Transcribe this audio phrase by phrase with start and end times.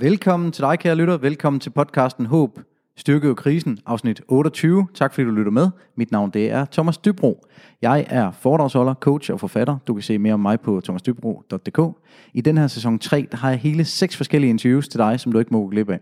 [0.00, 1.16] Velkommen til dig, kære lytter.
[1.16, 2.58] Velkommen til podcasten Håb,
[2.96, 4.86] Styrke og Krisen, afsnit 28.
[4.94, 5.70] Tak fordi du lytter med.
[5.96, 7.46] Mit navn det er Thomas Dybro.
[7.82, 9.78] Jeg er foredragsholder, coach og forfatter.
[9.86, 11.98] Du kan se mere om mig på thomasdybro.dk.
[12.32, 15.32] I den her sæson 3, der har jeg hele seks forskellige interviews til dig, som
[15.32, 16.00] du ikke må gå glip af.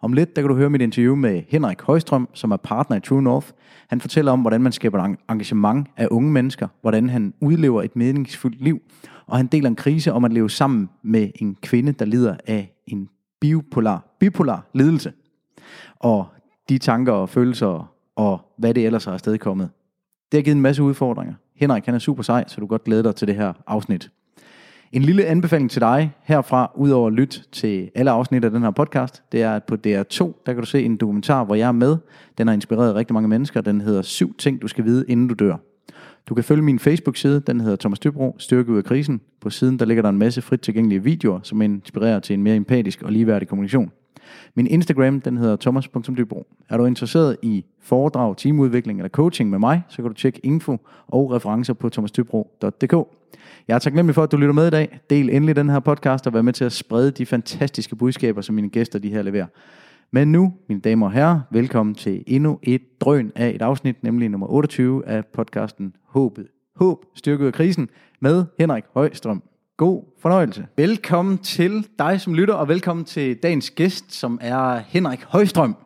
[0.00, 3.00] Om lidt, der kan du høre mit interview med Henrik Højstrøm, som er partner i
[3.00, 3.48] True North.
[3.88, 8.60] Han fortæller om, hvordan man skaber engagement af unge mennesker, hvordan han udlever et meningsfuldt
[8.60, 8.80] liv,
[9.26, 12.72] og han deler en krise om at leve sammen med en kvinde, der lider af
[12.86, 13.08] en
[13.40, 15.12] bipolar, bipolar lidelse.
[15.98, 16.26] Og
[16.68, 19.70] de tanker og følelser og hvad det ellers har afstedkommet.
[20.32, 21.34] Det har givet en masse udfordringer.
[21.56, 24.10] Henrik han er super sej, så du kan godt glæde dig til det her afsnit.
[24.92, 28.70] En lille anbefaling til dig herfra, udover at lytte til alle afsnit af den her
[28.70, 31.72] podcast, det er, at på DR2, der kan du se en dokumentar, hvor jeg er
[31.72, 31.96] med.
[32.38, 33.60] Den har inspireret rigtig mange mennesker.
[33.60, 35.56] Den hedder Syv ting, du skal vide, inden du dør.
[36.30, 39.20] Du kan følge min Facebook-side, den hedder Thomas Dybro, Styrke ud af krisen.
[39.40, 42.56] På siden der ligger der en masse frit tilgængelige videoer, som inspirerer til en mere
[42.56, 43.90] empatisk og ligeværdig kommunikation.
[44.54, 46.46] Min Instagram, den hedder thomas.dybro.
[46.68, 50.78] Er du interesseret i foredrag, teamudvikling eller coaching med mig, så kan du tjekke info
[51.06, 52.92] og referencer på thomasdybro.dk.
[53.68, 55.00] Jeg er taknemmelig for, at du lytter med i dag.
[55.10, 58.54] Del endelig den her podcast og vær med til at sprede de fantastiske budskaber, som
[58.54, 59.46] mine gæster de her leverer.
[60.10, 64.28] Men nu, mine damer og herrer, velkommen til endnu et drøn af et afsnit, nemlig
[64.28, 66.46] nummer 28 af podcasten Håbet.
[66.76, 67.88] Håb, styrket af krisen,
[68.20, 69.42] med Henrik Højstrøm.
[69.76, 70.66] God fornøjelse.
[70.76, 75.76] Velkommen til dig som lytter, og velkommen til dagens gæst, som er Henrik Højstrøm,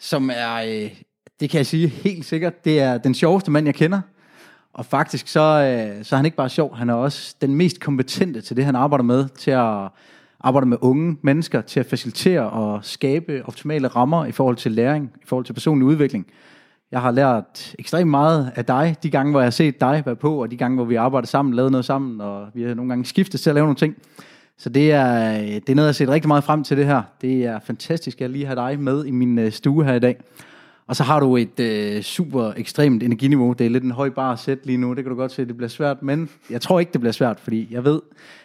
[0.00, 0.90] som er, øh,
[1.40, 4.00] det kan jeg sige helt sikkert, det er den sjoveste mand, jeg kender.
[4.72, 7.80] Og faktisk så, øh, så er han ikke bare sjov, han er også den mest
[7.80, 9.88] kompetente til det, han arbejder med, til at
[10.40, 15.10] arbejde med unge mennesker, til at facilitere og skabe optimale rammer i forhold til læring,
[15.22, 16.26] i forhold til personlig udvikling.
[16.92, 20.16] Jeg har lært ekstremt meget af dig, de gange, hvor jeg har set dig være
[20.16, 22.74] på, og de gange, hvor vi har arbejdet sammen, lavet noget sammen, og vi har
[22.74, 23.96] nogle gange skiftet til at lave nogle ting.
[24.58, 27.02] Så det er, det er noget, jeg har set rigtig meget frem til det her.
[27.20, 29.98] Det er fantastisk, at jeg lige har dig med i min øh, stue her i
[29.98, 30.16] dag.
[30.86, 33.52] Og så har du et øh, super ekstremt energiniveau.
[33.52, 34.94] Det er lidt en høj bar at sætte lige nu.
[34.94, 36.02] Det kan du godt se, det bliver svært.
[36.02, 38.00] Men jeg tror ikke, det bliver svært, fordi jeg ved,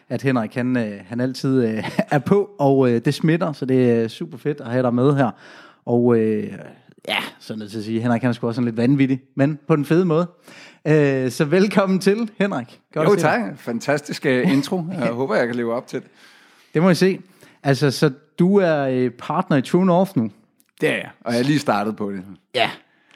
[0.10, 3.54] at Henrik han, øh, han altid øh, er på, og øh, det smitter.
[3.54, 5.32] Så det er super fedt at have dig med her.
[5.86, 6.54] Og øh,
[7.08, 9.60] ja, så nødt til at sige, Henrik han er sgu også sådan lidt vanvittig, men
[9.68, 10.28] på den fede måde.
[10.88, 12.82] Øh, så velkommen til, Henrik.
[12.94, 13.42] Godt jo, tak.
[13.58, 14.84] Fantastisk uh, intro.
[15.00, 16.08] Jeg håber, jeg kan leve op til det.
[16.74, 17.20] Det må jeg se.
[17.64, 20.32] Altså, så du er øh, partner i True North nu?
[20.82, 22.24] Det er jeg, og jeg er lige startet på det.
[22.56, 22.70] Ja,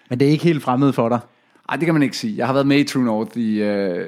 [0.10, 1.20] men det er ikke helt fremmed for dig?
[1.70, 2.38] Ej, det kan man ikke sige.
[2.38, 4.06] Jeg har været med i True North i, øh,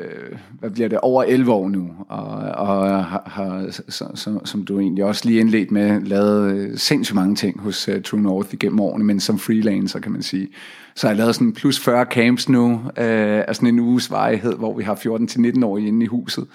[0.60, 2.28] hvad bliver det, over 11 år nu, og,
[2.68, 7.16] og har, har så, så, som du egentlig også lige indledt med, lavet øh, sindssygt
[7.16, 10.48] mange ting hos uh, True North igennem årene, men som freelancer, kan man sige.
[10.96, 14.54] Så jeg har lavet sådan plus 40 camps nu, øh, af sådan en uges varighed,
[14.54, 16.48] hvor vi har 14-19 år inde i huset.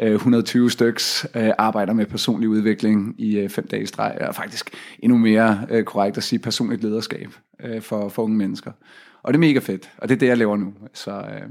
[0.00, 4.34] Øh, 120 styks øh, arbejder med personlig udvikling i øh, fem dage i streg, og
[4.34, 7.28] faktisk endnu mere korrekt at sige personligt lederskab
[7.80, 8.72] for, for unge mennesker.
[9.22, 10.74] Og det er mega fedt, og det er det, jeg laver nu.
[10.94, 11.48] Så øh,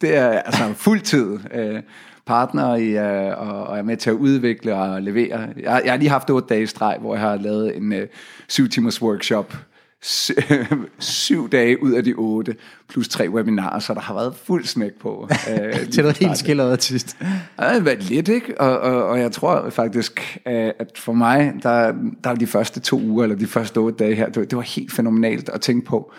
[0.00, 1.82] det er altså fuldtid øh,
[2.26, 5.48] partner i, øh, og, og er med til at udvikle og levere.
[5.56, 8.08] Jeg, jeg har lige haft otte dage i streg, hvor jeg har lavet en øh,
[8.48, 9.56] syv timers workshop
[10.98, 12.56] syv dage ud af de otte,
[12.88, 15.28] plus tre webinarer, så der har været fuld smæk på.
[15.30, 17.16] Øh, til noget helt skilleret til sidst.
[17.58, 18.60] Ja, det har været lidt, ikke?
[18.60, 21.92] Og, og, og jeg tror faktisk, at for mig, der,
[22.24, 24.92] der de første to uger, eller de første otte dage her, det, det var helt
[24.92, 26.12] fænomenalt at tænke på,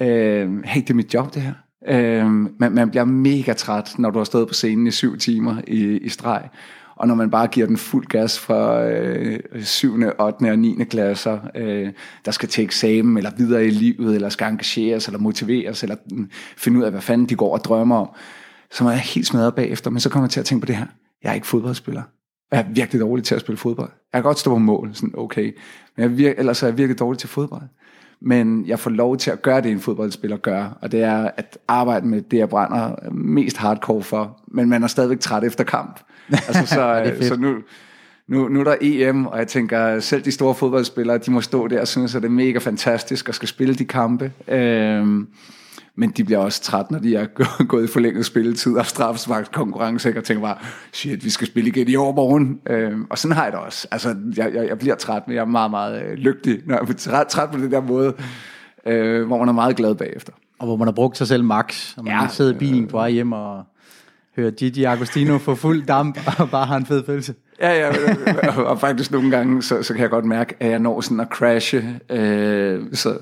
[0.00, 1.52] øh, hey, det er mit job det her.
[1.88, 2.26] Øh,
[2.58, 5.98] man, man bliver mega træt, når du har stået på scenen i syv timer i,
[5.98, 6.48] i streg.
[6.98, 10.50] Og når man bare giver den fuld gas fra øh, 7., 8.
[10.50, 10.84] og 9.
[10.90, 11.92] klasser, øh,
[12.24, 16.30] der skal til eksamen, eller videre i livet, eller skal engageres, eller motiveres, eller mm,
[16.56, 18.08] finde ud af, hvad fanden de går og drømmer om,
[18.70, 19.90] så er jeg helt smadret bagefter.
[19.90, 20.86] Men så kommer jeg til at tænke på det her.
[21.22, 22.02] Jeg er ikke fodboldspiller.
[22.52, 23.90] Jeg er virkelig dårlig til at spille fodbold.
[24.12, 25.56] Jeg kan godt stå på mål, sådan okay.
[25.96, 27.62] Men jeg vir- ellers er jeg virkelig dårlig til fodbold
[28.20, 31.58] men jeg får lov til at gøre det, en fodboldspiller gør, og det er at
[31.68, 36.00] arbejde med det, jeg brænder mest hardcore for, men man er stadigvæk træt efter kamp.
[36.32, 37.54] Altså, så, så nu,
[38.28, 41.68] nu, nu er der EM, og jeg tænker, selv de store fodboldspillere, de må stå
[41.68, 44.32] der og synes, at det er mega fantastisk at skal spille de kampe.
[44.48, 45.28] Øhm,
[45.98, 47.26] men de bliver også træt, når de er
[47.64, 50.56] gået i forlænget spilletid og straffesmagt konkurrence, og tænker bare,
[50.92, 52.60] shit, vi skal spille igen i overmorgen.
[52.66, 53.88] Øhm, og sådan har jeg det også.
[53.90, 56.84] Altså, jeg, jeg, jeg bliver træt, men jeg er meget, meget øh, lykkelig, når jeg
[56.84, 58.14] bliver træt, træt på den der måde,
[58.86, 60.32] øh, hvor man er meget glad bagefter.
[60.58, 62.96] Og hvor man har brugt sig selv max, og man ja, sidder i bilen på
[62.96, 63.64] vej hjem og
[64.36, 67.34] hører Gigi Agostino få fuld damp og bare har en fed følelse.
[67.60, 67.90] Ja, ja,
[68.70, 71.28] og faktisk nogle gange, så, så kan jeg godt mærke, at jeg når sådan at
[71.28, 72.00] crashe.
[72.10, 73.18] Øh, så,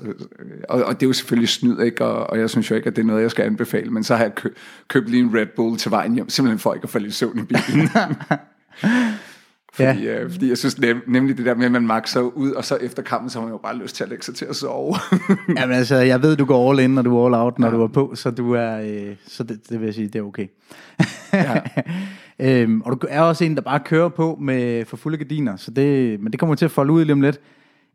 [0.69, 2.05] og, og det er jo selvfølgelig snyd, ikke?
[2.05, 4.15] Og, og jeg synes jo ikke, at det er noget, jeg skal anbefale, men så
[4.15, 4.49] har jeg kø,
[4.87, 7.39] købt lige en Red Bull til vejen hjem, simpelthen for ikke at falde i søvn
[7.39, 7.89] i bilen.
[9.73, 10.21] Fordi, ja.
[10.21, 12.75] øh, fordi jeg synes nem, nemlig det der med, at man makser ud, og så
[12.75, 14.95] efter kampen, så har man jo bare lyst til at lægge sig til at sove.
[15.59, 17.73] Jamen altså, jeg ved, du går all in, og du er all out, når ja.
[17.73, 20.23] du er på, så du er, øh, så det, det vil jeg sige, det er
[20.23, 20.47] okay.
[21.33, 21.61] ja.
[22.39, 25.71] Øhm, og du er også en, der bare kører på med for fulde gardiner, så
[25.71, 27.39] det, men det kommer til at folde ud lige om lidt.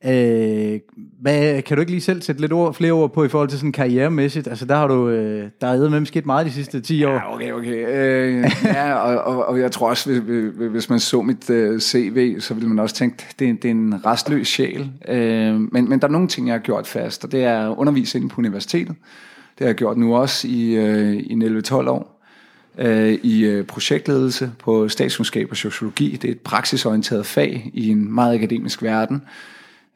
[0.04, 0.80] Øh,
[1.20, 3.58] hvad, kan du ikke lige selv sætte lidt ord, flere ord på i forhold til
[3.58, 4.48] sådan karrieremæssigt?
[4.48, 7.12] Altså der har du, øh, der er med sket meget de sidste 10 år.
[7.12, 7.86] Ja, okay, okay.
[7.88, 12.40] Øh, ja, og, og, og, jeg tror også, hvis, hvis man så mit øh, CV,
[12.40, 14.90] så ville man også tænke, det, det er en restløs sjæl.
[15.08, 17.76] Øh, men, men der er nogle ting, jeg har gjort fast, og det er at
[17.76, 18.96] undervise inde på universitetet.
[19.58, 22.11] Det har jeg gjort nu også i, øh, i 11-12 år
[22.78, 26.18] øh, i øh, projektledelse på statskundskab og sociologi.
[26.22, 29.22] Det er et praksisorienteret fag i en meget akademisk verden.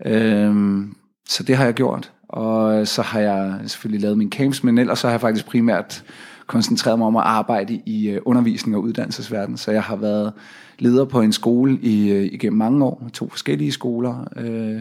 [0.07, 0.85] Øh,
[1.29, 2.13] så det har jeg gjort.
[2.29, 6.05] Og så har jeg selvfølgelig lavet min camps, men ellers så har jeg faktisk primært
[6.47, 9.57] koncentreret mig om at arbejde i øh, undervisning og uddannelsesverden.
[9.57, 10.33] Så jeg har været
[10.79, 14.29] leder på en skole i, øh, igennem mange år, to forskellige skoler.
[14.37, 14.81] Øh,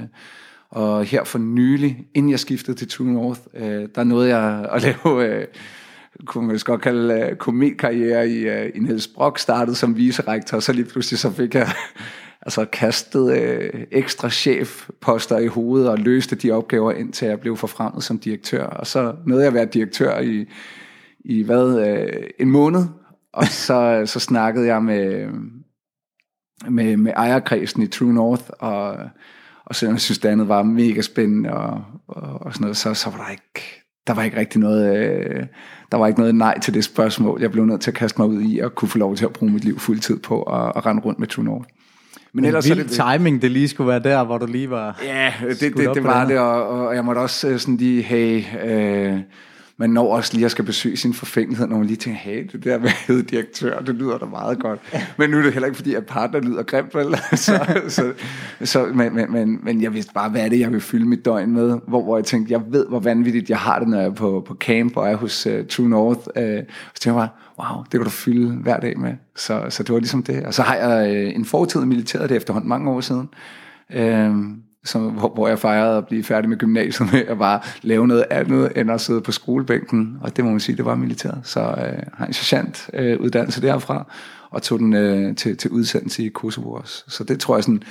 [0.70, 4.82] og her for nylig, inden jeg skiftede til True North, øh, der nåede jeg at
[4.82, 5.46] lave, øh,
[6.26, 10.64] kunne man godt kalde uh, kometkarriere i, uh, i Niels Brock, startede som viserektor, og
[10.64, 11.70] så lige pludselig så fik jeg
[12.46, 18.04] altså kastet uh, ekstra chefposter i hovedet og løste de opgaver, indtil jeg blev forfremmet
[18.04, 18.66] som direktør.
[18.66, 20.46] Og så nåede jeg at være direktør i,
[21.20, 22.86] i hvad, uh, en måned,
[23.34, 25.28] og så, så snakkede jeg med,
[26.70, 28.98] med, med ejerkredsen i True North, og,
[29.66, 32.94] og selvom jeg synes, det andet var mega spændende, og, og, og sådan noget, så,
[32.94, 35.44] så var der ikke, der var ikke rigtig noget, øh,
[35.92, 37.42] der var ikke noget nej til det spørgsmål.
[37.42, 39.34] Jeg blev nødt til at kaste mig ud i og kunne få lov til at
[39.34, 41.70] bruge mit liv fuldtid på at, at rende rundt med True North.
[42.34, 45.02] Men ellers vild det, timing, det lige skulle være der, hvor du lige var...
[45.04, 48.02] Ja, det, det, det, det var det, og, og jeg måtte også øh, sådan lige,
[48.02, 49.20] hey, øh,
[49.78, 52.64] man når også lige at skal besøge sin forfængelighed, når man lige tænker, hey, det
[52.64, 54.80] der med direktør, det lyder da meget godt.
[55.18, 57.16] Men nu er det heller ikke, fordi at partner lyder grimt, vel?
[57.46, 58.14] så, så,
[58.64, 61.26] så, men, men, men, men jeg vidste bare, hvad er det, jeg vil fylde mit
[61.26, 61.80] døgn med?
[61.88, 64.44] Hvor, hvor jeg tænkte, jeg ved, hvor vanvittigt jeg har det, når jeg er på,
[64.48, 66.20] på camp og er hos uh, True North.
[66.20, 67.30] Uh, så tænkte jeg bare,
[67.60, 69.14] wow, det kan du fylde hver dag med.
[69.36, 70.44] Så, så det var ligesom det.
[70.44, 73.30] Og så har jeg uh, en fortid i militæret, det efterhånden mange år siden.
[73.96, 78.08] Uh, som, hvor, hvor jeg fejrede at blive færdig med gymnasiet med at bare lave
[78.08, 80.18] noget andet end at sidde på skolebænken.
[80.22, 81.42] Og det må man sige, det var militæret.
[81.44, 84.12] Så øh, har en sergeant øh, uddannelse derfra,
[84.50, 87.04] og tog den øh, til, til udsendelse i Kosovo også.
[87.08, 87.84] Så det tror jeg sådan,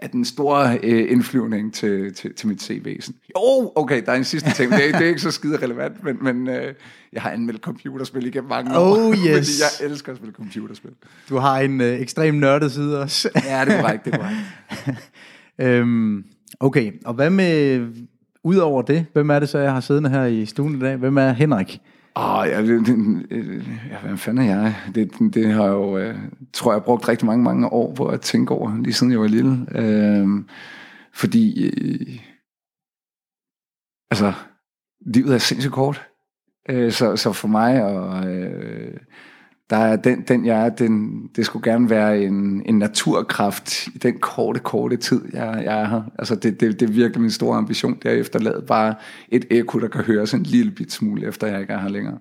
[0.00, 3.00] er den store øh, indflyvning til, til, til mit CV.
[3.00, 4.72] Sådan, jo, okay, der er en sidste ting.
[4.72, 6.74] Det er, det er ikke så skide relevant, men, men øh,
[7.12, 8.96] jeg har anmeldt computerspil igennem mange år.
[8.96, 9.22] Oh, yes.
[9.22, 10.90] fordi jeg elsker at spille computerspil.
[11.28, 13.28] Du har en øh, ekstrem nørdet side også.
[13.44, 15.00] ja, det er korrekt, det er korrekt.
[15.58, 16.24] øhm,
[16.60, 17.86] Okay, og hvad med,
[18.44, 20.96] udover det, hvem er det så, jeg har siddende her i stuen i dag?
[20.96, 21.80] Hvem er Henrik?
[22.16, 22.96] Åh, oh, ja, det, det,
[23.90, 24.76] ja, hvem fanden er jeg?
[24.94, 26.18] Det, det har jeg jo, øh,
[26.52, 29.26] tror jeg, brugt rigtig mange, mange år på at tænke over, lige siden jeg var
[29.26, 29.66] lille.
[29.74, 30.28] Øh,
[31.14, 32.18] fordi, øh,
[34.10, 34.32] altså,
[35.06, 36.06] livet er sindssygt kort.
[36.70, 38.96] Øh, så, så for mig og øh,
[39.70, 43.98] der er den, den jeg er, den, det skulle gerne være en, en naturkraft i
[43.98, 46.02] den korte, korte tid, jeg, jeg er her.
[46.18, 48.94] Altså det, det, det er virkelig min store ambition, det er efterladet bare
[49.28, 52.18] et ekko, der kan høres en lille bit smule, efter jeg ikke er her længere.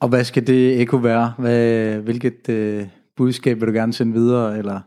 [0.00, 1.32] Og hvad skal det ekko være?
[1.38, 4.80] Hvad, hvilket øh, budskab vil du gerne sende videre, eller...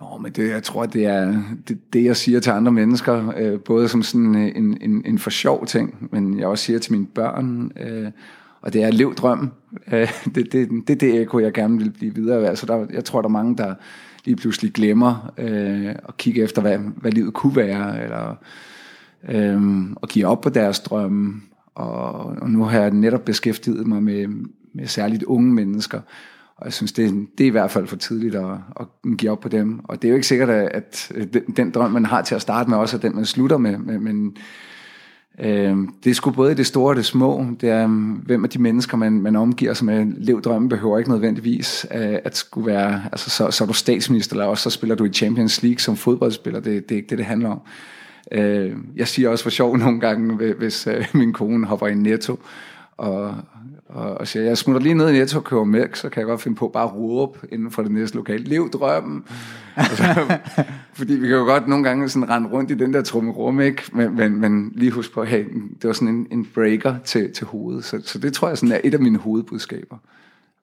[0.00, 3.60] Jo, men det, jeg tror, det er det, det, jeg siger til andre mennesker, øh,
[3.60, 7.06] både som sådan en, en, en for sjov ting, men jeg også siger til mine
[7.06, 8.10] børn, øh,
[8.60, 9.52] og det er lev drømmen.
[9.92, 12.58] Øh, det, det, det er det ekko, jeg gerne vil blive videre af.
[12.58, 13.74] Så der, jeg tror, der er mange, der
[14.24, 18.34] lige pludselig glemmer øh, at kigge efter, hvad, hvad livet kunne være, eller
[19.28, 21.40] øh, og give op på deres drømme.
[21.74, 24.26] Og, og nu har jeg netop beskæftiget mig med,
[24.74, 26.00] med særligt unge mennesker,
[26.58, 28.50] og jeg synes, det, det er i hvert fald for tidligt at,
[28.80, 28.86] at
[29.18, 29.80] give op på dem.
[29.84, 32.70] Og det er jo ikke sikkert, at den, den drøm, man har til at starte
[32.70, 33.78] med, også er den, man slutter med.
[33.78, 34.36] Men,
[35.40, 37.46] Øh, det er sgu både det store og det små.
[37.60, 37.86] Det er,
[38.26, 40.06] hvem er de mennesker, man, man omgiver sig med.
[40.16, 44.34] Lev drømmen behøver ikke nødvendigvis øh, at skulle være, altså så, så er du statsminister,
[44.34, 46.60] eller også så spiller du i Champions League som fodboldspiller.
[46.60, 47.60] Det, det er ikke det, det handler om.
[48.32, 52.38] Øh, jeg siger også for sjov nogle gange, hvis øh, min kone hopper i netto,
[52.96, 53.34] og,
[53.88, 56.26] og, og siger, jeg smutter lige ned i Netto og køber mælk, så kan jeg
[56.26, 58.40] godt finde på bare at råbe inden for det næste lokal.
[58.40, 59.24] Lev drømmen!
[59.76, 60.38] så,
[60.98, 63.60] fordi vi kan jo godt nogle gange sådan rende rundt i den der trumme rum,
[63.60, 63.82] ikke?
[63.92, 65.44] Men, men, men lige husk på, hey,
[65.82, 67.84] det var sådan en, en breaker til, til hovedet.
[67.84, 69.96] Så, så det tror jeg sådan er et af mine hovedbudskaber.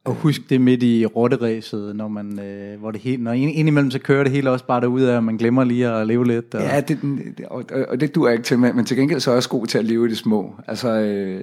[0.06, 4.00] Og husk det midt i rotteræset, når man, øh, hvor det helt, når indimellem så
[4.00, 6.56] kører det hele også bare derud af, at man glemmer lige at leve lidt.
[6.56, 6.62] Og...
[6.62, 7.00] Ja, det,
[7.48, 9.78] og, og det duer ikke til, men til gengæld så er jeg også god til
[9.78, 10.56] at leve i det små.
[10.68, 11.42] Altså, øh,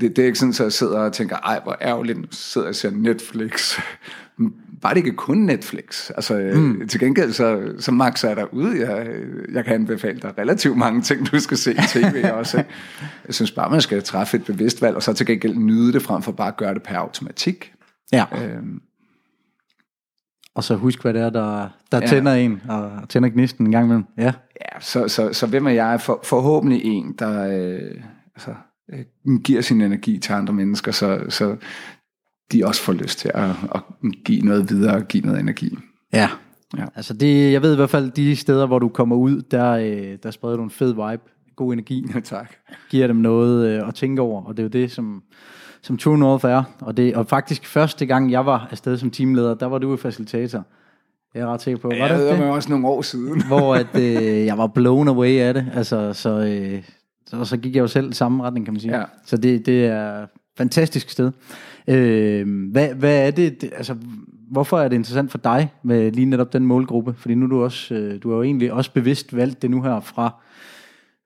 [0.00, 2.66] det, det er ikke sådan, at jeg sidder og tænker, ej, hvor ærgerligt, nu sidder
[2.66, 3.78] jeg og ser Netflix.
[4.82, 6.10] bare det ikke kun Netflix.
[6.10, 6.88] Altså, mm.
[6.88, 8.90] til gengæld, så, så Max er derude.
[8.90, 9.06] Jeg,
[9.52, 12.58] jeg kan anbefale dig relativt mange ting, du skal se i tv også.
[12.58, 12.70] Ikke?
[13.26, 16.02] Jeg synes bare, man skal træffe et bevidst valg, og så til gengæld nyde det,
[16.02, 17.72] frem for bare at gøre det per automatik.
[18.12, 18.24] Ja.
[18.32, 18.80] Øhm.
[20.54, 22.06] Og så husk, hvad det er, der, der ja.
[22.06, 24.04] tænder en, og tænder gnisten en gang imellem.
[24.18, 26.00] Ja, ja så, så, så hvem er jeg?
[26.00, 28.02] For, forhåbentlig en, der øh,
[28.36, 28.56] altså, øh,
[29.44, 31.56] giver sin energi til andre mennesker, så, så
[32.52, 33.80] de også får lyst til at, at
[34.24, 35.78] give noget videre og give noget energi.
[36.12, 36.28] Ja.
[36.78, 36.84] ja.
[36.94, 40.18] Altså det, jeg ved i hvert fald, de steder, hvor du kommer ud, der, øh,
[40.22, 41.22] der spreder du en fed vibe,
[41.56, 42.06] god energi.
[42.14, 42.52] Ja, tak.
[42.90, 45.22] Giver dem noget øh, at tænke over, og det er jo det, som,
[45.82, 46.62] som True North er.
[46.80, 50.64] Og, det, og faktisk første gang, jeg var afsted som teamleder, der var du facilitator.
[51.34, 51.88] Jeg er ret sikker på.
[51.88, 53.42] Var ja, det, det var også nogle år siden.
[53.46, 55.66] hvor at, øh, jeg var blown away af det.
[55.74, 56.82] Altså, så, øh,
[57.26, 58.98] så, så gik jeg jo selv i samme retning, kan man sige.
[58.98, 59.04] Ja.
[59.24, 60.28] Så det, det er et
[60.58, 61.32] fantastisk sted.
[61.88, 63.96] Øh, hvad, hvad er det, det, altså,
[64.50, 67.14] hvorfor er det interessant for dig med lige netop den målgruppe?
[67.14, 69.82] Fordi nu er du også, øh, du har jo egentlig også bevidst valgt det nu
[69.82, 70.42] her fra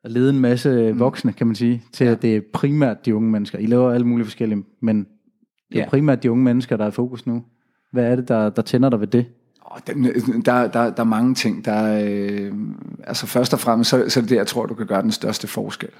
[0.04, 0.98] at lede en masse mm.
[0.98, 2.12] voksne, kan man sige, til ja.
[2.12, 3.58] at det er primært de unge mennesker.
[3.58, 5.06] I laver alle mulige forskellige, men
[5.68, 5.88] det er ja.
[5.88, 7.44] primært de unge mennesker, der er i fokus nu.
[7.92, 9.26] Hvad er det, der, der tænder dig ved det?
[9.96, 11.64] Øh, der, der, der er mange ting.
[11.64, 12.52] Der, øh,
[13.04, 15.12] altså først og fremmest, så, så er det det, jeg tror, du kan gøre den
[15.12, 15.90] største forskel.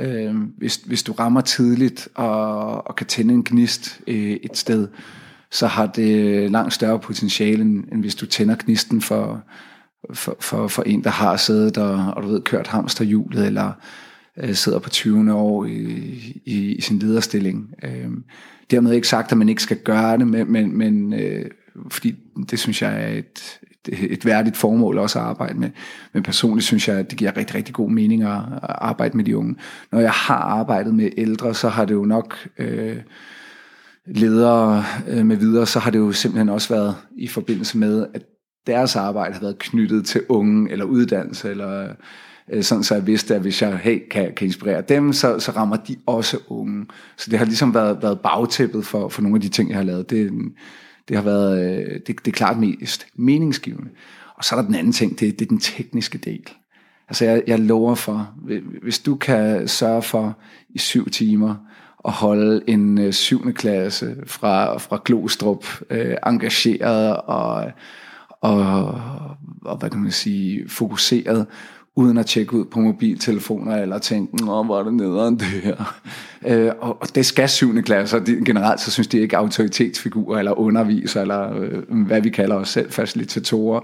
[0.00, 4.88] Øh, hvis, hvis du rammer tidligt og, og kan tænde en gnist øh, et sted,
[5.50, 9.42] så har det langt større potentiale, end, end hvis du tænder gnisten for,
[10.12, 13.72] for, for, for en, der har siddet og, og du ved, kørt hamsterhjulet, eller
[14.36, 15.32] øh, sidder på 20.
[15.32, 15.70] år i,
[16.44, 17.74] i, i sin lederstilling.
[17.82, 18.10] Øh,
[18.70, 21.50] dermed ikke sagt, at man ikke skal gøre det, men, men, men øh,
[21.90, 22.14] fordi
[22.50, 25.70] det synes jeg er et, et værdigt formål også at arbejde med.
[26.12, 29.36] Men personligt synes jeg, at det giver rigtig, rigtig god mening at, arbejde med de
[29.36, 29.56] unge.
[29.92, 32.96] Når jeg har arbejdet med ældre, så har det jo nok øh,
[34.06, 38.22] ledere øh, med videre, så har det jo simpelthen også været i forbindelse med, at
[38.66, 41.88] deres arbejde har været knyttet til unge eller uddannelse, eller
[42.52, 45.52] øh, sådan så jeg vidste, at hvis jeg hey, kan, kan inspirere dem, så, så
[45.52, 46.86] rammer de også unge.
[47.16, 49.84] Så det har ligesom været, været bagtæppet for, for nogle af de ting, jeg har
[49.84, 50.10] lavet.
[50.10, 50.30] Det, er,
[51.08, 53.90] det har været øh, det, det er klart mest meningsgivende.
[54.34, 56.48] Og så er der den anden ting, det, det er den tekniske del.
[57.08, 58.34] Altså jeg, jeg lover for,
[58.82, 61.54] hvis du kan sørge for i syv timer
[62.04, 67.72] at holde en øh, syvende klasse fra, fra Glostrup øh, engageret og,
[68.40, 69.00] og,
[69.64, 71.46] og, hvad kan man sige, fokuseret
[71.96, 76.00] uden at tjekke ud på mobiltelefoner, eller tænke, nå, hvor er det nederen det her.
[76.46, 78.18] Øh, og, og det skal syvende klasser.
[78.18, 82.68] De, generelt så synes de ikke autoritetsfigurer, eller underviser, eller øh, hvad vi kalder os
[82.68, 83.80] selv, facilitatorer,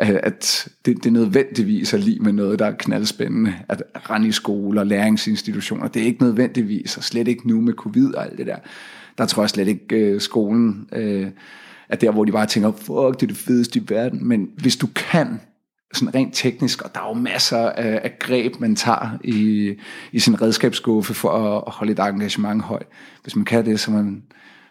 [0.00, 3.54] øh, at det, det nødvendigvis er lige med noget, der er knaldspændende.
[3.68, 7.72] At rende i skole og læringsinstitutioner, det er ikke nødvendigvis, og slet ikke nu med
[7.72, 8.56] covid og alt det der.
[9.18, 11.26] Der tror jeg slet ikke, øh, skolen øh,
[11.88, 14.28] er der, hvor de bare tænker, fuck, det er det fedeste i verden.
[14.28, 15.40] Men hvis du kan
[15.94, 19.70] sådan rent teknisk, og der er jo masser af, af greb, man tager i,
[20.12, 22.86] i sin redskabsskuffe for at, at holde et engagement højt.
[23.22, 24.22] Hvis man kan det, så, man,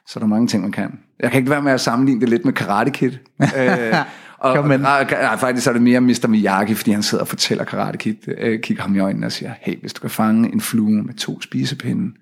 [0.08, 1.00] så er der mange ting, man kan.
[1.20, 3.12] Jeg kan ikke være med at sammenligne det lidt med Karate Kid.
[3.58, 3.96] øh,
[4.38, 6.28] og, og, nej, faktisk er det mere Mr.
[6.28, 9.54] Miyagi, fordi han sidder og fortæller Karate Kid, øh, kigger ham i øjnene og siger,
[9.62, 12.16] hey, hvis du kan fange en flue med to spisepinde,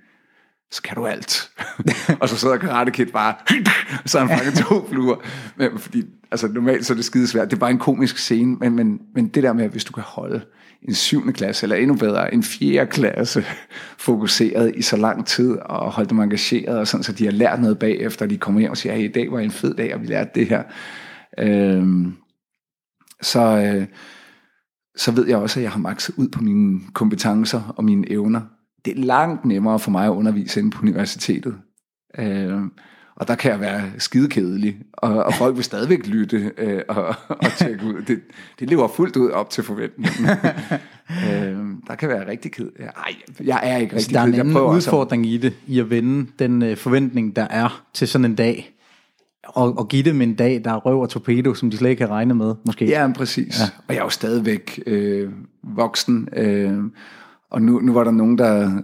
[0.71, 1.49] så kan du alt.
[2.21, 3.35] og så sidder Karate Kid bare,
[4.05, 5.15] så han fanger to fluer.
[5.55, 7.49] Men, fordi, altså normalt så er det skide svært.
[7.51, 10.03] Det er bare en komisk scene, men, men, men det der med, hvis du kan
[10.03, 10.41] holde
[10.81, 13.45] en syvende klasse, eller endnu bedre, en fjerde klasse,
[14.07, 17.61] fokuseret i så lang tid, og holde dem engageret, og sådan, så de har lært
[17.61, 20.01] noget bagefter, de kommer hjem og siger, hey, i dag var en fed dag, og
[20.01, 20.63] vi lærte det her.
[21.39, 22.13] Øhm,
[23.21, 23.87] så, øh,
[24.95, 28.41] så ved jeg også, at jeg har makset ud på mine kompetencer og mine evner,
[28.85, 31.55] det er langt nemmere for mig at undervise inde på universitetet.
[32.17, 32.71] Øhm,
[33.15, 37.51] og der kan jeg være skidekedelig, og, og folk vil stadigvæk lytte øh, og, og
[37.57, 38.01] tjekke ud.
[38.07, 38.19] Det,
[38.59, 40.25] det lever fuldt ud op til forventningen.
[41.27, 42.69] øh, der kan være rigtig ked.
[42.79, 46.31] Nej, jeg er ikke rigtig Der er en anden udfordring i det, i at vende
[46.39, 48.77] den øh, forventning, der er til sådan en dag.
[49.43, 51.99] Og, og give dem en dag, der er røv og torpedo, som de slet ikke
[51.99, 52.85] kan regne med, måske.
[52.85, 53.59] Ja, præcis.
[53.59, 53.65] Ja.
[53.87, 55.29] Og jeg er jo stadigvæk øh,
[55.63, 56.77] voksen, øh,
[57.51, 58.81] og nu, nu var der nogen, der,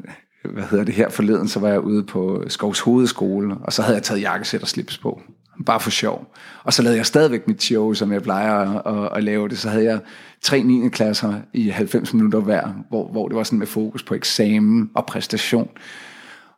[0.54, 3.96] hvad hedder det her forleden, så var jeg ude på Skovs Hovedskole, og så havde
[3.96, 5.22] jeg taget jakkesæt og slips på.
[5.66, 6.34] Bare for sjov.
[6.64, 9.58] Og så lavede jeg stadigvæk mit show, som jeg plejer at, at, at lave det.
[9.58, 10.00] Så havde jeg
[10.42, 10.90] tre 9.
[10.90, 15.06] klasser i 90 minutter hver, hvor, hvor det var sådan med fokus på eksamen og
[15.06, 15.70] præstation.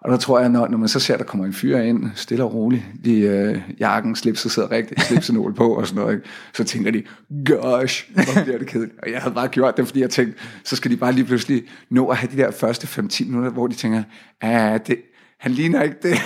[0.02, 2.12] Og der tror jeg, når, når man så ser, at der kommer en fyr ind,
[2.16, 6.28] stille og roligt, de øh, jakken, slipset sidder rigtigt, slipsenål på og sådan noget, ikke?
[6.54, 7.04] så tænker de,
[7.46, 9.00] gosh, hvor bliver det kedeligt.
[9.04, 11.64] Og jeg havde bare gjort det, fordi jeg tænkte, så skal de bare lige pludselig
[11.90, 14.04] nå at have de der første 5-10 minutter, hvor de tænker,
[14.44, 14.98] ja, det,
[15.40, 16.14] han ligner ikke det.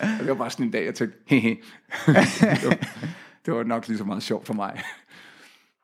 [0.00, 1.56] og det var bare sådan en dag, jeg tænkte, hehe.
[2.06, 2.78] det, var,
[3.46, 4.82] det var nok lige så meget sjovt for mig.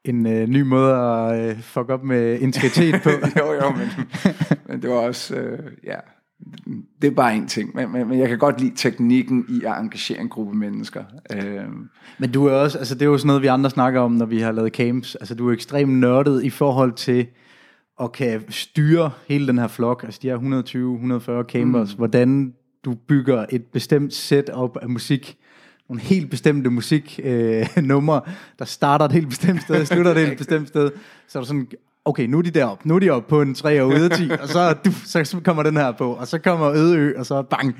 [0.05, 3.11] En øh, ny måde at øh, fuck op med integritet på.
[3.39, 3.89] jo, jo, men,
[4.67, 5.99] men det var også, øh, ja,
[7.03, 9.73] det er bare en ting, men, men, men jeg kan godt lide teknikken i at
[9.81, 11.05] engagere en gruppe mennesker.
[11.33, 11.65] Øh.
[12.19, 14.27] Men du er også, altså det er jo sådan noget, vi andre snakker om, når
[14.27, 15.15] vi har lavet camps.
[15.15, 17.27] Altså du er ekstremt nørdet i forhold til
[18.01, 21.99] at kan styre hele den her flok, altså de her 120-140 campers, mm.
[21.99, 22.55] hvordan
[22.85, 25.37] du bygger et bestemt set op af musik,
[25.89, 30.69] nogle helt bestemte musiknumre, øh, der starter et helt bestemt sted, slutter et helt bestemt
[30.69, 30.91] sted,
[31.29, 31.69] så er du sådan,
[32.09, 34.11] okay, nu er de deroppe, nu er de oppe på en 3 og ude af
[34.11, 37.43] 10, og så, du, så kommer den her på, og så kommer Ødeø, og så
[37.43, 37.77] bang,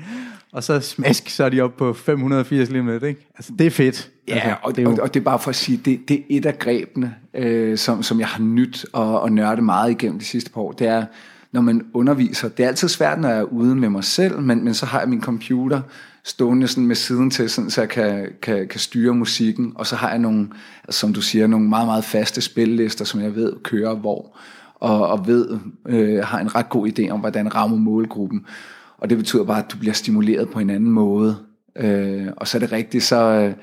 [0.51, 3.27] og så smask, så er de oppe på 580 lige med ikke?
[3.35, 4.09] Altså, det er fedt.
[4.27, 4.91] Ja, altså, og, det er jo...
[4.91, 7.77] og, og det er bare for at sige, det, det er et af grebene, øh,
[7.77, 10.71] som, som jeg har nyt og, og nørdet meget igennem de sidste par år.
[10.71, 11.05] Det er,
[11.51, 14.63] når man underviser, det er altid svært, når jeg er ude med mig selv, men,
[14.63, 15.81] men så har jeg min computer
[16.29, 19.95] stående sådan med siden til, sådan, så jeg kan, kan, kan styre musikken, og så
[19.95, 20.47] har jeg nogle,
[20.89, 24.37] som du siger, nogle meget, meget faste spillister, som jeg ved kører hvor,
[24.75, 28.45] og, og ved, øh, har en ret god idé om, hvordan rammer målgruppen.
[28.97, 31.37] Og det betyder bare, at du bliver stimuleret på en anden måde.
[31.75, 33.53] Øh, og så er det rigtigt, så, øh,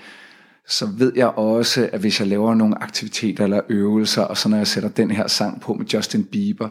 [0.69, 4.57] så ved jeg også, at hvis jeg laver nogle aktiviteter eller øvelser, og så når
[4.57, 6.69] jeg sætter den her sang på med Justin Bieber,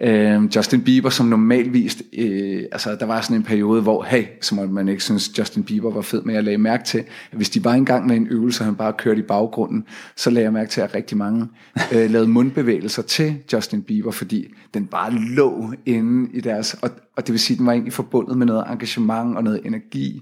[0.00, 4.54] Øh, Justin Bieber, som normalvis, øh, altså der var sådan en periode, hvor, hey, så
[4.54, 7.50] måtte man ikke synes, Justin Bieber var fed, men jeg lagde mærke til, at hvis
[7.50, 9.84] de var engang med en øvelse, og han bare kørte i baggrunden,
[10.16, 11.48] så lagde jeg mærke til, at rigtig mange
[11.92, 17.26] øh, lavede mundbevægelser til Justin Bieber, fordi den bare lå inde i deres, og, og
[17.26, 20.20] det vil sige, at den var egentlig forbundet med noget engagement og noget energi,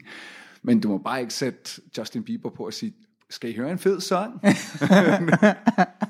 [0.62, 2.92] men du må bare ikke sætte Justin Bieber på og sige,
[3.30, 4.32] skal I høre en fed sang?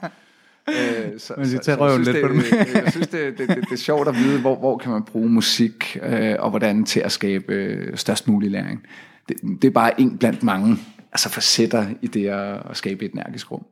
[0.69, 2.43] Øh, så, Men så, tager røven lidt det, på dem.
[2.75, 5.29] jeg synes, det, det, det, det er sjovt at vide, hvor, hvor kan man bruge
[5.29, 8.87] musik, øh, og hvordan til at skabe øh, størst mulig læring.
[9.29, 10.79] Det, det er bare en blandt mange
[11.13, 13.65] altså facetter i det at, at skabe et energisk rum.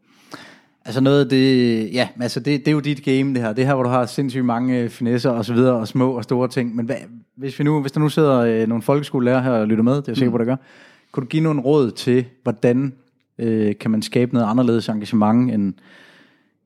[0.84, 3.52] Altså noget af det, ja, altså det, det er jo dit game det her.
[3.52, 6.24] Det her, hvor du har sindssygt mange øh, finesser og så videre, og små og
[6.24, 6.76] store ting.
[6.76, 6.96] Men hvad,
[7.36, 10.00] hvis, vi nu, hvis der nu sidder øh, nogle folkeskolelærer her og lytter med, det
[10.00, 10.56] er jeg sikker på, der gør.
[11.12, 12.92] Kunne du give nogle råd til, hvordan
[13.38, 15.74] øh, kan man skabe noget anderledes engagement, end,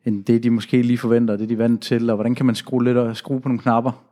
[0.05, 2.55] end det, de måske lige forventer, det de er vant til, og hvordan kan man
[2.55, 4.05] skrue lidt og skrue på nogle knapper?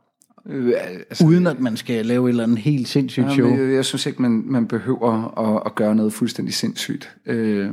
[0.45, 0.73] Øh,
[1.09, 3.49] altså, uden at man skal lave et eller andet helt sindssygt show.
[3.49, 7.15] Jeg, jeg synes ikke, man, man behøver at, at gøre noget fuldstændig sindssygt.
[7.25, 7.69] Øh,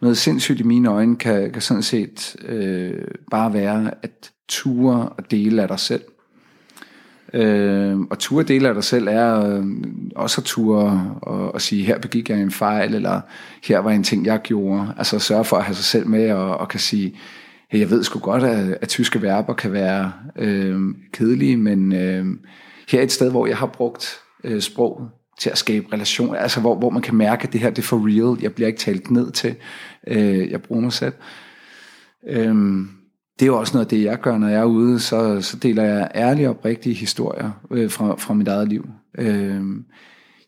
[0.00, 5.30] noget sindssygt i mine øjne kan, kan sådan set øh, bare være at ture og
[5.30, 6.02] dele af dig selv.
[7.34, 9.64] Øh, og ture og dele af dig selv er øh,
[10.16, 13.20] også at ture og, og sige, her begik jeg en fejl, eller
[13.64, 14.94] her var en ting, jeg gjorde.
[14.98, 17.14] Altså sørge for at have sig selv med og, og kan sige,
[17.78, 20.80] jeg ved sgu godt, at, at tyske verber kan være øh,
[21.12, 22.26] kedelige, men øh,
[22.88, 25.08] her er et sted, hvor jeg har brugt øh, sproget
[25.40, 27.86] til at skabe relationer, altså hvor, hvor man kan mærke, at det her det er
[27.86, 29.54] for real, jeg bliver ikke talt ned til,
[30.06, 31.14] øh, jeg bruger mig selv.
[32.28, 32.54] Øh,
[33.38, 35.56] det er jo også noget af det, jeg gør, når jeg er ude, så, så
[35.56, 38.86] deler jeg ærlige og oprigtige historier øh, fra, fra mit eget liv.
[39.18, 39.62] Øh,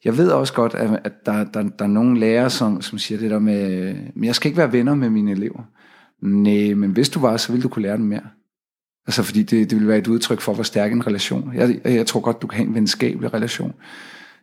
[0.04, 3.18] jeg ved også godt, at, at der, der, der er nogle lærere, som, som siger
[3.18, 5.62] det der med, øh, men jeg skal ikke være venner med mine elever.
[6.22, 8.22] Nej, men hvis du var, så ville du kunne lære dem mere.
[9.06, 11.52] Altså fordi det, det vil være et udtryk for, hvor stærk en relation.
[11.54, 13.74] Jeg, jeg tror godt, du kan have en venskabelig relation.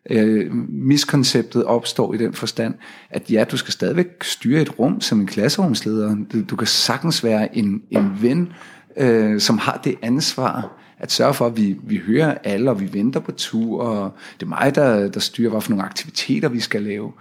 [0.10, 2.74] Øh, miskonceptet opstår i den forstand,
[3.10, 6.16] at ja, du skal stadigvæk styre et rum som en klasserumsleder.
[6.34, 8.52] Du, du kan sagtens være en, en ven,
[8.98, 12.94] øh, som har det ansvar at sørge for, at vi, vi hører alle, og vi
[12.94, 16.60] venter på tur, og det er mig, der, der styrer, hvad for nogle aktiviteter vi
[16.60, 17.12] skal lave.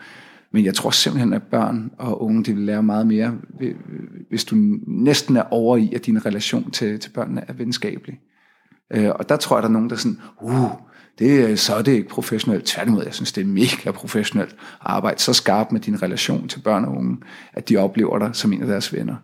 [0.52, 3.34] Men jeg tror simpelthen, at børn og unge de vil lære meget mere,
[4.28, 4.56] hvis du
[4.86, 8.20] næsten er over i, at din relation til, til børnene er venskabelig.
[8.92, 10.70] Øh, og der tror jeg, der er nogen, der er sådan, uh,
[11.18, 12.64] det, så er det ikke professionelt.
[12.64, 16.60] Tværtimod, jeg synes, det er mega professionelt at arbejde så skarpt med din relation til
[16.60, 17.16] børn og unge,
[17.52, 19.16] at de oplever dig som en af deres venner.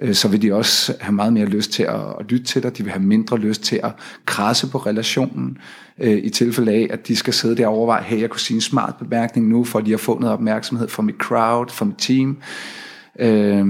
[0.00, 2.78] Øh, så vil de også have meget mere lyst til at, at lytte til dig.
[2.78, 3.92] De vil have mindre lyst til at
[4.26, 5.58] krasse på relationen.
[5.98, 8.54] Øh, I tilfælde af, at de skal sidde der og overveje, hey, jeg kunne sige
[8.54, 11.98] en smart bemærkning nu, for lige at få noget opmærksomhed fra mit crowd, fra mit
[11.98, 12.38] team.
[13.20, 13.66] Øh,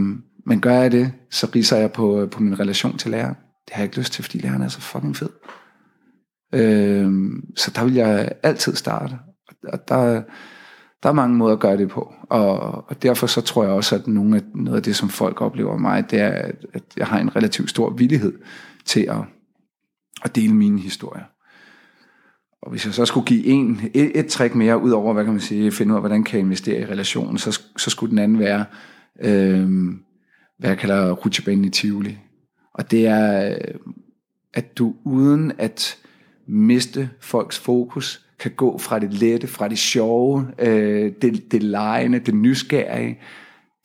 [0.47, 3.35] men gør jeg det, så riser jeg på, øh, på min relation til læreren.
[3.35, 5.29] Det har jeg ikke lyst til, fordi læreren er så fucking fed.
[6.55, 7.13] Øh,
[7.57, 9.19] så der vil jeg altid starte.
[9.69, 10.23] Og der,
[11.03, 12.59] der er mange måder at gøre det på, og,
[12.89, 15.77] og derfor så tror jeg også, at nogle af, noget af det, som folk oplever
[15.77, 18.39] mig, det er, at, at jeg har en relativt stor villighed
[18.85, 19.25] til at,
[20.25, 21.25] at dele mine historier.
[22.63, 25.33] Og hvis jeg så skulle give en, et, et trick mere, ud over, hvad kan
[25.33, 28.19] man sige, finde ud af, hvordan kan jeg investere i relationen, så, så skulle den
[28.19, 28.65] anden være,
[29.21, 29.69] øh,
[30.59, 32.19] hvad jeg kalder rutsjebanen i Tivoli.
[32.75, 33.75] Og det er, øh,
[34.55, 35.99] at du uden at
[36.47, 42.19] miste folks fokus, kan gå fra det lette, fra det sjove, øh, det, det lejende,
[42.19, 43.19] det nysgerrige,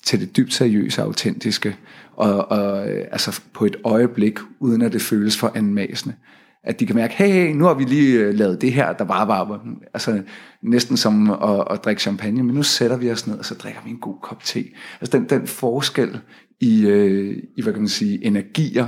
[0.06, 1.76] til det dybt seriøse og autentiske,
[2.14, 6.16] og, og øh, altså på et øjeblik, uden at det føles for anmasende.
[6.64, 9.04] At de kan mærke, hey, hey nu har vi lige øh, lavet det her, der
[9.04, 10.22] bare var altså,
[10.62, 13.80] næsten som at, at drikke champagne, men nu sætter vi os ned, og så drikker
[13.86, 14.64] vi en god kop te.
[15.02, 16.20] Altså den, den forskel
[16.60, 18.88] i, øh, i, hvad kan man sige, energier,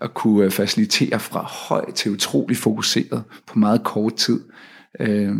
[0.00, 4.40] at kunne øh, facilitere fra høj til utrolig fokuseret på meget kort tid.
[5.00, 5.36] Øh,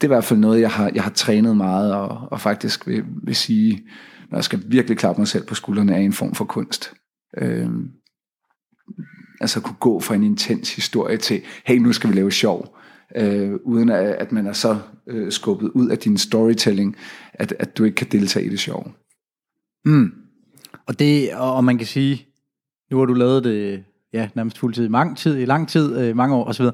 [0.00, 2.86] det er i hvert fald noget, jeg har, jeg har trænet meget, og, og faktisk
[2.86, 3.88] vil, vil sige,
[4.30, 6.94] når jeg skal virkelig klappe mig selv på skuldrene, er en form for kunst.
[7.38, 7.70] Øh,
[9.40, 12.76] altså kunne gå fra en intens historie til, hey, nu skal vi lave sjov,
[13.16, 16.96] øh, uden at, at man er så øh, skubbet ud af din storytelling,
[17.34, 18.92] at, at du ikke kan deltage i det sjov.
[19.84, 20.12] Mm.
[20.86, 22.26] Og det, og man kan sige,
[22.90, 26.16] nu har du lavet det ja, nærmest fuldtid i mange tid, i lang tid, øh,
[26.16, 26.66] mange år osv.,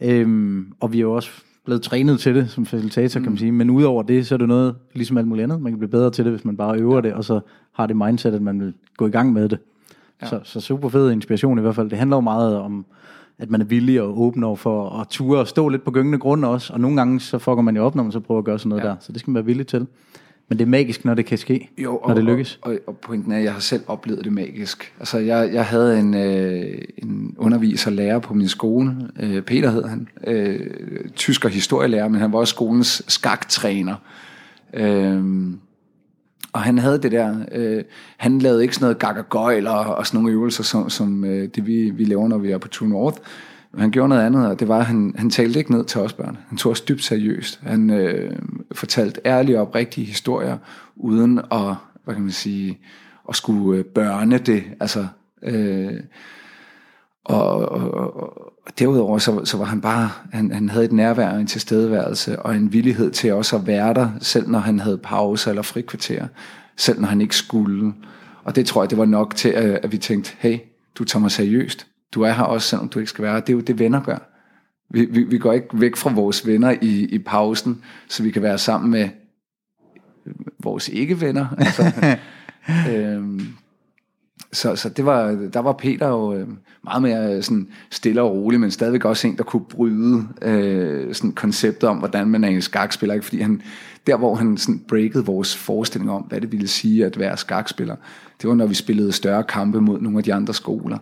[0.00, 1.30] øhm, og vi er jo også
[1.64, 3.24] blevet trænet til det som facilitator, mm.
[3.24, 3.38] kan man mm.
[3.38, 3.52] sige.
[3.52, 5.62] Men udover det, så er det noget, ligesom alt muligt andet.
[5.62, 7.00] Man kan blive bedre til det, hvis man bare øver ja.
[7.00, 7.40] det, og så
[7.72, 9.58] har det mindset, at man vil gå i gang med det.
[10.22, 10.26] Ja.
[10.26, 11.90] Så, så super fed inspiration i hvert fald.
[11.90, 12.86] Det handler jo meget om,
[13.38, 16.18] at man er villig og åben over for at ture og stå lidt på gyngende
[16.18, 16.72] grund også.
[16.72, 18.68] Og nogle gange så fucker man jo op, når man så prøver at gøre sådan
[18.68, 18.88] noget ja.
[18.88, 18.96] der.
[19.00, 19.86] Så det skal man være villig til.
[20.48, 22.58] Men det er magisk, når det kan ske, jo, og, når det lykkes.
[22.62, 24.92] Og, og, og pointen er, at jeg har selv oplevet det magisk.
[24.98, 29.84] Altså, jeg, jeg havde en, øh, en underviser, lærer på min skole, øh, Peter hed
[29.84, 30.60] han, øh,
[31.14, 33.94] tysker historielærer, men han var også skolens skaktræner.
[34.74, 35.22] Øh,
[36.52, 37.84] og han havde det der, øh,
[38.16, 41.66] han lavede ikke sådan noget gag og, og sådan nogle øvelser, som, som øh, det
[41.66, 43.18] vi, vi laver, når vi er på True North.
[43.78, 46.12] Han gjorde noget andet, og det var, at han, han talte ikke ned til os
[46.12, 46.38] børn.
[46.48, 47.60] Han tog os dybt seriøst.
[47.62, 48.38] Han øh,
[48.72, 50.58] fortalte ærlige og oprigtige historier,
[50.96, 52.78] uden at, hvad kan man sige,
[53.28, 54.64] at skulle øh, børne det.
[54.80, 55.06] Altså,
[55.42, 56.00] øh,
[57.24, 61.40] og, og, og, derudover så, så var han bare, han, han havde et nærvær og
[61.40, 65.50] en tilstedeværelse, og en villighed til også at være der, selv når han havde pause
[65.50, 66.26] eller frikvarter,
[66.76, 67.92] selv når han ikke skulle.
[68.44, 70.58] Og det tror jeg, det var nok til, at, at vi tænkte, hey,
[70.98, 73.52] du tager mig seriøst du er her også, selvom du ikke skal være Det er
[73.52, 74.18] jo det, venner gør.
[74.90, 78.42] Vi, vi, vi går ikke væk fra vores venner i, i pausen, så vi kan
[78.42, 79.08] være sammen med
[80.58, 81.46] vores ikke-venner.
[81.58, 82.16] Altså,
[82.90, 83.40] øhm,
[84.52, 86.48] så, så det var, der var Peter jo øh,
[86.84, 91.32] meget mere sådan stille og rolig, men stadigvæk også en, der kunne bryde øh, sådan
[91.32, 93.14] konceptet om, hvordan man er en skakspiller.
[93.14, 93.24] Ikke?
[93.24, 93.62] Fordi han,
[94.06, 97.96] der, hvor han sådan breakede vores forestilling om, hvad det ville sige at være skakspiller,
[98.42, 100.98] det var, når vi spillede større kampe mod nogle af de andre skoler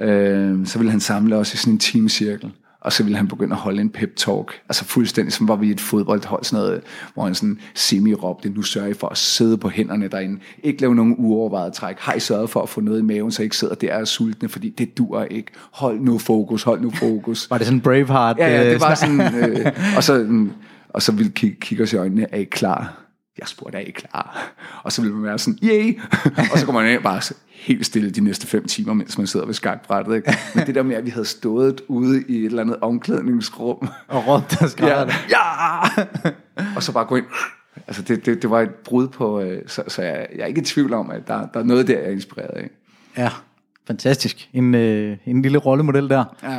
[0.00, 3.52] øh, så ville han samle os i sådan en teamcirkel, og så ville han begynde
[3.52, 6.80] at holde en pep-talk, altså fuldstændig som var vi et fodboldhold, sådan noget,
[7.14, 10.94] hvor han sådan semi-råbte, nu sørger I for at sidde på hænderne derinde, ikke lave
[10.94, 13.56] nogen uovervejet træk, har I sørget for at få noget i maven, så I ikke
[13.56, 17.46] sidder der og er sultne, fordi det dur ikke, hold nu fokus, hold nu fokus.
[17.50, 18.38] Var det sådan Braveheart?
[18.38, 20.46] Ja, ja, det var øh, sådan, øh, og så,
[20.88, 23.09] og så ville kigge, kigge os i øjnene, er I klar?
[23.40, 24.52] Jeg spurgte, er I klar?
[24.84, 26.00] Og så ville man være sådan, yay!
[26.52, 29.46] og så kommer man ind bare helt stille de næste fem timer, mens man sidder
[29.46, 30.16] ved skakbrættet.
[30.16, 30.36] Ikke?
[30.54, 33.88] Men det der med, at vi havde stået ude i et eller andet omklædningsrum.
[34.08, 35.00] Og råbt og ja,
[35.30, 35.80] ja!
[36.76, 37.26] og så bare gå ind.
[37.86, 40.60] Altså det, det, det var et brud på, øh, så, så jeg, jeg er ikke
[40.60, 42.70] i tvivl om, at der, der er noget der, jeg er inspireret af.
[43.16, 43.30] Ja,
[43.86, 44.48] fantastisk.
[44.52, 46.24] En, øh, en lille rollemodel der.
[46.42, 46.58] Ja.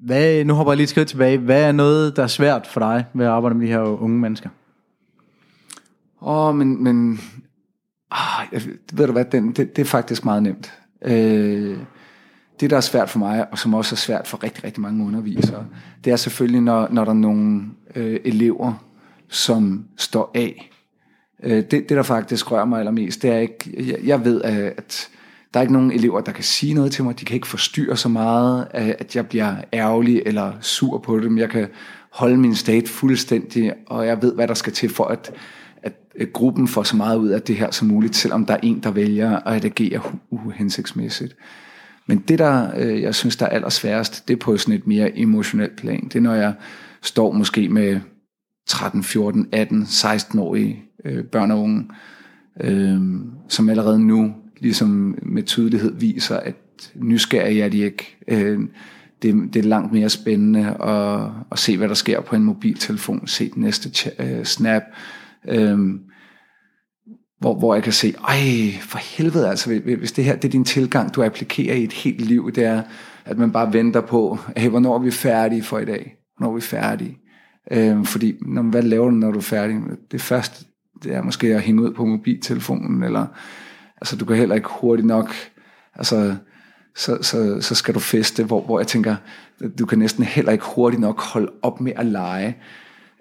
[0.00, 1.38] Hvad, nu hopper jeg lige et skridt tilbage.
[1.38, 4.18] Hvad er noget, der er svært for dig ved at arbejde med de her unge
[4.18, 4.48] mennesker?
[6.22, 7.20] Åh, oh, men, men
[8.10, 10.72] ah, jeg, ved du hvad, den, det, det er faktisk meget nemt.
[11.04, 11.78] Øh,
[12.60, 15.04] det, der er svært for mig, og som også er svært for rigtig, rigtig mange
[15.04, 15.66] undervisere,
[16.04, 17.62] det er selvfølgelig, når, når der er nogle
[17.94, 18.84] øh, elever,
[19.28, 20.70] som står af.
[21.42, 25.08] Øh, det, det, der faktisk rører mig allermest, det er ikke, jeg, jeg ved, at
[25.54, 27.20] der er ikke nogen elever, der kan sige noget til mig.
[27.20, 31.38] De kan ikke forstyrre så meget, øh, at jeg bliver ærgerlig eller sur på dem.
[31.38, 31.68] Jeg kan
[32.12, 35.32] holde min state fuldstændig, og jeg ved, hvad der skal til for, at
[35.82, 38.80] at gruppen får så meget ud af det her som muligt, selvom der er en,
[38.82, 41.36] der vælger at agere uhensigtsmæssigt.
[42.06, 45.18] Men det, der øh, jeg synes, der er allersværest, det er på sådan et mere
[45.18, 46.04] emotionelt plan.
[46.04, 46.54] Det er, når jeg
[47.02, 48.00] står måske med
[48.66, 51.88] 13, 14, 18, 16-årige øh, børn og unge,
[52.60, 53.00] øh,
[53.48, 56.54] som allerede nu ligesom med tydelighed viser, at
[56.94, 58.16] nysgerrige er de ikke.
[58.28, 58.60] Øh,
[59.22, 63.26] det, det er langt mere spændende at, at se, hvad der sker på en mobiltelefon,
[63.26, 64.82] se den næste uh, snap,
[65.48, 66.00] Øhm,
[67.40, 70.64] hvor, hvor jeg kan se, ej, for helvede altså, hvis det her det er din
[70.64, 72.82] tilgang, du applikerer i et helt liv, det er,
[73.24, 76.16] at man bare venter på, hey, hvornår er vi færdige for i dag?
[76.36, 77.18] Hvornår er vi færdige?
[77.70, 79.76] Øhm, fordi, når, hvad laver du, når du er færdig?
[80.12, 80.64] Det første,
[81.02, 83.26] det er måske at hænge ud på mobiltelefonen, eller,
[83.96, 85.34] altså du kan heller ikke hurtigt nok,
[85.94, 86.36] altså,
[86.96, 89.16] så, så, så skal du feste, hvor, hvor jeg tænker,
[89.78, 92.56] du kan næsten heller ikke hurtigt nok holde op med at lege.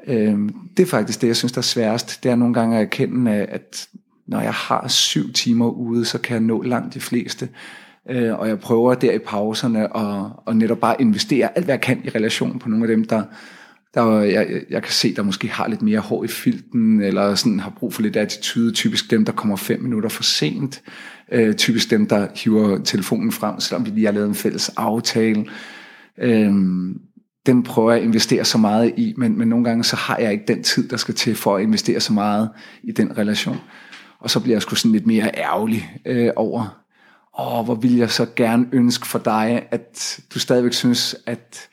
[0.07, 0.38] Øh,
[0.77, 2.23] det er faktisk det, jeg synes, der er sværest.
[2.23, 3.88] Det er nogle gange at erkende, at
[4.27, 7.49] når jeg har syv timer ude, så kan jeg nå langt de fleste.
[8.09, 11.81] Øh, og jeg prøver der i pauserne at, at netop bare investere alt, hvad jeg
[11.81, 13.23] kan i relation på nogle af dem, der,
[13.93, 17.59] der jeg, jeg kan se, der måske har lidt mere hår i filten, eller sådan
[17.59, 18.71] har brug for lidt attitude.
[18.71, 20.81] Typisk dem, der kommer fem minutter for sent.
[21.31, 25.45] Øh, typisk dem, der hiver telefonen frem, selvom vi lige har lavet en fælles aftale.
[26.17, 26.53] Øh,
[27.45, 30.32] den prøver jeg at investere så meget i, men, men nogle gange så har jeg
[30.32, 32.49] ikke den tid, der skal til for at investere så meget
[32.84, 33.58] i den relation.
[34.19, 36.80] Og så bliver jeg sgu sådan lidt mere ærgerlig øh, over,
[37.39, 41.69] åh, hvor vil jeg så gerne ønske for dig, at du stadigvæk synes, at,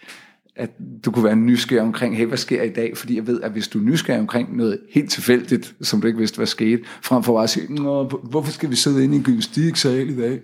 [0.56, 0.70] at
[1.04, 2.96] du kunne være nysgerrig omkring, hey, hvad sker i dag?
[2.96, 6.18] Fordi jeg ved, at hvis du er nysgerrig omkring noget helt tilfældigt, som du ikke
[6.18, 9.24] vidste, hvad skete, frem for at sige, Nå, hvorfor skal vi sidde inde i en
[9.24, 10.40] gymnastiksal i dag?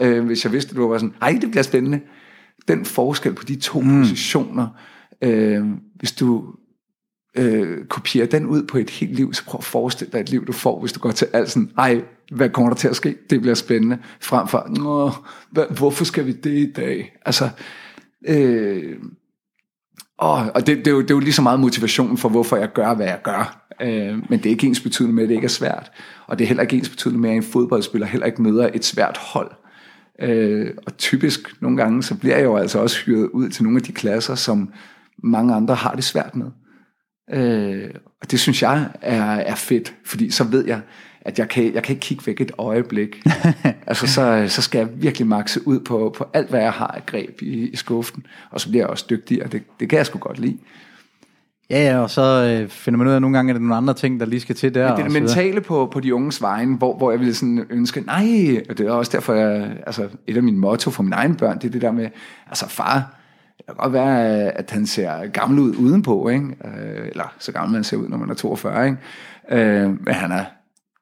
[0.00, 2.00] Øh, hvis jeg vidste, at du var sådan, ej, det bliver spændende.
[2.68, 4.00] Den forskel på de to mm.
[4.00, 4.68] positioner,
[5.22, 6.44] øh, hvis du
[7.36, 10.46] øh, kopierer den ud på et helt liv, så prøv at forestille dig et liv,
[10.46, 13.16] du får, hvis du går til alt sådan, ej, hvad kommer der til at ske?
[13.30, 13.98] Det bliver spændende.
[14.20, 15.10] Frem for, Nå,
[15.50, 17.16] hvad, hvorfor skal vi det i dag?
[17.26, 17.48] Altså,
[18.28, 18.96] øh,
[20.22, 22.56] åh, og det, det, er jo, det er jo lige så meget motivationen for, hvorfor
[22.56, 23.66] jeg gør, hvad jeg gør.
[23.82, 25.92] Øh, men det er ikke ens betydende med, at det ikke er svært.
[26.26, 28.84] Og det er heller ikke ens betydende med, at en fodboldspiller heller ikke møder et
[28.84, 29.50] svært hold.
[30.20, 33.78] Øh, og typisk nogle gange, så bliver jeg jo altså også hyret ud til nogle
[33.78, 34.72] af de klasser, som
[35.18, 36.46] mange andre har det svært med.
[37.30, 37.90] Øh,
[38.22, 40.80] og det synes jeg er, er fedt, fordi så ved jeg,
[41.20, 43.22] at jeg kan, jeg kan ikke kigge væk et øjeblik.
[43.86, 47.06] altså så, så skal jeg virkelig makse ud på, på alt, hvad jeg har af
[47.06, 50.06] greb i, i skuffen, og så bliver jeg også dygtig, og det, det kan jeg
[50.06, 50.58] sgu godt lide.
[51.70, 52.22] Ja, ja, og så
[52.62, 54.40] øh, finder man ud af, at nogle gange er der nogle andre ting, der lige
[54.40, 54.88] skal til der.
[54.88, 57.66] Men det er det mentale på, på de unges vejen, hvor, hvor jeg ville sådan
[57.70, 61.16] ønske, nej, og det er også derfor, jeg, altså et af mine motto for mine
[61.16, 62.08] egne børn, det er det der med,
[62.48, 63.16] altså far,
[63.56, 66.44] det kan godt være, at han ser gammel ud udenpå, ikke?
[66.44, 68.98] Øh, eller så gammel man ser ud, når man er 42, ikke?
[69.50, 70.44] Øh, men han er,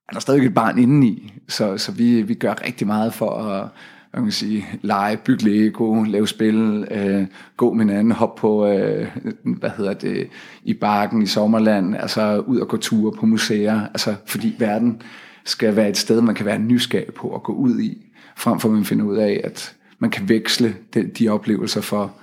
[0.08, 3.68] han er stadig et barn indeni, så, så vi, vi gør rigtig meget for at
[4.12, 9.16] hvad kan sige, lege, bygge Lego, lave spil, øh, gå med hinanden, hoppe på, øh,
[9.44, 10.28] hvad hedder det,
[10.64, 15.02] i barken i sommerland, altså ud og gå ture på museer, altså fordi verden
[15.44, 18.68] skal være et sted, man kan være nysgerrig på at gå ud i, frem for
[18.68, 22.14] at man finder ud af, at man kan veksle de, de oplevelser for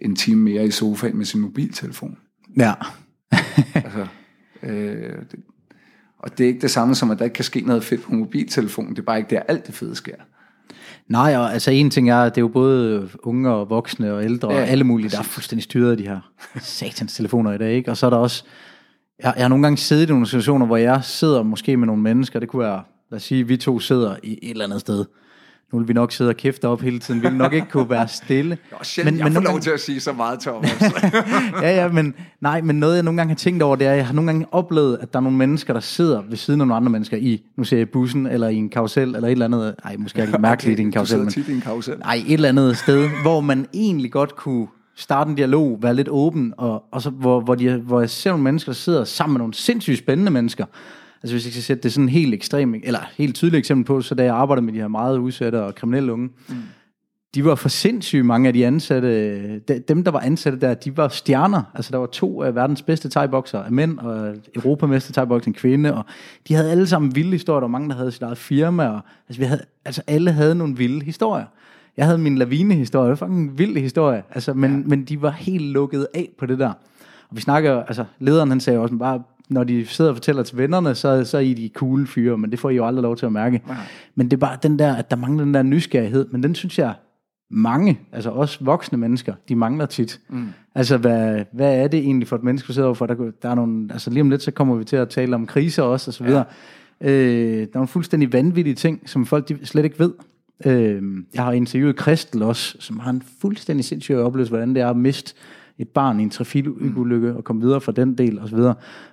[0.00, 2.18] en time mere i sofaen med sin mobiltelefon.
[2.56, 2.72] Ja.
[3.74, 4.06] altså,
[4.62, 5.40] øh, det,
[6.18, 8.12] og det er ikke det samme som, at der ikke kan ske noget fedt på
[8.12, 8.90] mobiltelefonen.
[8.90, 10.14] Det er bare ikke der, alt det fede sker.
[11.10, 14.52] Nej, og altså en ting er, det er jo både unge og voksne og ældre
[14.52, 16.20] ja, og alle mulige, der er fuldstændig styret af de her
[16.60, 17.90] satans telefoner i dag, ikke?
[17.90, 18.44] Og så er der også,
[19.18, 22.02] jeg, jeg har nogle gange siddet i nogle situationer, hvor jeg sidder måske med nogle
[22.02, 25.04] mennesker, det kunne være, lad os sige, vi to sidder i et eller andet sted,
[25.72, 27.22] nu vil vi nok sidde og kæfte op hele tiden.
[27.22, 28.58] Vi vil nok ikke kunne være stille.
[28.72, 29.60] Jo, men, jeg men får lov gange...
[29.60, 30.82] til at sige så meget, Thomas.
[31.62, 33.96] ja, ja, men, nej, men noget jeg nogle gange har tænkt over, det er, at
[33.96, 36.66] jeg har nogle gange oplevet, at der er nogle mennesker, der sidder ved siden af
[36.66, 39.44] nogle andre mennesker i, nu ser jeg bussen, eller i en karusel, eller et eller
[39.44, 41.18] andet, nej, måske er det mærkeligt okay, i en karusel.
[41.18, 41.98] Du men, i en karusel.
[41.98, 46.08] Nej, et eller andet sted, hvor man egentlig godt kunne starte en dialog, være lidt
[46.10, 49.32] åben, og, og så, hvor, hvor, de, hvor jeg ser nogle mennesker, der sidder sammen
[49.32, 50.64] med nogle sindssygt spændende mennesker,
[51.22, 54.14] Altså hvis jeg skal sætte det sådan helt ekstremt, eller helt tydeligt eksempel på, så
[54.14, 56.54] da jeg arbejdede med de her meget udsatte og kriminelle unge, mm.
[57.34, 61.08] de var for sindssyge mange af de ansatte, dem der var ansatte der, de var
[61.08, 61.62] stjerner.
[61.74, 65.94] Altså der var to af verdens bedste thai af mænd, og europamester thai en kvinde,
[65.94, 66.04] og
[66.48, 69.00] de havde alle sammen vilde historier, der var mange, der havde sit eget firma, og
[69.28, 71.44] altså, vi havde, altså alle havde nogle vilde historier.
[71.96, 74.86] Jeg havde min lavine-historie, det var en vild historie, altså, men, ja.
[74.86, 76.72] men de var helt lukket af på det der.
[77.30, 80.58] Og vi snakker, altså lederen han sagde også, bare når de sidder og fortæller til
[80.58, 83.16] vennerne, så, så er I de cool fyre, men det får I jo aldrig lov
[83.16, 83.62] til at mærke.
[83.66, 83.76] Nej.
[84.14, 86.78] Men det er bare den der, at der mangler den der nysgerrighed, men den synes
[86.78, 86.94] jeg,
[87.50, 90.20] mange, altså også voksne mennesker, de mangler tit.
[90.28, 90.46] Mm.
[90.74, 93.06] Altså, hvad, hvad er det egentlig for et menneske, du sidder overfor?
[93.06, 95.46] Der, der er nogle, altså lige om lidt, så kommer vi til at tale om
[95.46, 96.44] kriser også, og så videre.
[97.00, 97.10] Ja.
[97.10, 100.12] Øh, der er nogle fuldstændig vanvittige ting, som folk de slet ikke ved.
[100.64, 101.02] Øh,
[101.34, 104.96] jeg har interviewet Kristel også, som har en fuldstændig sindssyg oplevelse, hvordan det er at
[104.96, 105.34] miste
[105.80, 108.58] et barn i en trafikulykke og komme videre fra den del osv.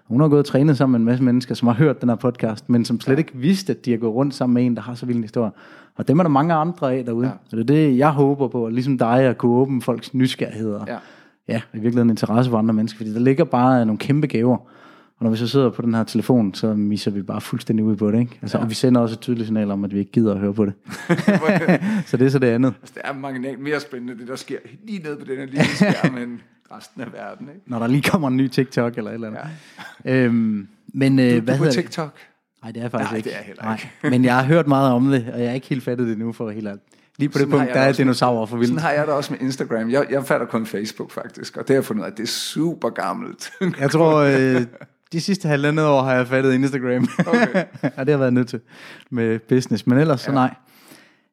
[0.06, 2.16] Hun har gået og trænet sammen med en masse mennesker, som har hørt den her
[2.16, 4.82] podcast, men som slet ikke vidste, at de har gået rundt sammen med en, der
[4.82, 5.52] har så vild en historie.
[5.96, 7.28] Og dem er der mange andre af derude.
[7.28, 7.34] Ja.
[7.50, 10.86] Så det er det, jeg håber på, ligesom dig, at kunne åbne folks nysgerrigheder.
[10.88, 10.98] Ja.
[11.48, 14.58] ja, i virkeligheden interesse for andre mennesker, fordi der ligger bare nogle kæmpe gaver.
[15.20, 17.96] Og når vi så sidder på den her telefon, så misser vi bare fuldstændig ud
[17.96, 18.20] på det.
[18.20, 18.40] Ikke?
[18.42, 18.64] Altså, ja.
[18.64, 20.66] Og vi sender også et tydeligt signal om, at vi ikke gider at høre på
[20.66, 20.74] det.
[22.08, 22.74] så det er så det andet.
[22.82, 25.66] Altså, det er mange mere spændende, det der sker lige nede på den her lille
[25.66, 26.40] skærm, end
[26.72, 27.50] resten af verden.
[27.50, 27.62] Ikke?
[27.66, 29.42] Når der lige kommer en ny TikTok eller et eller andet.
[30.06, 30.16] Ja.
[30.16, 32.18] Øhm, men, øh, du, hvad du på TikTok?
[32.64, 33.30] Nej, det er faktisk Nej, ikke.
[33.30, 33.92] det er heller ikke.
[34.04, 34.10] Nej.
[34.10, 36.34] Men jeg har hørt meget om det, og jeg har ikke helt fattet det nu
[36.34, 36.82] for helt alt.
[37.18, 38.70] Lige på det Sådan har punkt, der det er dinosaurer for vildt.
[38.70, 39.90] Sådan har jeg det også med Instagram.
[39.90, 42.24] Jeg, jeg fatter kun Facebook faktisk, og det har jeg fundet ud af, at det
[42.24, 43.52] er super gammelt.
[43.80, 44.62] Jeg tror, øh,
[45.12, 47.08] de sidste halvandet år har jeg fattet Instagram.
[47.20, 47.64] Okay.
[47.82, 48.60] og det har jeg været nødt til
[49.10, 49.88] med business.
[49.88, 50.26] Men ellers, ja.
[50.26, 50.54] så nej.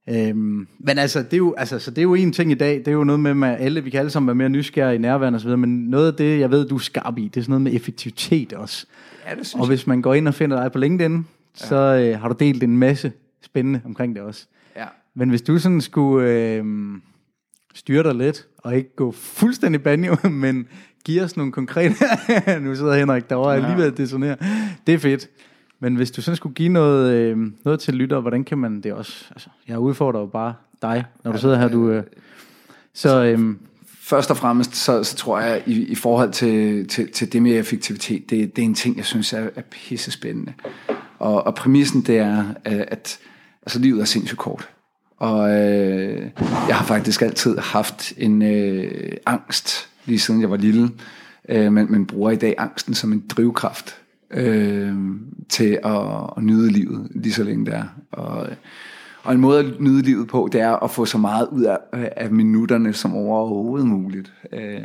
[0.09, 2.79] Øhm, men altså, det er jo, altså, så det er jo en ting i dag,
[2.79, 4.99] det er jo noget med, med alle, vi kan alle sammen være mere nysgerrige i
[4.99, 7.51] nærværende osv., men noget af det, jeg ved, du er skarp i, det er sådan
[7.51, 8.87] noget med effektivitet også.
[9.29, 11.25] ja, det synes Og hvis man går ind og finder dig på LinkedIn, ja.
[11.55, 13.13] så øh, har du delt en masse
[13.43, 14.47] spændende omkring det også.
[14.77, 14.87] Ja.
[15.15, 16.65] Men hvis du sådan skulle øh,
[17.75, 20.69] styre dig lidt, og ikke gå fuldstændig banjo, men
[21.05, 21.95] give os nogle konkrete...
[22.61, 23.57] nu sidder Henrik derovre ja.
[23.57, 24.37] alligevel det sådan her.
[24.87, 25.29] Det er fedt.
[25.85, 28.93] Men hvis du sådan skulle give noget, øh, noget til lytter, hvordan kan man det
[28.93, 29.25] også...
[29.31, 31.69] Altså, jeg udfordrer jo bare dig, når du sidder her.
[31.69, 32.03] Du, øh,
[32.95, 33.55] så øh,
[33.87, 37.59] Først og fremmest, så, så tror jeg, i, i forhold til, til, til det med
[37.59, 40.53] effektivitet, det, det er en ting, jeg synes er, er pisse spændende.
[41.19, 43.19] Og, og præmissen, det er, øh, at
[43.63, 44.69] altså, livet er sindssygt kort.
[45.19, 46.31] Og øh,
[46.69, 50.91] jeg har faktisk altid haft en øh, angst, lige siden jeg var lille,
[51.49, 54.04] øh, men, men bruger i dag angsten som en drivkraft
[54.35, 54.95] øh,
[55.49, 56.01] til at,
[56.37, 57.85] at nyde livet, lige så længe det er.
[58.13, 58.47] Og,
[59.23, 61.79] og en måde at nyde livet på, det er at få så meget ud af,
[61.93, 64.33] af minutterne som overhovedet muligt.
[64.53, 64.81] Øh,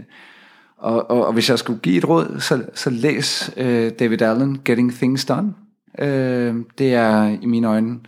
[0.78, 4.62] og, og, og hvis jeg skulle give et råd, så, så læs øh, David Allen,
[4.66, 5.54] Getting Things Done.
[6.00, 8.00] Øh, det er i mine øjne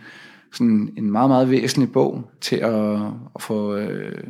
[0.52, 2.96] sådan en meget, meget væsentlig bog til at,
[3.34, 3.76] at få...
[3.76, 4.24] Øh,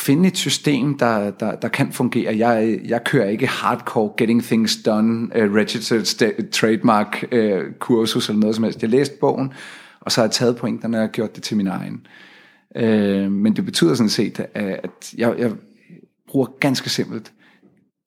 [0.00, 2.36] finde et system, der, der, der kan fungere.
[2.36, 8.40] Jeg, jeg kører ikke hardcore getting things done, uh, registered st- trademark uh, kursus eller
[8.40, 8.82] noget som helst.
[8.82, 9.52] Jeg læste bogen,
[10.00, 12.06] og så har jeg taget pointerne og gjort det til min egen.
[12.80, 15.52] Uh, men det betyder sådan set, uh, at jeg, jeg
[16.28, 17.32] bruger ganske simpelt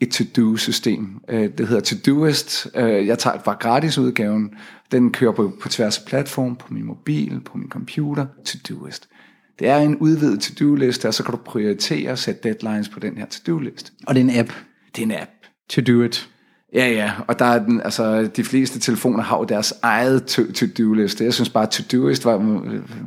[0.01, 1.19] et to-do-system.
[1.33, 2.67] Uh, det hedder Todoist.
[2.75, 4.51] Uh, jeg tager bare gratis udgaven.
[4.91, 8.25] Den kører på, på tværs af platform, på min mobil, på min computer.
[8.45, 9.09] Todoist.
[9.59, 13.17] Det er en udvidet to-do-liste, og så kan du prioritere og sætte deadlines på den
[13.17, 13.91] her to-do-liste.
[14.07, 14.51] og det er en app.
[14.95, 15.31] Det er en app.
[15.69, 16.29] To do it.
[16.73, 20.51] Ja, ja, og der er den, altså, de fleste telefoner har jo deres eget to-
[20.51, 21.23] to-do-liste.
[21.23, 22.37] Jeg synes bare, at to-do-list var,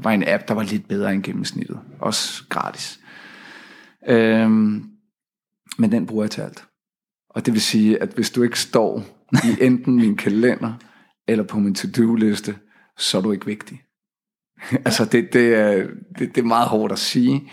[0.02, 1.78] var en app, der var lidt bedre end gennemsnittet.
[2.00, 3.00] Også gratis.
[4.08, 4.84] Øhm,
[5.78, 6.64] men den bruger jeg til alt.
[7.30, 10.72] Og det vil sige, at hvis du ikke står i enten min kalender
[11.28, 12.54] eller på min to-do-liste,
[12.98, 13.82] så er du ikke vigtig.
[14.86, 15.86] altså, det, det, er,
[16.18, 17.50] det, det er meget hårdt at sige.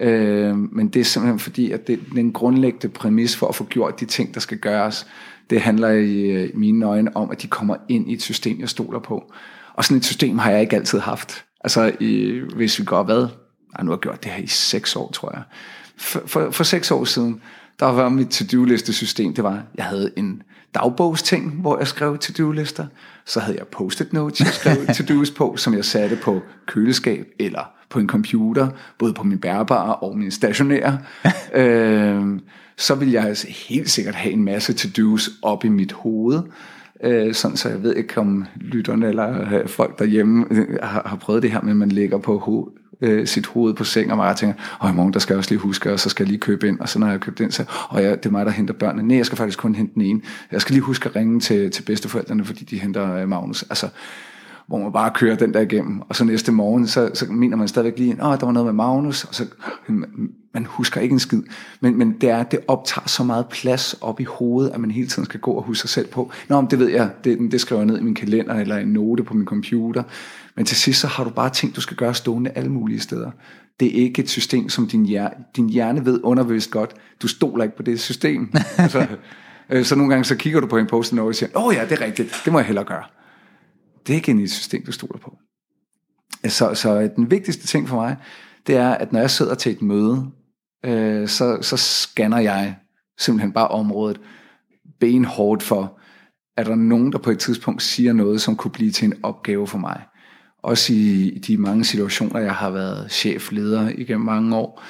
[0.00, 4.00] Øh, men det er simpelthen fordi, at det, den grundlæggende præmis for at få gjort
[4.00, 5.06] de ting, der skal gøres,
[5.50, 8.60] det handler i, øh, i mine øjne om, at de kommer ind i et system,
[8.60, 9.32] jeg stoler på.
[9.74, 11.44] Og sådan et system har jeg ikke altid haft.
[11.60, 13.28] Altså, i, hvis vi går hvad?
[13.76, 15.42] Jeg nu har gjort det her i seks år, tror jeg.
[15.96, 17.40] For, for, for seks år siden,
[17.80, 20.42] der var mit to-do-liste system, det var, jeg havde en
[20.74, 22.86] dagbogsting, hvor jeg skrev to-do-lister.
[23.24, 27.70] Så havde jeg post-it notes, jeg skrev to-do's på, som jeg satte på køleskab eller
[27.90, 30.98] på en computer, både på min bærbare og min stationære.
[31.54, 32.40] øh,
[32.76, 36.42] så vil jeg altså helt sikkert have en masse to-do's op i mit hoved,
[37.04, 41.16] øh, sådan så jeg ved ikke om lytterne eller øh, folk derhjemme øh, har, har
[41.16, 44.36] prøvet det her, men man ligger på ho- øh, sit hoved på seng, og mig
[44.36, 46.40] tænker, og i morgen der skal jeg også lige huske, og så skal jeg lige
[46.40, 48.46] købe ind, og så når jeg har købt ind, så og jeg, det er mig,
[48.46, 49.08] der henter børnene.
[49.08, 50.20] Nej, jeg skal faktisk kun hente den ene.
[50.52, 53.62] Jeg skal lige huske at ringe til, til bedsteforældrene, fordi de henter øh, Magnus.
[53.62, 53.88] Altså,
[54.68, 57.68] hvor man bare kører den der igennem, og så næste morgen, så, så mener man
[57.68, 59.46] stadigvæk lige, åh, der var noget med Magnus, og så,
[60.54, 61.42] man husker ikke en skid,
[61.80, 65.08] men, men det er, det optager så meget plads op i hovedet, at man hele
[65.08, 67.60] tiden skal gå og huske sig selv på, nå, men det ved jeg, det, det
[67.60, 70.02] skriver jeg ned i min kalender, eller en note på min computer,
[70.56, 73.30] men til sidst, så har du bare ting, du skal gøre stående alle mulige steder.
[73.80, 77.64] Det er ikke et system, som din hjerne, din hjerne ved underbevidst godt, du stoler
[77.64, 78.52] ikke på det system.
[78.78, 79.06] altså,
[79.70, 82.00] øh, så nogle gange, så kigger du på en post og siger, åh ja, det
[82.00, 83.02] er rigtigt, det må jeg hellere gøre.
[84.08, 85.38] Det er ikke et system, du stoler på.
[86.46, 88.16] Så, så den vigtigste ting for mig,
[88.66, 90.30] det er, at når jeg sidder til et møde,
[90.84, 92.76] øh, så, så scanner jeg
[93.18, 94.20] simpelthen bare området
[95.00, 95.98] benhårdt for,
[96.56, 99.66] er der nogen, der på et tidspunkt siger noget, som kunne blive til en opgave
[99.66, 100.02] for mig.
[100.62, 104.82] Også i de mange situationer, jeg har været chefleder igennem mange år.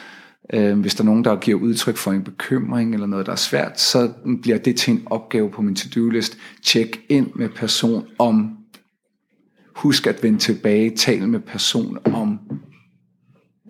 [0.52, 3.36] Øh, hvis der er nogen, der giver udtryk for en bekymring eller noget, der er
[3.36, 4.12] svært, så
[4.42, 6.38] bliver det til en opgave på min to-do-list.
[6.62, 8.57] Tjek ind med person om
[9.78, 12.38] husk at vende tilbage, tal med person om,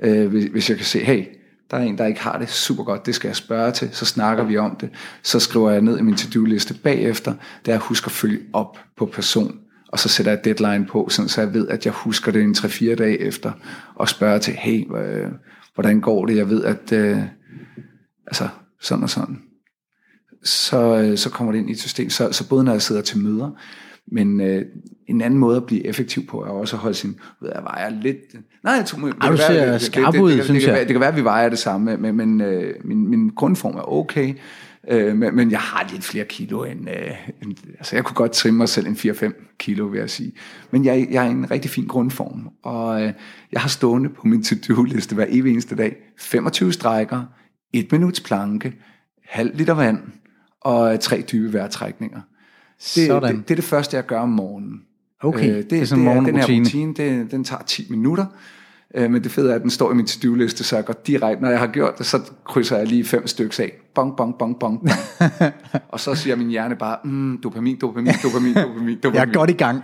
[0.02, 1.24] øh, hvis, hvis jeg kan se, hey,
[1.70, 4.04] der er en, der ikke har det super godt, det skal jeg spørge til, så
[4.04, 4.90] snakker vi om det,
[5.22, 7.34] så skriver jeg ned i min to-do-liste bagefter,
[7.66, 11.08] det er at huske at følge op på person, og så sætter jeg deadline på,
[11.10, 13.52] sådan, så jeg ved, at jeg husker det en 3-4 dage efter,
[13.94, 15.30] og spørger til, hey, øh,
[15.74, 17.22] hvordan går det, jeg ved, at øh,
[18.26, 18.48] altså,
[18.80, 19.38] sådan og sådan.
[20.44, 23.02] Så, øh, så kommer det ind i et system, så, så både når jeg sidder
[23.02, 23.50] til møder,
[24.12, 24.64] men øh,
[25.06, 27.90] en anden måde at blive effektiv på, er også at holde sin, ved jeg, vejer
[27.90, 28.34] lidt...
[28.64, 30.72] Nej, jeg tror, det, Ej, kan være, det, skarp det, ud, det, det, det, kan
[30.72, 33.74] være, det kan være, at vi vejer det samme, men, men øh, min, min grundform
[33.74, 34.34] er okay.
[34.90, 37.10] Øh, men, men jeg har lidt flere kilo end, øh,
[37.42, 37.56] end...
[37.78, 40.32] Altså, jeg kunne godt trimme mig selv en 4-5 kilo, vil jeg sige.
[40.70, 43.12] Men jeg, jeg er i en rigtig fin grundform, og øh,
[43.52, 47.22] jeg har stående på min to-do-liste hver evig eneste dag 25 strækker,
[47.72, 48.74] et minuts planke,
[49.28, 49.98] halv liter vand
[50.60, 52.20] og øh, tre dybe vejrtrækninger.
[52.78, 53.36] Det, Sådan.
[53.36, 54.82] det, det er det første, jeg gør om morgenen.
[55.22, 56.64] Okay, Øh, det, det er sådan en det er, den her morgenrutine.
[56.64, 58.26] rutine, det, den tager 10 minutter.
[58.94, 61.42] Øh, men det fede er, at den står i min to-do-liste, så jeg går direkte,
[61.42, 63.72] når jeg har gjort det, så krydser jeg lige fem stykker af.
[63.94, 64.90] Bong, bong, bong, bong, bong.
[65.92, 69.14] og så siger min hjerne bare, mm, dopamin, dopamin, dopamin, dopamin, dopamin.
[69.20, 69.82] Jeg er godt i gang.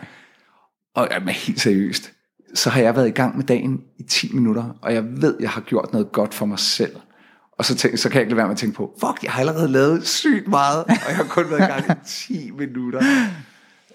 [0.94, 2.12] Og jamen, helt seriøst,
[2.54, 5.50] så har jeg været i gang med dagen i 10 minutter, og jeg ved, jeg
[5.50, 6.96] har gjort noget godt for mig selv.
[7.58, 9.32] Og så, tænk, så kan jeg ikke lade være med at tænke på, fuck, jeg
[9.32, 13.00] har allerede lavet sygt meget, og jeg har kun været i gang i 10 minutter.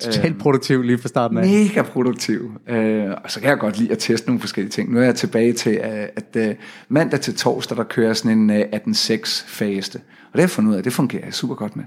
[0.02, 1.46] Totalt produktiv lige fra starten af.
[1.46, 2.52] Mega produktiv.
[2.70, 4.94] Øh, og så kan jeg godt lide at teste nogle forskellige ting.
[4.94, 6.56] Nu er jeg tilbage til, at, at øh,
[6.90, 9.96] mandag til torsdag, der kører sådan en øh, 18-6 faste.
[9.96, 11.84] Og det har jeg fundet ud af, det fungerer jeg super godt med.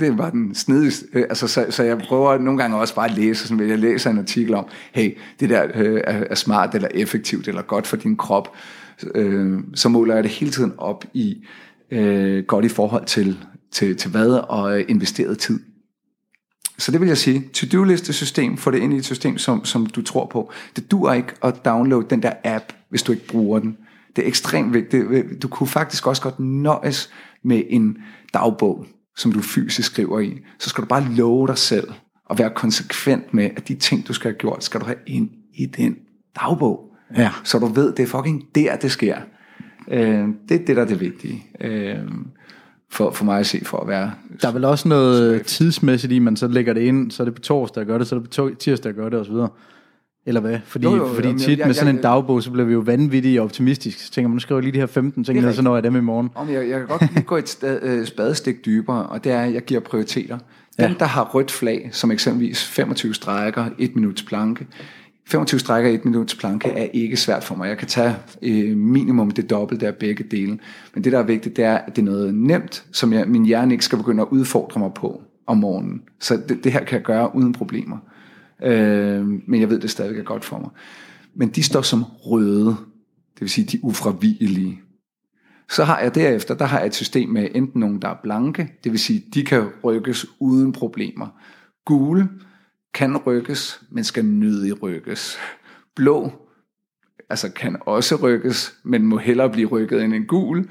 [0.00, 1.06] Det var den snedigste.
[1.12, 4.10] Øh, altså, så, så jeg prøver nogle gange også bare at læse, sådan, jeg læser
[4.10, 8.16] en artikel om, hey, det der øh, er smart, eller effektivt, eller godt for din
[8.16, 8.56] krop.
[9.14, 11.44] Øh, så måler jeg det hele tiden op i
[11.90, 13.38] øh, godt i forhold til,
[13.72, 15.60] til, til hvad, og øh, investeret tid.
[16.78, 19.86] Så det vil jeg sige, to-do-liste system, få det ind i et system, som, som
[19.86, 20.52] du tror på.
[20.76, 23.76] Det dur ikke at downloade den der app, hvis du ikke bruger den.
[24.16, 25.04] Det er ekstremt vigtigt.
[25.42, 27.10] Du kunne faktisk også godt nøjes
[27.44, 27.98] med en
[28.34, 28.86] dagbog,
[29.16, 30.38] som du fysisk skriver i.
[30.58, 31.88] Så skal du bare love dig selv
[32.26, 35.30] og være konsekvent med, at de ting, du skal have gjort, skal du have ind
[35.54, 35.96] i den
[36.40, 36.93] dagbog.
[37.16, 37.30] Ja.
[37.44, 39.16] Så du ved, det er fucking der, det sker.
[39.90, 40.00] Øh,
[40.48, 41.46] det er det, der er det vigtige.
[41.60, 41.96] Øh,
[42.90, 44.12] for, for mig at se, for at være
[44.42, 47.34] Der er vel også noget tidsmæssigt i, man så lægger det ind, så er det
[47.34, 49.32] på torsdag, jeg gør det, så er det på tirsdag, jeg gør det, osv.
[50.26, 50.58] Eller hvad?
[50.64, 52.72] Fordi, Jo, jo, fordi jo, tit jeg- med sådan jeg- en dagbog, så bliver vi
[52.72, 54.02] jo vanvittige og optimistiske.
[54.02, 55.84] Så tænker man, nu skriver jeg lige de her 15 ting, ned, så når jeg
[55.84, 56.30] dem i morgen.
[56.34, 59.40] Om jeg, jeg kan godt lige gå et stad, øh, spadestik dybere, og det er,
[59.40, 60.38] at jeg giver prioriteter.
[60.78, 60.94] Den, Ja.
[60.98, 64.66] der har rødt flag, som eksempelvis 25 strækker, 1 minuts planke.
[65.26, 67.68] 25 strækker, 1 minuts planke er ikke svært for mig.
[67.68, 70.58] Jeg kan tage øh, minimum det dobbelte af begge dele.
[70.94, 73.44] Men det, der er vigtigt, det er, at det er noget nemt, som jeg, min
[73.44, 76.02] hjerne ikke skal begynde at udfordre mig på om morgenen.
[76.20, 77.96] Så det, det her kan jeg gøre uden problemer.
[78.62, 80.70] Øh, men jeg ved, det stadig er godt for mig.
[81.34, 82.66] Men de står som røde,
[83.34, 84.80] det vil sige, de ufravigelige.
[85.70, 88.72] Så har jeg derefter, der har jeg et system med enten nogen, der er blanke,
[88.84, 91.26] det vil sige, de kan rykkes uden problemer.
[91.86, 92.28] Gule
[92.94, 95.38] kan rykkes, men skal nødig rykkes.
[95.96, 96.32] Blå
[97.30, 100.68] altså kan også rykkes, men må hellere blive rykket end en gul.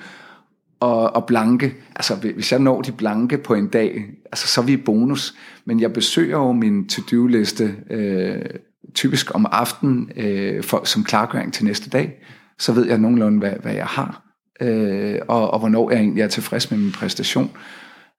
[0.79, 4.65] Og, og blanke, altså hvis jeg når de blanke på en dag, altså så er
[4.65, 5.35] vi bonus.
[5.65, 8.45] Men jeg besøger jo min to-do-liste øh,
[8.93, 12.23] typisk om aftenen øh, for, som klargøring til næste dag.
[12.59, 14.23] Så ved jeg nogenlunde, hvad, hvad jeg har,
[14.61, 17.51] øh, og, og hvornår jeg egentlig er tilfreds med min præstation.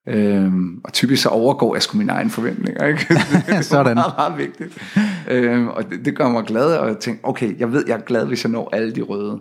[0.09, 3.07] Øhm, og typisk så overgår jeg sgu mine egne forventninger, ikke?
[3.47, 3.95] det er Sådan.
[3.95, 4.79] meget, meget vigtigt.
[5.31, 8.01] Øhm, og det, det gør mig glad, og jeg tænker, okay, jeg ved, jeg er
[8.01, 9.41] glad, hvis jeg når alle de røde.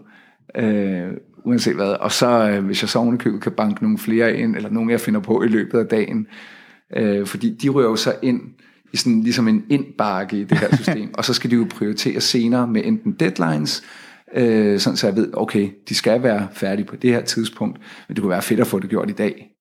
[0.55, 1.07] Øh,
[1.45, 1.91] uanset hvad.
[1.91, 5.01] Og så, øh, hvis jeg så ovenikøbet kan banke nogle flere ind, eller nogle, jeg
[5.01, 6.27] finder på i løbet af dagen.
[6.97, 8.41] Øh, fordi de rører jo så ind
[8.93, 12.21] i sådan ligesom en indbakke i det her system, og så skal de jo prioritere
[12.21, 13.83] senere med enten deadlines,
[14.35, 18.15] øh, sådan så jeg ved, okay, de skal være færdige på det her tidspunkt, men
[18.15, 19.52] det kunne være fedt at få det gjort i dag.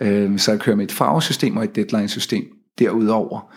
[0.00, 2.44] Øh, så jeg kører med et farvesystem og et deadline-system
[2.78, 3.54] derudover.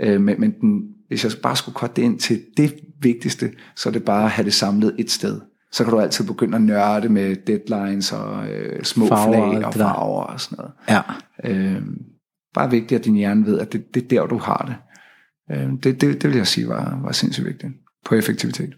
[0.00, 3.88] Øh, men men den, hvis jeg bare skulle korte det ind til det vigtigste, så
[3.88, 5.40] er det bare at have det samlet et sted.
[5.72, 9.74] Så kan du altid begynde at nørde med deadlines og øh, små Farver flag og
[9.74, 10.72] farver og sådan noget.
[10.88, 11.00] Ja.
[11.44, 11.82] Øh,
[12.54, 14.76] bare vigtigt, at din hjerne ved, at det, det er der, du har det.
[15.56, 16.22] Øh, det, det.
[16.22, 17.72] Det vil jeg sige var, var sindssygt vigtigt
[18.04, 18.74] på effektivitet.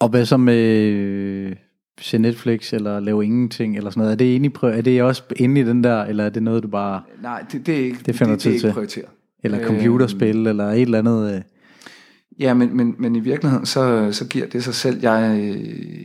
[0.00, 1.56] Og hvad så med
[2.02, 4.12] se Netflix, eller lave ingenting, eller sådan noget?
[4.12, 6.62] Er det, inde i, er det også inde i den der, eller er det noget,
[6.62, 7.02] du bare...
[7.22, 8.66] Nej, det, det er ikke, Det finder det, det er til.
[8.66, 9.08] ikke prioriteret.
[9.44, 11.34] Eller computerspil, eller et eller andet...
[11.34, 11.42] Øh,
[12.38, 14.98] Ja, men, men, men i virkeligheden, så, så giver det sig selv.
[15.02, 16.04] Jeg, øh,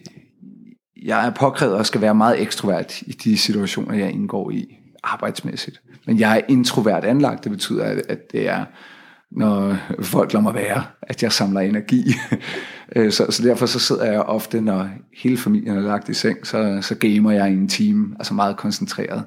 [1.04, 5.82] jeg er påkrævet og skal være meget ekstrovert i de situationer, jeg indgår i arbejdsmæssigt.
[6.06, 7.43] Men jeg er introvert anlagt.
[7.43, 8.66] Det betyder, at, at det er,
[9.32, 12.03] når folk lader mig være, at jeg samler energi.
[12.95, 14.89] Øh, så, så derfor så sidder jeg ofte, når
[15.23, 18.57] hele familien er lagt i seng, så, så gamer jeg i en time, altså meget
[18.57, 19.23] koncentreret.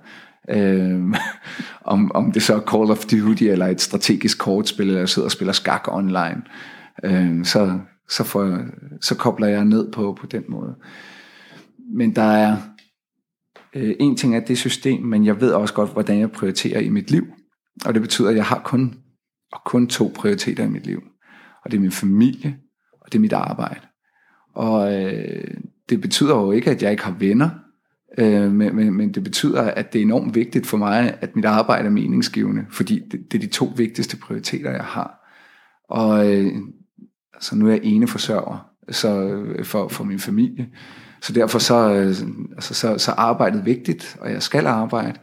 [0.50, 1.00] Øh,
[1.84, 5.26] om, om det så er Call of Duty, eller et strategisk kortspil, eller jeg sidder
[5.26, 6.42] og spiller skak online,
[7.04, 7.78] øh, så,
[8.08, 8.58] så, får,
[9.00, 10.74] så kobler jeg ned på, på den måde.
[11.96, 12.56] Men der er
[13.76, 16.88] øh, en ting af det system, men jeg ved også godt, hvordan jeg prioriterer i
[16.88, 17.26] mit liv.
[17.84, 18.94] Og det betyder, at jeg har kun
[19.52, 21.02] og kun to prioriteter i mit liv.
[21.64, 22.56] Og det er min familie,
[23.00, 23.80] og det er mit arbejde.
[24.54, 25.54] Og øh,
[25.88, 27.50] det betyder jo ikke, at jeg ikke har venner,
[28.18, 31.44] øh, men, men, men det betyder, at det er enormt vigtigt for mig, at mit
[31.44, 35.20] arbejde er meningsgivende, fordi det, det er de to vigtigste prioriteter, jeg har.
[35.88, 36.52] Og øh,
[37.34, 40.68] altså, nu er jeg ene forsørger så, øh, for, for min familie,
[41.22, 42.14] så derfor så, øh,
[42.54, 45.18] altså, så, så arbejdet vigtigt, og jeg skal arbejde,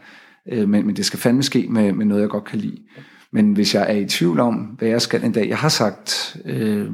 [0.51, 2.77] øh, men, men det skal fandme ske med, med noget, jeg godt kan lide.
[3.31, 6.37] Men hvis jeg er i tvivl om, hvad jeg skal en dag, jeg har sagt,
[6.45, 6.91] øh,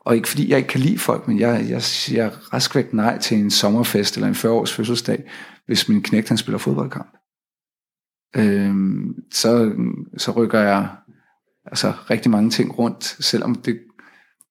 [0.00, 3.38] og ikke fordi jeg ikke kan lide folk, men jeg, jeg siger raskvægt nej til
[3.38, 5.30] en sommerfest eller en 40-års fødselsdag,
[5.66, 7.16] hvis min knægt han spiller fodboldkamp.
[8.36, 8.74] Øh,
[9.32, 9.72] så,
[10.18, 10.88] så rykker jeg
[11.66, 13.80] altså rigtig mange ting rundt, selvom det,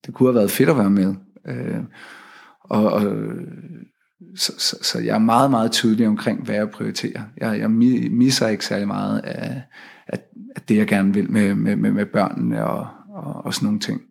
[0.05, 1.15] det kunne have været fedt at være med.
[1.47, 1.83] Øh,
[2.63, 3.01] og, og
[4.35, 7.21] så, så, så jeg er meget, meget tydelig omkring, hvad jeg prioriterer.
[7.37, 9.61] Jeg, jeg misser ikke særlig meget af,
[10.59, 13.79] af det, jeg gerne vil med, med, med, med børnene og, og, og sådan nogle
[13.79, 14.01] ting.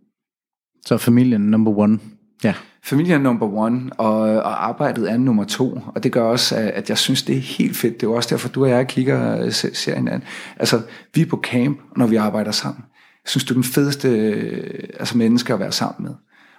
[0.86, 1.98] Så familien number one.
[2.44, 2.54] Ja.
[2.84, 5.80] Familien number one, og, og arbejdet er nummer to.
[5.94, 8.00] Og det gør også, at jeg synes, det er helt fedt.
[8.00, 10.22] Det er også derfor, du og jeg kigger øh, serien an.
[10.56, 10.82] Altså,
[11.14, 12.84] vi er på camp, når vi arbejder sammen.
[13.24, 16.14] Jeg synes, du er den fedeste øh, altså, menneske at være sammen med.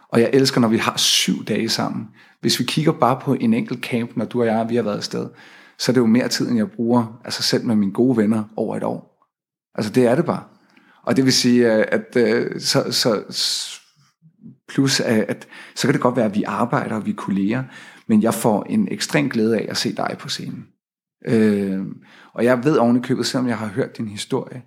[0.09, 2.07] Og jeg elsker, når vi har syv dage sammen.
[2.41, 4.97] Hvis vi kigger bare på en enkelt camp, når du og jeg vi har været
[4.97, 5.27] afsted,
[5.77, 8.43] så er det jo mere tid, end jeg bruger altså selv med mine gode venner
[8.55, 9.08] over et år.
[9.75, 10.43] Altså det er det bare.
[11.03, 13.23] Og det vil sige, øh, at, øh, så, så,
[14.67, 17.63] plus øh, at så kan det godt være, at vi arbejder, og vi kolleger,
[18.07, 20.67] men jeg får en ekstrem glæde af at se dig på scenen.
[21.27, 21.81] Øh,
[22.33, 24.61] og jeg ved ovenikøbet, selvom jeg har hørt din historie,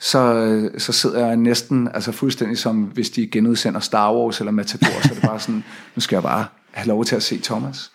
[0.00, 5.02] så, så sidder jeg næsten altså fuldstændig som, hvis de genudsender Star Wars eller Matador,
[5.02, 7.92] så er det bare sådan, nu skal jeg bare have lov til at se Thomas.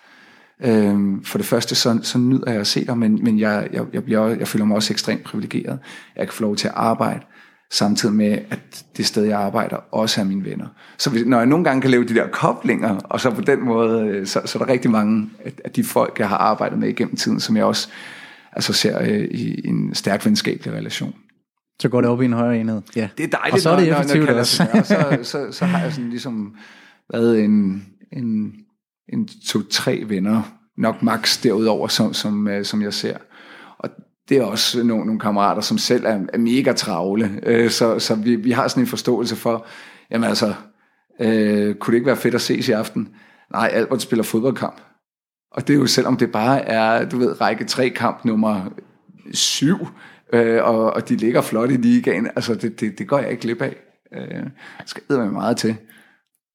[0.64, 3.84] Øhm, for det første, så, så nyder jeg at se dig, men, men jeg, jeg,
[3.94, 5.80] jeg, bliver, jeg føler mig også ekstremt privilegeret.
[6.16, 7.20] Jeg kan få lov til at arbejde,
[7.72, 10.68] samtidig med, at det sted, jeg arbejder, også er mine venner.
[10.98, 13.66] Så hvis, når jeg nogle gange kan lave de der koblinger, og så på den
[13.66, 15.30] måde, øh, så, så er der rigtig mange
[15.66, 17.90] af de folk, jeg har arbejdet med igennem tiden, som jeg også
[18.54, 21.14] altså, ser øh, i en stærk venskabelig relation.
[21.82, 22.82] Så går det op i en højere enhed.
[22.96, 23.10] Ja.
[23.18, 25.84] Det er dejligt, og så er det effektivt når, når, når så, så, så har
[25.84, 26.56] jeg sådan ligesom
[27.14, 28.54] været en, en,
[29.12, 30.42] en to-tre venner,
[30.78, 33.18] nok max derudover, som, som, øh, som jeg ser.
[33.78, 33.90] Og
[34.30, 37.40] det er også nogle, nogle kammerater, som selv er, er mega travle.
[37.44, 39.66] Øh, så så vi, vi har sådan en forståelse for,
[40.12, 40.54] jamen altså,
[41.22, 43.10] øh, kunne det ikke være fedt at ses i aften?
[43.52, 44.82] Nej, Albert spiller fodboldkamp.
[45.52, 48.62] Og det er jo selvom det bare er, du ved, række tre kamp nummer
[49.34, 49.78] syv,
[50.34, 52.28] øh, og, og de ligger flot i ligaen.
[52.36, 53.76] Altså, det, det, det går jeg ikke glip af.
[54.14, 54.44] Øh,
[54.86, 55.76] skal med meget til.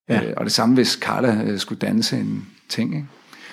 [0.08, 0.24] Ja.
[0.24, 2.94] Øh, og det samme, hvis Carla øh, skulle danse en ting.
[2.94, 3.06] Ikke?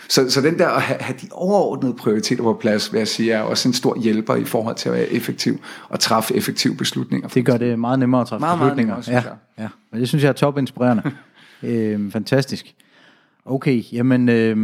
[0.09, 3.31] Så, så den der at have, have de overordnede prioriteter på plads, vil jeg sige,
[3.31, 7.27] er også en stor hjælper i forhold til at være effektiv og træffe effektive beslutninger.
[7.27, 8.93] Det gør det meget nemmere at træffe meget, beslutninger.
[8.93, 9.69] Meget nemmere, ja, ja.
[9.91, 11.03] Og det synes jeg er topinspirerende.
[11.63, 12.75] øh, fantastisk.
[13.45, 14.57] Okay, jamen øh,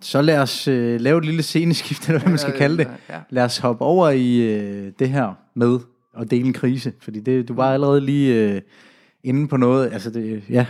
[0.00, 2.88] så lad os øh, lave et lille sceneskift, eller hvad man skal kalde det.
[3.30, 5.78] Lad os hoppe over i øh, det her med
[6.20, 8.60] at dele en krise, fordi det, du var allerede lige øh,
[9.24, 10.66] inde på noget, altså det, ja,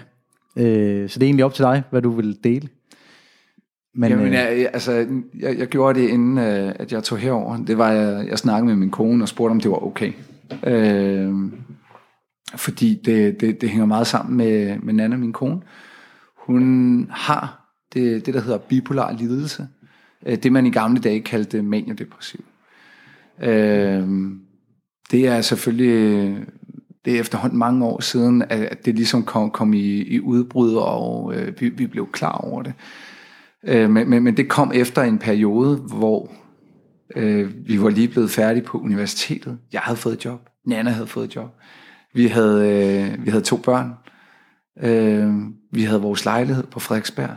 [0.56, 2.68] øh, så det er egentlig op til dig, hvad du vil dele.
[3.94, 5.06] Men, Jamen, øh, jeg, altså,
[5.40, 7.56] jeg, jeg gjorde det inden, øh, at jeg tog herover.
[7.56, 10.12] Det var, jeg, jeg snakkede med min kone og spurgte, om det var okay.
[10.66, 11.34] Øh,
[12.56, 15.60] fordi det, det, det hænger meget sammen med, med Nana, min kone.
[16.36, 19.68] Hun har det, det der hedder bipolar lidelse.
[20.26, 22.44] Øh, det man i gamle dage kaldte maniodepressiv.
[23.42, 24.08] Øh,
[25.10, 26.36] det er selvfølgelig
[27.04, 31.34] det er efterhånden mange år siden, at det ligesom kom, kom i, i udbrud, og
[31.34, 32.72] øh, vi, vi blev klar over det.
[33.64, 36.32] Øh, men, men, men det kom efter en periode, hvor
[37.16, 39.58] øh, vi var lige blevet færdige på universitetet.
[39.72, 40.48] Jeg havde fået job.
[40.66, 41.50] Nana havde fået job.
[42.14, 43.92] Vi havde, øh, vi havde to børn.
[44.82, 45.34] Øh,
[45.72, 47.36] vi havde vores lejlighed på Frederiksberg.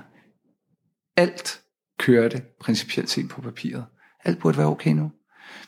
[1.18, 1.62] Alt
[2.00, 3.86] kørte principielt set på papiret.
[4.26, 5.12] Alt burde være okay nu.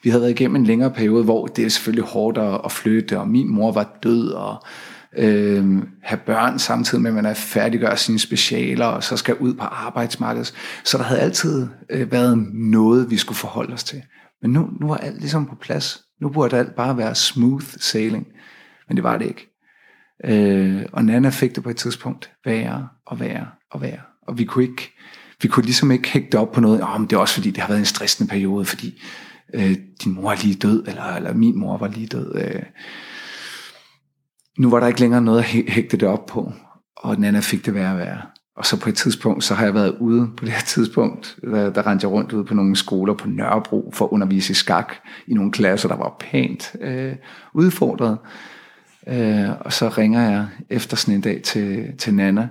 [0.03, 3.27] Vi havde været igennem en længere periode, hvor det er selvfølgelig hårdt at flytte, og
[3.27, 4.63] min mor var død, og
[5.17, 5.65] øh,
[6.03, 9.63] have børn samtidig med, at man er færdiggør sine specialer, og så skal ud på
[9.63, 10.53] arbejdsmarkedet.
[10.83, 14.01] Så der havde altid øh, været noget, vi skulle forholde os til.
[14.41, 16.01] Men nu, nu var alt ligesom på plads.
[16.21, 18.27] Nu burde alt bare være smooth sailing.
[18.87, 19.49] Men det var det ikke.
[20.25, 23.99] Øh, og Nana fik det på et tidspunkt værre og værre og værre.
[24.27, 24.93] Og vi kunne ikke,
[25.41, 27.57] vi kunne ligesom ikke hægte op på noget, oh, men det er også fordi, det
[27.57, 29.01] har været en stressende periode, fordi
[29.53, 32.35] øh, din mor er lige død, eller, eller min mor var lige død.
[32.35, 32.63] Øh.
[34.59, 36.53] Nu var der ikke længere noget at hægte det op på,
[36.97, 38.21] og Nana fik det værre og værre.
[38.55, 41.69] Og så på et tidspunkt, så har jeg været ude på det her tidspunkt, der,
[41.69, 44.93] der rendte jeg rundt ude på nogle skoler på Nørrebro for at undervise i skak
[45.27, 47.15] i nogle klasser, der var pænt øh,
[47.53, 48.17] udfordret.
[49.07, 52.49] Øh, og så ringer jeg efter sådan en dag til, til Nana,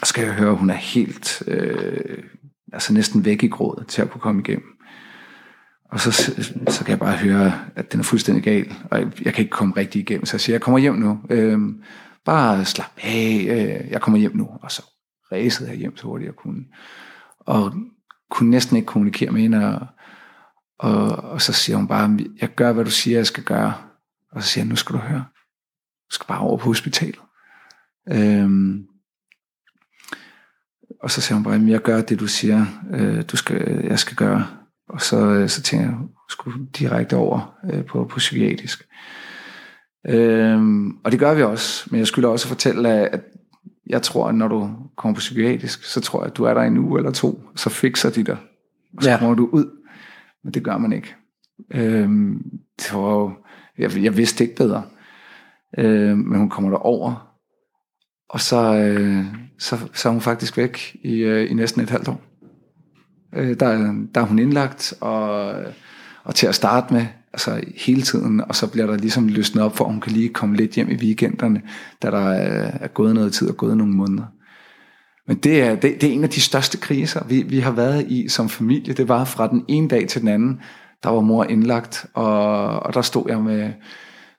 [0.00, 2.18] og skal jeg høre, at hun er helt, øh,
[2.72, 4.77] altså næsten væk i grådet til at kunne komme igennem.
[5.88, 6.12] Og så,
[6.68, 9.52] så kan jeg bare høre, at den er fuldstændig gal, og jeg, jeg kan ikke
[9.52, 10.26] komme rigtig igennem.
[10.26, 11.20] Så jeg siger, jeg kommer hjem nu.
[11.30, 11.58] Øh,
[12.24, 14.48] bare slap af, øh, jeg kommer hjem nu.
[14.62, 14.82] Og så
[15.32, 16.64] ræsede jeg hjem så hurtigt jeg kunne.
[17.40, 17.74] Og
[18.30, 19.86] kunne næsten ikke kommunikere med hende, og,
[20.78, 23.74] og, og så siger hun bare, jeg gør, hvad du siger, jeg skal gøre.
[24.32, 25.24] Og så siger jeg, nu skal du høre.
[26.10, 27.20] Du skal bare over på hospitalet.
[28.12, 28.86] Øhm,
[31.02, 34.16] og så siger hun bare, jeg gør det, du siger, øh, du skal, jeg skal
[34.16, 34.57] gøre.
[34.88, 35.96] Og så, øh, så tænker jeg,
[36.28, 38.88] skulle direkte over øh, på, på psykiatrisk.
[40.08, 43.20] Øhm, og det gør vi også, men jeg skulle også fortælle, at
[43.86, 46.62] jeg tror, at når du kommer på psykiatrisk, så tror jeg, at du er der
[46.62, 48.36] en uge eller to, så fikser de dig,
[48.96, 49.18] og så ja.
[49.18, 49.70] kommer du ud.
[50.44, 51.14] Men det gør man ikke.
[51.70, 52.42] Øhm,
[52.78, 53.32] det var jo,
[53.78, 54.82] jeg, jeg vidste ikke bedre.
[55.78, 57.34] Øhm, men hun kommer der over,
[58.28, 59.24] og så, øh,
[59.58, 62.27] så, så er hun faktisk væk i, øh, i næsten et halvt år.
[63.34, 65.54] Øh, der, der er hun indlagt, og,
[66.24, 69.76] og til at starte med, altså hele tiden, og så bliver der ligesom løsnet op
[69.76, 71.62] for, at hun kan lige komme lidt hjem i weekenderne,
[72.02, 74.24] da der er, er gået noget tid og gået nogle måneder.
[75.26, 78.06] Men det er, det, det er en af de største kriser, vi, vi har været
[78.06, 78.94] i som familie.
[78.94, 80.60] Det var fra den ene dag til den anden,
[81.02, 83.72] der var mor indlagt, og, og der stod jeg med,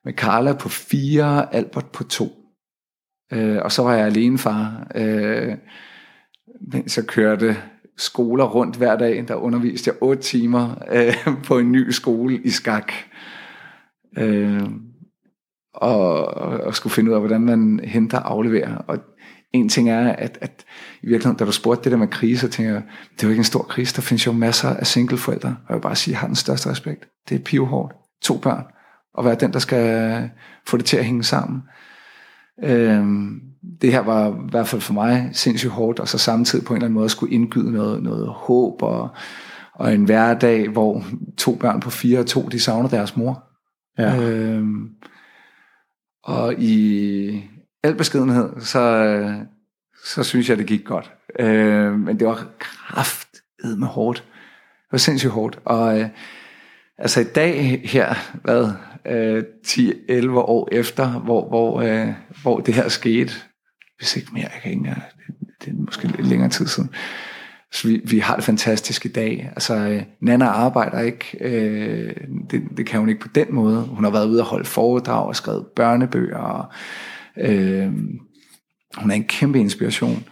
[0.05, 2.31] med Carla på fire, Albert på to.
[3.33, 5.57] Øh, og så var jeg alene far, øh,
[6.73, 7.57] mens jeg kørte
[7.99, 9.25] skoler rundt hver dag.
[9.27, 11.13] Der underviste jeg otte timer øh,
[11.47, 12.91] på en ny skole i skak.
[14.17, 14.69] Øh,
[15.73, 16.27] og,
[16.63, 18.75] og skulle finde ud af, hvordan man henter og afleverer.
[18.75, 18.97] Og
[19.53, 20.65] en ting er, at, at
[21.03, 22.83] i virkeligheden, da du spurgte det der med krise, så tænker jeg,
[23.15, 23.95] det er jo ikke en stor krise.
[23.95, 25.49] Der findes jo masser af singleforældre.
[25.49, 27.07] Og jeg vil bare sige, at jeg har den største respekt.
[27.29, 27.93] Det er pivhårdt.
[28.21, 28.63] To børn.
[29.13, 30.29] Og være den, der skal
[30.67, 31.61] få det til at hænge sammen.
[32.63, 33.41] Øhm,
[33.81, 36.77] det her var i hvert fald for mig sindssygt hårdt, og så samtidig på en
[36.77, 39.09] eller anden måde skulle indgyde noget, noget håb og,
[39.73, 41.03] og en hverdag, hvor
[41.37, 43.43] to børn på fire og to, de savner deres mor.
[43.97, 44.21] Ja.
[44.21, 44.89] Øhm,
[46.23, 47.43] og i
[47.83, 49.43] al beskedenhed, så,
[50.05, 51.11] så synes jeg, det gik godt.
[51.39, 54.17] Øh, men det var kraftet med hårdt.
[54.17, 55.59] Det var sindssygt hårdt.
[55.65, 56.09] Og øh,
[56.97, 58.71] altså i dag her, hvad,
[59.05, 63.33] øh, 10-11 år efter, hvor, hvor, øh, hvor det her skete,
[63.99, 64.95] hvis ikke mere, jeg kan ikke, det,
[65.65, 66.89] det er måske lidt længere tid siden,
[67.71, 69.51] så vi, vi har det fantastisk i dag.
[69.55, 71.37] Altså, øh, Nana arbejder ikke.
[71.41, 72.15] Øh,
[72.51, 73.81] det, det kan hun ikke på den måde.
[73.81, 76.37] Hun har været ude og holde foredrag og skrevet børnebøger.
[76.37, 76.65] Og,
[77.37, 77.91] øh,
[78.97, 80.23] hun er en kæmpe inspiration.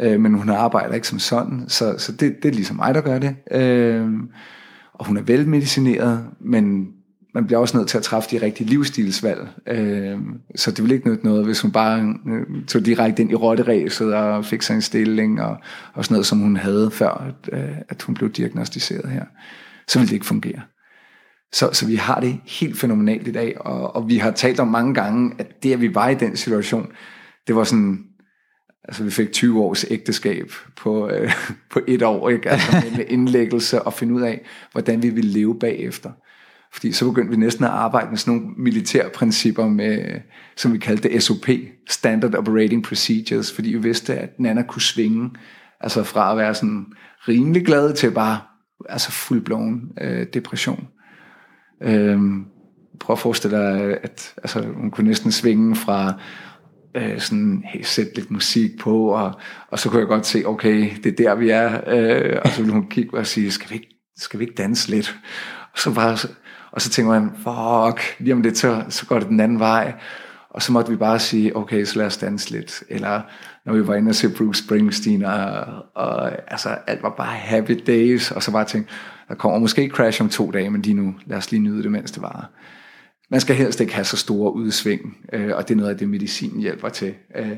[0.00, 1.64] Øh, men hun arbejder ikke som sådan.
[1.68, 3.36] Så, så det, det er ligesom mig, der gør det.
[3.50, 4.08] Øh,
[4.94, 6.86] og hun er velmedicineret, men
[7.34, 9.48] man bliver også nødt til at træffe de rigtige livsstilsvalg.
[9.68, 10.18] Øh,
[10.56, 14.14] så det ville ikke nytte noget, hvis hun bare øh, tog direkte ind i rotteræset
[14.14, 15.56] og fik sig en stilling og,
[15.94, 19.24] og sådan noget, som hun havde før, at, øh, at hun blev diagnostiseret her.
[19.88, 20.60] Så ville det ikke fungere.
[21.52, 24.68] Så, så vi har det helt fænomenalt i dag, og, og vi har talt om
[24.68, 26.92] mange gange, at det, at vi var i den situation,
[27.46, 27.98] det var sådan,
[28.84, 31.32] altså vi fik 20 års ægteskab på, øh,
[31.72, 32.50] på et år, ikke?
[32.50, 36.10] Altså med indlæggelse og finde ud af, hvordan vi ville leve bagefter.
[36.72, 40.20] Fordi så begyndte vi næsten at arbejde med sådan nogle militærprincipper, med,
[40.56, 41.48] som vi kaldte SOP,
[41.88, 45.30] Standard Operating Procedures, fordi vi vidste, at Nana kunne svinge
[45.80, 46.86] altså fra at være sådan
[47.28, 48.40] rimelig glad til bare
[48.88, 50.88] altså fuldblåen øh, depression.
[51.82, 52.44] Øhm,
[53.00, 56.20] prøv at forestille dig, at altså, hun kunne næsten svinge fra
[56.96, 59.32] øh, sådan, hey, sætte lidt musik på, og,
[59.68, 61.80] og så kunne jeg godt se, okay, det er der, vi er.
[61.86, 64.90] Øh, og så ville hun kigge og sige, skal vi ikke, skal vi ikke danse
[64.90, 65.18] lidt?
[65.72, 66.18] Og så bare
[66.72, 69.92] og så tænker man, fuck, lige om lidt, så, så går det den anden vej.
[70.50, 72.82] Og så måtte vi bare sige, okay, så lad os danse lidt.
[72.88, 73.20] Eller
[73.66, 75.64] når vi var inde og se Bruce Springsteen, og,
[75.94, 78.30] og altså, alt var bare happy days.
[78.30, 78.92] Og så bare tænkte,
[79.28, 81.92] der kommer måske crash om to dage, men lige nu, lad os lige nyde det,
[81.92, 82.50] mens det var.
[83.30, 86.08] Man skal helst ikke have så store udsving, øh, og det er noget af det,
[86.08, 87.14] medicinen hjælper til.
[87.36, 87.56] Øh,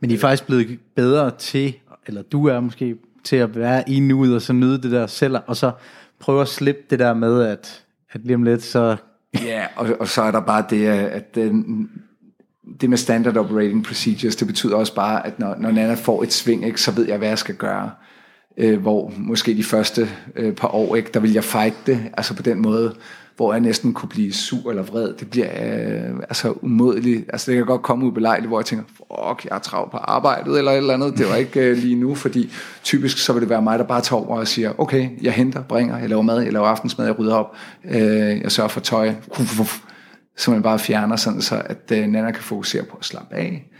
[0.00, 1.74] men I er faktisk blevet bedre til,
[2.06, 5.36] eller du er måske, til at være i nuet, og så nyde det der selv,
[5.46, 5.72] og så
[6.20, 7.83] prøve at slippe det der med, at
[8.14, 8.96] at lige om lidt, så...
[9.34, 11.88] ja, og, og så er der bare det, at den,
[12.80, 16.32] det med standard operating procedures, det betyder også bare, at når, når Nana får et
[16.32, 17.90] sving, ikke, så ved jeg, hvad jeg skal gøre.
[18.56, 22.34] Øh, hvor måske de første øh, par år, ikke, der vil jeg fight det, altså
[22.34, 22.94] på den måde,
[23.36, 25.14] hvor jeg næsten kunne blive sur eller vred.
[25.14, 27.24] Det bliver øh, altså umådeligt.
[27.28, 29.96] Altså det kan godt komme ud belejligt, hvor jeg tænker, fuck, jeg er travlt på
[29.96, 31.18] arbejdet eller et eller andet.
[31.18, 32.52] Det var ikke øh, lige nu, fordi
[32.84, 35.62] typisk så vil det være mig, der bare tager over og siger, okay, jeg henter,
[35.62, 39.14] bringer, jeg laver mad, jeg laver aftensmad, jeg rydder op, øh, jeg sørger for tøj.
[40.36, 43.70] så man bare fjerner sådan, så at øh, Nana kan fokusere på at slappe af,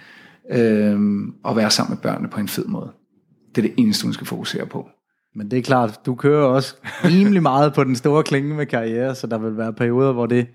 [0.50, 1.00] øh,
[1.44, 2.90] og være sammen med børnene på en fed måde.
[3.54, 4.88] Det er det eneste, hun skal fokusere på.
[5.36, 6.74] Men det er klart, du kører også
[7.04, 10.46] rimelig meget på den store klinge med karriere, så der vil være perioder, hvor det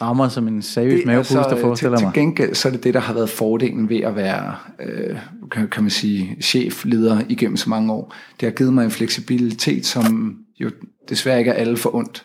[0.00, 2.14] rammer som en seriøs mavepuster, altså, forestiller til, mig.
[2.14, 5.16] Til gengæld så er det det, der har været fordelen ved at være, øh,
[5.50, 8.14] kan, kan man sige, chefleder igennem så mange år.
[8.40, 10.70] Det har givet mig en fleksibilitet, som jo
[11.08, 12.24] desværre ikke er alle for ondt.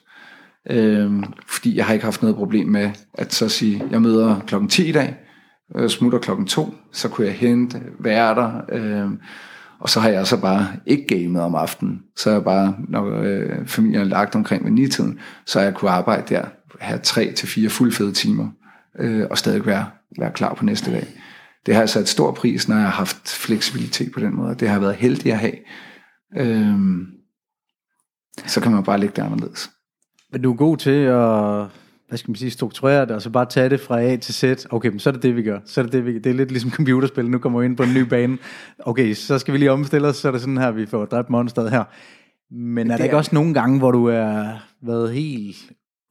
[0.70, 1.12] Øh,
[1.48, 4.90] fordi jeg har ikke haft noget problem med at så sige, jeg møder klokken 10
[4.90, 5.16] i dag,
[5.76, 9.10] jeg smutter klokken 2, så kunne jeg hente, være der, øh,
[9.82, 12.02] og så har jeg så bare ikke gamet om aftenen.
[12.16, 15.74] Så er jeg bare, når øh, familien er lagt omkring ved nitiden, så har jeg
[15.74, 16.46] kunne arbejde der,
[16.80, 18.48] have tre til fire fuldfede timer,
[19.00, 19.86] øh, og stadig være,
[20.20, 21.08] være klar på næste dag.
[21.66, 24.56] Det har altså et stor pris, når jeg har haft fleksibilitet på den måde.
[24.56, 25.56] Det har været heldig at have.
[26.38, 26.78] Øh,
[28.48, 29.72] så kan man bare lægge det anderledes.
[30.32, 31.66] Men du er god til at
[32.12, 34.66] hvad skal man sige, strukturere det, og så bare tage det fra A til Z.
[34.70, 35.59] Okay, men så er det det, vi gør.
[35.66, 37.30] Så er det det, vi Det er lidt ligesom computerspil.
[37.30, 38.38] Nu kommer vi ind på en ny bane.
[38.80, 41.30] Okay, så skal vi lige omstille os, så er det sådan her, vi får dræbt
[41.30, 41.84] monsteret her.
[42.53, 44.45] Men er der ikke også nogle gange, hvor du er
[44.82, 45.57] været helt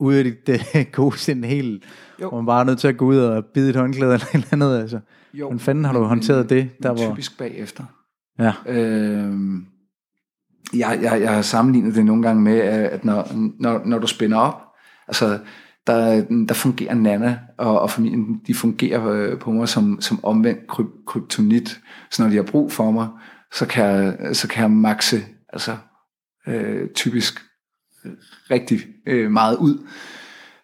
[0.00, 1.84] ude af dit uh, gode sind, helt,
[2.20, 2.28] jo.
[2.28, 4.34] hvor man bare er nødt til at gå ud og bide et håndklæde eller et
[4.34, 4.80] eller andet?
[4.80, 5.00] Altså.
[5.34, 6.70] Jo, Hvordan fanden har du håndteret det?
[6.82, 7.10] Der, hvor...
[7.10, 7.84] Typisk bagefter.
[8.38, 8.52] Ja.
[8.66, 9.32] Øh,
[10.74, 13.28] jeg, jeg, jeg har sammenlignet det nogle gange med, at når,
[13.60, 14.62] når, når du spænder op,
[15.08, 15.38] altså
[15.86, 20.66] der, der fungerer Nana og, og familien, de fungerer øh, på mig som, som omvendt
[20.68, 21.80] kryp, kryptonit.
[22.10, 23.08] Så når de har brug for mig,
[23.52, 25.22] så kan jeg, så kan jeg makse,
[25.52, 25.76] altså
[26.46, 27.40] øh, typisk
[28.04, 28.12] øh,
[28.50, 29.86] rigtig øh, meget ud.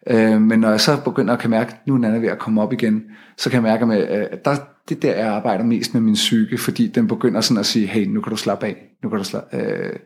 [0.07, 2.39] Øh, men når jeg så begynder at kan mærke, at nu er Nana ved at
[2.39, 3.05] komme op igen,
[3.37, 4.57] så kan jeg mærke, med, øh, at der,
[4.89, 8.07] det der, jeg arbejder mest med min psyke, fordi den begynder sådan at sige, hey,
[8.07, 9.97] nu kan du slappe af, nu kan du slappe øh,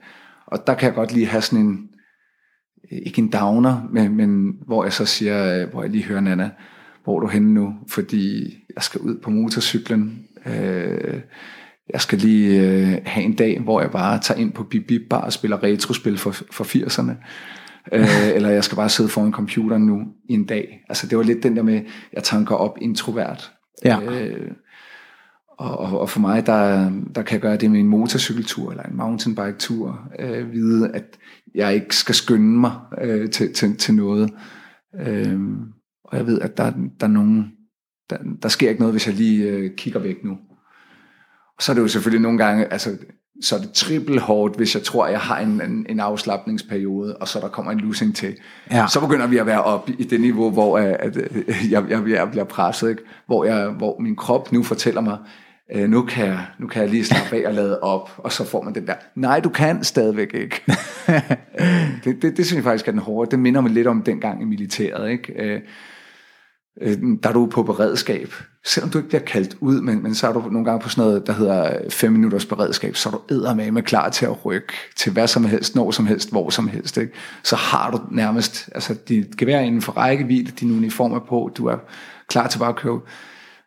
[0.46, 1.88] Og der kan jeg godt lige have sådan en,
[2.90, 6.50] ikke en downer, men, men hvor jeg så siger, hvor jeg lige hører Nana,
[7.04, 7.74] hvor er du henne nu?
[7.88, 10.26] Fordi jeg skal ud på motorcyklen.
[10.46, 11.20] Øh,
[11.92, 15.20] jeg skal lige øh, have en dag, hvor jeg bare tager ind på Bip Bar
[15.20, 17.12] og spiller retrospil for, for 80'erne.
[17.92, 20.84] øh, eller jeg skal bare sidde foran computeren nu i en dag.
[20.88, 21.80] Altså det var lidt den der med,
[22.12, 23.52] jeg tanker op introvert.
[23.84, 24.00] Ja.
[24.00, 24.50] Øh,
[25.60, 28.82] og, og, og for mig, der, der kan jeg gøre det med en motorcykeltur eller
[28.82, 30.00] en mountainbike-tur.
[30.18, 31.04] Øh, vide, at
[31.54, 34.30] jeg ikke skal skynde mig øh, til, til, til noget.
[35.06, 35.40] Øh,
[36.04, 37.52] og jeg ved, at der, der er nogen,
[38.10, 40.38] der, der sker ikke noget, hvis jeg lige øh, kigger væk nu.
[41.56, 42.96] Og så er det jo selvfølgelig nogle gange, altså,
[43.42, 47.28] så er det triple hårdt, hvis jeg tror, jeg har en, en, en afslappningsperiode, og
[47.28, 48.36] så der kommer en losing til.
[48.70, 48.86] Ja.
[48.88, 51.16] Så begynder vi at være op i det niveau, hvor at, at,
[51.70, 53.02] jeg, jeg, jeg bliver presset, ikke?
[53.26, 55.18] Hvor, jeg, hvor min krop nu fortæller mig,
[55.74, 58.44] øh, nu, kan jeg, nu kan jeg lige slappe af og lade op, og så
[58.44, 60.62] får man den der, nej, du kan stadigvæk ikke.
[61.60, 63.30] Øh, det, det, det synes jeg faktisk er den hårde.
[63.30, 65.10] Det minder mig lidt om dengang i militæret.
[65.10, 65.32] Ikke?
[65.42, 65.60] Øh,
[66.82, 68.34] øh, der er du på beredskab.
[68.64, 71.04] Selvom du ikke bliver kaldt ud, men, men så er du nogle gange på sådan
[71.04, 74.72] noget, der hedder 5 minutters beredskab, så er du eddermame med klar til at rykke
[74.96, 76.96] til hvad som helst, når som helst, hvor som helst.
[76.96, 77.12] Ikke?
[77.42, 81.66] Så har du nærmest altså, dit gevær inden for rækkevidde, din uniform er på, du
[81.66, 81.76] er
[82.28, 83.00] klar til bare at køre.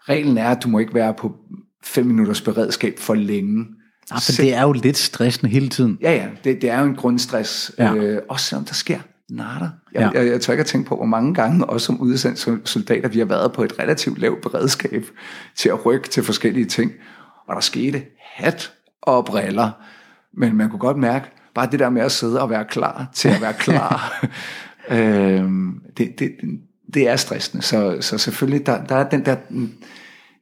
[0.10, 1.36] Reglen er, at du må ikke være på
[1.84, 3.66] fem minutters beredskab for længe.
[4.12, 5.98] Ja, for det er jo lidt stressende hele tiden.
[6.02, 7.72] Ja, ja, det, det er jo en grundstress.
[7.78, 7.94] Ja.
[7.96, 9.70] Øh, også selvom der sker natter.
[9.94, 10.20] Jeg, ja.
[10.20, 13.20] jeg, jeg tør ikke at tænke på, hvor mange gange, også som udsendt soldater, vi
[13.20, 15.06] har været på et relativt lavt beredskab
[15.56, 16.92] til at rykke til forskellige ting.
[17.48, 19.72] Og der skete hat og briller.
[20.38, 21.26] Men man kunne godt mærke,
[21.56, 24.26] bare det der med at sidde og være klar til at være klar,
[24.90, 26.32] øhm, det, det,
[26.94, 27.64] det er stressende.
[27.64, 29.36] Så, så selvfølgelig, der, der er den der,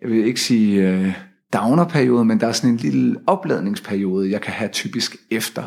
[0.02, 1.14] jeg vil ikke sige øh,
[1.54, 5.64] downer-periode, men der er sådan en lille opladningsperiode, jeg kan have typisk efter.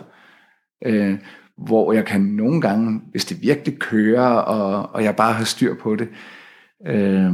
[0.86, 1.18] Øh,
[1.66, 5.74] hvor jeg kan nogle gange, hvis det virkelig kører, og, og jeg bare har styr
[5.74, 6.08] på det,
[6.86, 7.32] øh,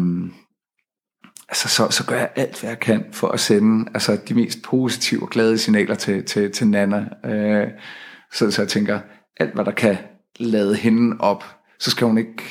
[1.48, 4.62] altså så, så gør jeg alt, hvad jeg kan for at sende altså, de mest
[4.62, 7.08] positive og glade signaler til, til, til Nana.
[7.24, 7.68] Øh,
[8.32, 9.00] så, så jeg tænker,
[9.40, 9.96] alt hvad der kan
[10.40, 11.44] lade hende op,
[11.78, 12.42] så skal hun ikke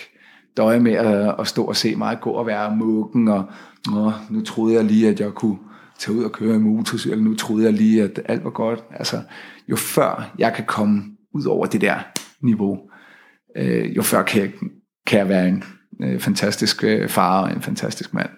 [0.57, 3.45] døje med at, at stå og se mig gå og være mukken, og
[3.87, 5.57] Nå, nu troede jeg lige, at jeg kunne
[5.99, 8.83] tage ud og køre i motorcykel, nu troede jeg lige, at alt var godt.
[8.91, 9.21] Altså,
[9.69, 11.95] jo før jeg kan komme ud over det der
[12.43, 12.79] niveau,
[13.57, 14.51] øh, jo før kan jeg,
[15.07, 15.63] kan jeg være en
[16.03, 18.29] øh, fantastisk øh, far og en fantastisk mand.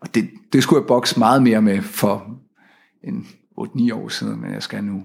[0.00, 2.38] Og det, det skulle jeg bokse meget mere med for
[3.04, 3.26] en
[3.60, 5.02] 8-9 år siden, men jeg skal nu.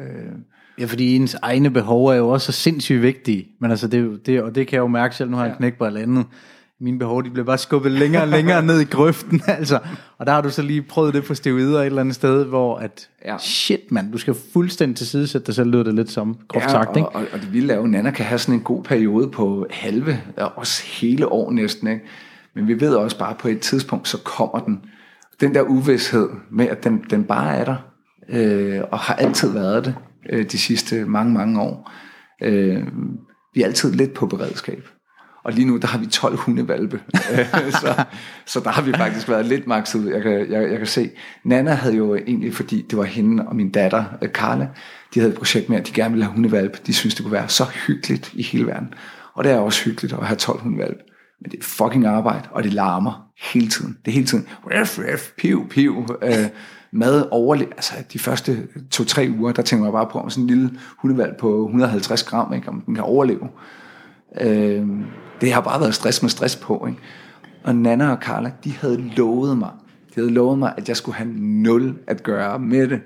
[0.00, 0.32] Øh,
[0.78, 3.46] Ja, fordi ens egne behov er jo også så sindssygt vigtige.
[3.60, 5.56] Men altså, det, det, og det kan jeg jo mærke selv, nu har jeg Ja.
[5.58, 6.26] knækket på et andet.
[6.82, 9.78] Mine behov, de bliver bare skubbet længere og længere ned i grøften, altså.
[10.18, 12.76] Og der har du så lige prøvet det på steroider et eller andet sted, hvor
[12.76, 13.36] at, Ja.
[13.38, 16.64] shit mand, du skal fuldstændig til side sætte dig selv, lyder det lidt som, groft
[16.64, 17.08] Ja, sagt, ikke?
[17.08, 19.28] og, og, og det vilde er jo, at Nana kan have sådan en god periode
[19.28, 21.88] på halve, og også hele år næsten.
[21.88, 22.00] Ikke?
[22.54, 24.80] Men vi ved også bare, på et tidspunkt, så kommer den.
[25.40, 27.76] Den der uvidshed med, at den, den bare er der,
[28.28, 29.94] øh, og har altid været det
[30.30, 31.90] øh, de sidste mange, mange år.
[32.42, 32.82] Øh,
[33.54, 34.88] vi er altid lidt på beredskab.
[35.44, 37.00] Og lige nu, der har vi 12 hundevalpe.
[37.80, 38.04] Så,
[38.46, 40.10] så der har vi faktisk været lidt makset ud.
[40.10, 41.10] Jeg kan, jeg, jeg kan se,
[41.44, 44.68] Nana havde jo egentlig, fordi det var hende og min datter, øh, Karla,
[45.14, 46.78] de havde et projekt med, at de gerne ville have hundevalpe.
[46.86, 48.94] De synes det kunne være så hyggeligt i hele verden.
[49.34, 51.00] Og det er også hyggeligt at have 12 hundevalpe.
[51.40, 53.98] Men det er fucking arbejde, og det larmer hele tiden.
[54.04, 56.46] Det er hele tiden, ref, ref, piv, piv, øh,
[56.92, 57.64] mad overle...
[57.64, 61.38] Altså de første to-tre uger, der tænker jeg bare på, om sådan en lille hundevalp
[61.38, 63.48] på 150 gram, ikke, om den kan overleve.
[64.40, 64.86] Øh,
[65.40, 66.86] det har bare været stress med stress på.
[66.86, 67.00] Ikke?
[67.64, 69.70] Og Nana og Carla, de havde lovet mig,
[70.08, 73.00] de havde lovet mig, at jeg skulle have nul at gøre med det.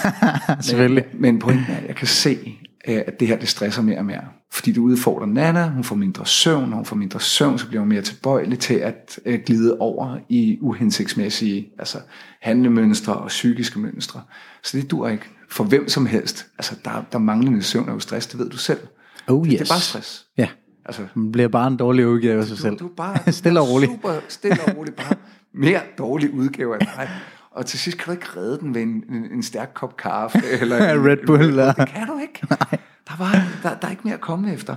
[0.66, 1.04] Selvfølgelig.
[1.14, 2.58] Men pointen er, at jeg kan se,
[2.88, 4.24] øh, at det her det stresser mere og mere.
[4.52, 7.80] Fordi det udfordrer Nana, hun får mindre søvn, og hun får mindre søvn, så bliver
[7.80, 11.98] hun mere tilbøjelig til at øh, glide over i uhensigtsmæssige altså
[12.42, 14.22] handlemønstre og psykiske mønstre.
[14.62, 16.46] Så det dur ikke for hvem som helst.
[16.58, 18.80] Altså der, der manglende søvn er jo stress, det ved du selv.
[19.26, 19.52] Oh yes.
[19.52, 20.26] Det er bare stress.
[20.36, 20.48] Ja,
[20.88, 22.76] Altså, man bliver bare en dårlig udgave af sig selv.
[22.76, 23.92] du, du er bare Stille og roligt.
[23.92, 24.96] Super stille og roligt.
[24.96, 25.14] Bare
[25.54, 27.10] mere dårlig udgave af dig.
[27.50, 30.38] Og til sidst kan du ikke redde den ved en, en, en stærk kop kaffe.
[30.60, 32.40] Eller en, Red Bull, eller- det kan du ikke.
[33.08, 33.32] Der, var,
[33.62, 34.76] der, der er ikke mere at komme efter.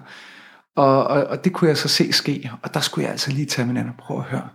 [0.76, 2.51] Og, og, og det kunne jeg så se ske.
[2.64, 4.47] Og der skulle jeg altså lige tage min anden og prøve at høre.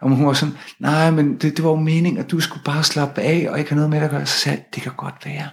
[0.00, 2.82] Og hun var sådan, nej, men det, det var jo meningen, at du skulle bare
[2.82, 4.26] slappe af, og ikke have noget med at gøre.
[4.26, 5.48] Så sagde jeg, det kan godt være.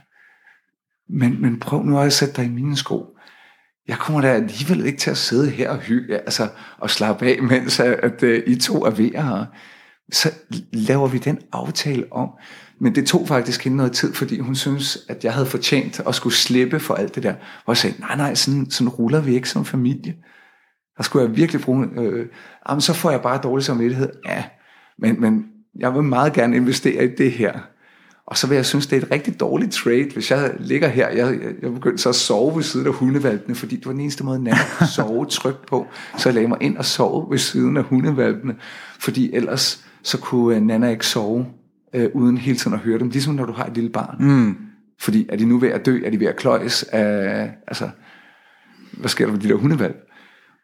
[1.10, 3.17] Men, men prøv nu at sætte dig i mine sko
[3.88, 7.44] jeg kommer da alligevel ikke til at sidde her og hygge, altså, og slappe af,
[7.44, 9.46] mens at, at, at I to er ved her.
[10.12, 10.32] Så
[10.74, 12.30] laver vi den aftale om.
[12.80, 16.16] Men det tog faktisk hende noget tid, fordi hun synes, at jeg havde fortjent at
[16.16, 17.34] skulle slippe for alt det der.
[17.64, 20.16] Hvor jeg sagde, nej, nej, sådan, sådan ruller vi ikke som familie.
[20.98, 22.28] Der skulle jeg virkelig bruge, øh,
[22.70, 24.10] jamen, så får jeg bare dårlig samvittighed.
[24.26, 24.44] Ja,
[25.00, 25.46] men, men
[25.80, 27.60] jeg vil meget gerne investere i det her.
[28.28, 31.10] Og så vil jeg synes, det er et rigtig dårligt trade, hvis jeg ligger her.
[31.10, 34.02] Jeg, jeg, jeg begyndte så at sove ved siden af hundevalpene, fordi det var den
[34.02, 35.88] eneste måde, Nana kunne sove trygt på.
[36.18, 38.56] Så jeg lagde mig ind og sove ved siden af hundevalpene,
[39.00, 41.46] fordi ellers så kunne øh, Nana ikke sove,
[41.94, 43.10] øh, uden hele tiden at høre dem.
[43.10, 44.16] Ligesom når du har et lille barn.
[44.20, 44.58] Mm.
[45.00, 46.02] Fordi er de nu ved at dø?
[46.06, 46.84] Er de ved at kløjes?
[46.84, 47.90] Af, altså,
[48.92, 49.98] hvad sker der med de der hundevalp?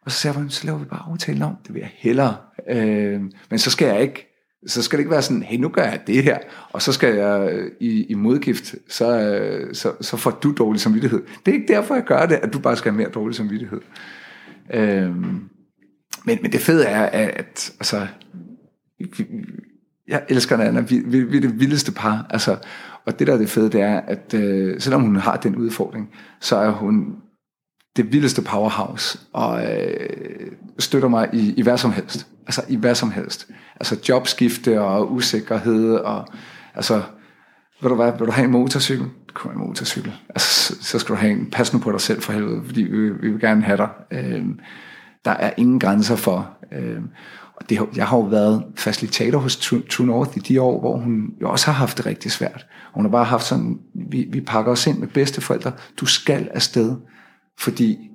[0.04, 1.56] Og så sagde jeg, så laver vi bare aftalen om.
[1.66, 2.36] Det vil jeg hellere.
[2.70, 4.33] Øh, men så skal jeg ikke
[4.66, 6.38] så skal det ikke være sådan, hey, nu gør jeg det her,
[6.72, 10.80] og så skal jeg øh, i, i modgift, så, øh, så, så får du dårlig
[10.80, 11.22] samvittighed.
[11.46, 13.80] Det er ikke derfor, jeg gør det, at du bare skal have mere dårlig samvittighed.
[14.74, 15.40] Øhm,
[16.24, 18.06] men, men det fede er, at, at altså,
[20.08, 22.56] jeg elsker Nana, vi, vi, vi er det vildeste par, altså,
[23.06, 26.10] og det der er det fede, det er, at øh, selvom hun har den udfordring,
[26.40, 27.16] så er hun
[27.96, 32.26] det vildeste powerhouse, og øh, støtter mig i, i hvad som helst.
[32.46, 33.50] Altså i hvad som helst.
[33.80, 36.26] Altså jobskifte og usikkerhed, og
[36.74, 37.02] altså,
[37.82, 39.06] vil du, hvad, vil du have en motorcykel?
[39.26, 40.12] Det kunne en motorcykel.
[40.28, 42.82] Altså, så, så skal du have en, pas nu på dig selv for helvede, fordi
[42.82, 43.88] vi, vi vil gerne have dig.
[44.10, 44.44] Øh,
[45.24, 46.50] der er ingen grænser for.
[46.72, 47.00] Øh,
[47.56, 51.34] og det, jeg har jo været facilitator hos True, North i de år, hvor hun
[51.40, 52.66] jo også har haft det rigtig svært.
[52.94, 55.72] Hun har bare haft sådan, vi, vi pakker os ind med bedsteforældre.
[56.00, 56.96] Du skal afsted,
[57.58, 58.10] fordi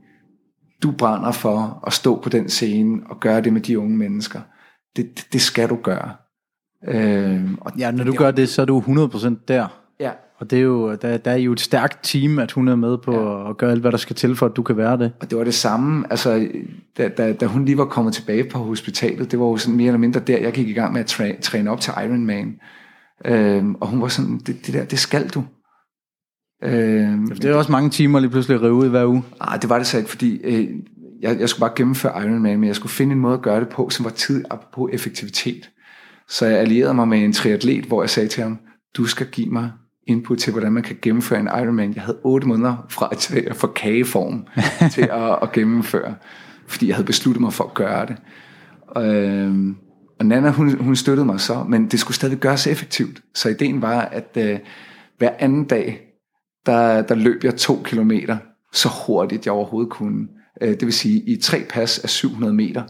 [0.84, 4.41] du brænder for at stå på den scene og gøre det med de unge mennesker.
[4.95, 6.11] Det, det, det skal du gøre.
[6.87, 9.67] Øh, og Ja, når du gør det, så er du 100% der.
[9.99, 12.75] ja, Og det er jo, der, der er jo et stærkt team, at hun er
[12.75, 13.49] med på ja.
[13.49, 15.11] at gøre alt, hvad der skal til, for at du kan være det.
[15.21, 16.47] Og det var det samme, altså,
[16.97, 19.87] da, da, da hun lige var kommet tilbage på hospitalet, det var jo sådan mere
[19.87, 22.59] eller mindre der, jeg gik i gang med at træ, træne op til Ironman.
[23.25, 25.43] Øhm, og hun var sådan, det, det der, det skal du.
[26.63, 29.23] Øhm, Det er også mange timer lige pludselig at rive ud hver uge.
[29.39, 30.69] ah, det var det så ikke, fordi øh,
[31.22, 33.70] jeg, jeg skulle bare gennemføre Ironman, men jeg skulle finde en måde at gøre det
[33.70, 34.43] på, som var tid
[34.74, 35.70] på effektivitet.
[36.28, 38.59] Så jeg allierede mig med en triatlet, hvor jeg sagde til ham,
[38.97, 39.72] du skal give mig
[40.07, 41.93] input til, hvordan man kan gennemføre en Ironman.
[41.95, 44.47] Jeg havde otte måneder fra til at få kageform
[44.95, 46.15] til at, at gennemføre,
[46.67, 48.17] fordi jeg havde besluttet mig for at gøre det.
[48.97, 49.76] Øhm,
[50.20, 53.22] og Nana, hun, hun støttede mig så, men det skulle stadig gøres effektivt.
[53.36, 54.59] Så ideen var, at øh,
[55.17, 56.01] hver anden dag,
[56.65, 58.38] der, der løb jeg to kilometer
[58.74, 60.28] så hurtigt, jeg overhovedet kunne.
[60.62, 62.84] Øh, det vil sige i tre pas af 700 meter,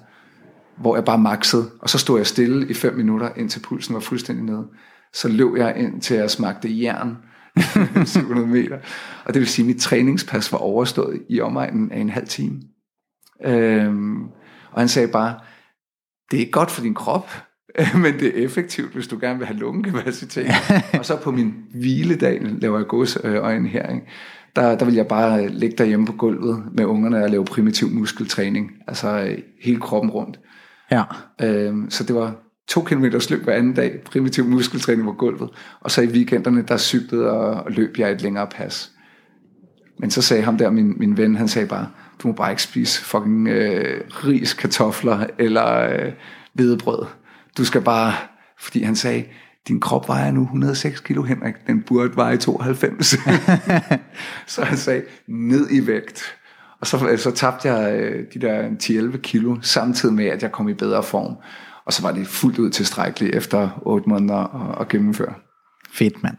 [0.78, 4.00] hvor jeg bare maxede, og så stod jeg stille i 5 minutter, indtil pulsen var
[4.00, 4.68] fuldstændig nede.
[5.14, 7.18] Så løb jeg ind til jeg smagte jern
[8.06, 8.78] 700 meter.
[9.26, 12.62] Og det vil sige, at mit træningspas var overstået i omegnen af en halv time.
[13.46, 14.24] Øhm,
[14.72, 15.40] og han sagde bare,
[16.32, 17.30] det er ikke godt for din krop,
[18.04, 20.52] men det er effektivt, hvis du gerne vil have lungekapacitet.
[21.00, 24.06] og så på min hviledag, laver jeg godsøjne her, ikke?
[24.56, 28.72] Der, der vil jeg bare ligge derhjemme på gulvet med ungerne og lave primitiv muskeltræning.
[28.88, 30.40] Altså øh, hele kroppen rundt.
[30.92, 31.04] Ja.
[31.42, 32.36] Øhm, så det var
[32.68, 35.50] to kilometer løb hver anden dag, primitiv muskeltræning på gulvet.
[35.80, 38.92] Og så i weekenderne, der cyklede og, og løb jeg et længere pas.
[40.00, 41.88] Men så sagde ham der, min, min ven, han sagde bare,
[42.24, 46.12] du må bare ikke spise fucking øh, ris, kartofler eller øh,
[46.54, 47.06] hvedebrød.
[47.58, 48.14] Du skal bare,
[48.60, 49.24] fordi han sagde,
[49.70, 53.08] din krop vejer nu 106 kilo, Henrik, den burde veje 92.
[54.54, 56.24] så han sagde, ned i vægt.
[56.82, 58.70] Og så, så tabte jeg øh, de der
[59.14, 61.36] 10-11 kilo, samtidig med, at jeg kom i bedre form.
[61.86, 65.34] Og så var det fuldt ud tilstrækkeligt efter 8 måneder at, at gennemføre.
[65.94, 66.38] Fedt, mand.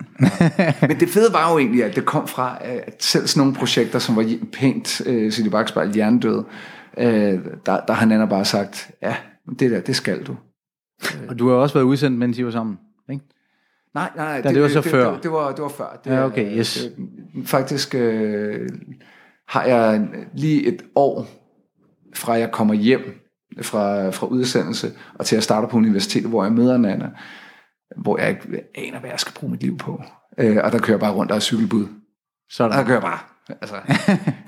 [0.88, 3.98] Men det fede var jo egentlig, at det kom fra, at selv sådan nogle projekter,
[3.98, 6.44] som var pænt, øh, City Bakspejl, hjernedød,
[6.98, 9.16] øh, der, der har Nana bare sagt, ja,
[9.58, 10.36] det der, det skal du.
[11.28, 12.78] Og du har også været udsendt, mens I var sammen,
[13.10, 13.24] ikke?
[13.94, 15.14] Nej, nej, Ja, det var så det, før.
[15.14, 16.00] Det, det, var, det var før.
[16.04, 16.74] Det, Ja, okay, yes.
[16.74, 18.68] Det, faktisk øh,
[19.48, 21.26] har jeg lige et år,
[22.14, 23.00] fra jeg kommer hjem
[23.62, 27.10] fra, fra udsendelse, og til jeg starter på universitetet, hvor jeg møder Nana,
[27.96, 30.02] hvor jeg ikke aner, hvad jeg skal bruge mit liv på.
[30.38, 31.86] Øh, og der kører jeg bare rundt og er cykelbud.
[32.50, 32.78] Sådan.
[32.78, 33.18] Der kører jeg bare.
[33.60, 33.74] Altså,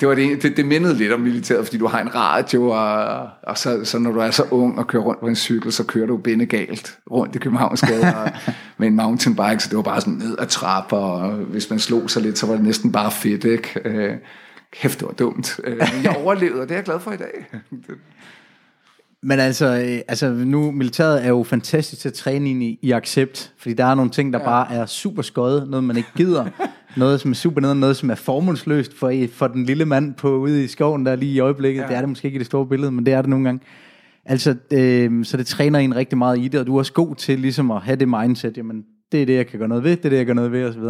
[0.00, 3.28] det, var det, det, det mindede lidt om militæret, fordi du har en radio, og,
[3.42, 5.84] og så, så når du er så ung og kører rundt på en cykel, så
[5.84, 8.30] kører du bindegalt rundt i Københavnsgade og,
[8.78, 12.11] med en mountainbike, så det var bare sådan ned ad trapper, og hvis man slog
[12.11, 13.80] sig lidt, så var det næsten bare fedt, ikke?
[13.84, 14.14] Øh,
[14.72, 15.61] kæft, det var dumt.
[15.64, 17.46] Øh, men jeg overlevede, og det er jeg glad for i dag.
[19.24, 23.53] Men altså, øh, altså nu, militæret er jo fantastisk til at træne i, i accept,
[23.59, 24.44] fordi der er nogle ting, der ja.
[24.44, 26.46] bare er super skøjet, noget man ikke gider,
[26.97, 30.36] noget som er super nede, noget som er formålsløst for, for den lille mand på
[30.36, 31.82] ude i skoven der lige i øjeblikket.
[31.82, 31.86] Ja.
[31.86, 33.61] Det er det måske ikke i det store billede, men det er det nogle gange.
[34.24, 37.14] Altså, øh, så det træner en rigtig meget i det, og du er også god
[37.14, 39.97] til ligesom at have det mindset, jamen, det er det, jeg kan gøre noget ved,
[39.97, 40.82] det er det, jeg gøre noget ved, osv.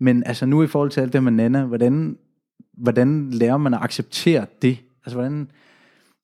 [0.00, 2.16] Men altså nu i forhold til alt det med Nana, hvordan,
[2.76, 4.78] hvordan lærer man at acceptere det?
[5.04, 5.48] Altså, hvordan,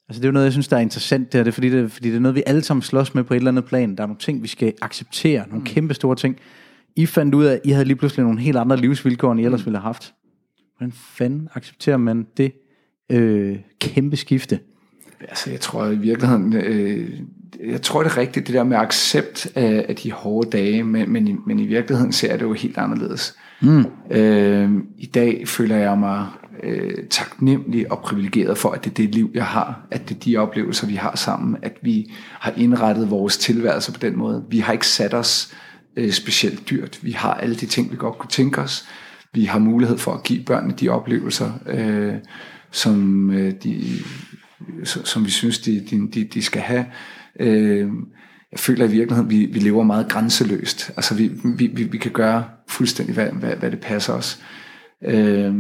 [0.08, 1.70] Altså det er jo noget, jeg synes, der er interessant, det her, det er, fordi,
[1.70, 3.96] det, fordi det er noget, vi alle sammen slås med på et eller andet plan.
[3.96, 5.64] Der er nogle ting, vi skal acceptere, nogle mm.
[5.64, 6.36] kæmpe store ting.
[6.96, 9.44] I fandt ud af, at I havde lige pludselig nogle helt andre livsvilkår, end I
[9.44, 10.14] ellers ville have haft.
[10.78, 12.52] Hvordan fanden accepterer man det
[13.10, 14.58] øh, kæmpe skifte?
[15.20, 17.10] Altså, jeg tror i virkeligheden, øh,
[17.64, 21.12] jeg tror det er rigtigt, det der med accept af, af de hårde dage, men,
[21.12, 23.36] men, i, men i virkeligheden ser jeg det jo helt anderledes.
[23.62, 23.84] Mm.
[24.10, 26.26] Øh, I dag føler jeg mig
[26.62, 30.20] øh, taknemmelig og privilegeret for, at det er det liv, jeg har, at det er
[30.20, 34.44] de oplevelser, vi har sammen, at vi har indrettet vores tilværelse på den måde.
[34.48, 35.54] Vi har ikke sat os
[35.96, 36.98] øh, specielt dyrt.
[37.02, 38.84] Vi har alle de ting, vi godt kunne tænke os.
[39.34, 42.14] Vi har mulighed for at give børnene de oplevelser, øh,
[42.70, 43.84] som, øh, de,
[44.84, 45.80] som vi synes, de,
[46.14, 46.86] de, de, skal have.
[47.40, 47.88] Øh,
[48.52, 50.90] jeg føler i virkeligheden, at vi, vi lever meget grænseløst.
[50.96, 54.42] Altså vi, vi, vi, vi kan gøre fuldstændig, hvad, hvad, hvad det passer os.
[55.04, 55.54] Øh,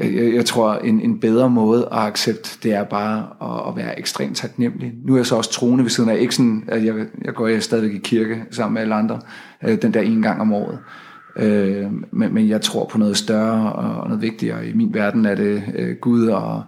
[0.00, 3.98] jeg, jeg tror, en, en bedre måde at accepte, det er bare at, at være
[3.98, 4.92] ekstremt taknemmelig.
[5.04, 6.94] Nu er jeg så også troende ved siden af, ikke sådan, at jeg,
[7.24, 9.20] jeg går jeg stadigvæk i kirke sammen med alle andre,
[9.64, 10.78] øh, den der en gang om året.
[11.36, 14.66] Øh, men, men jeg tror på noget større og noget vigtigere.
[14.68, 16.62] I min verden er det øh, Gud og,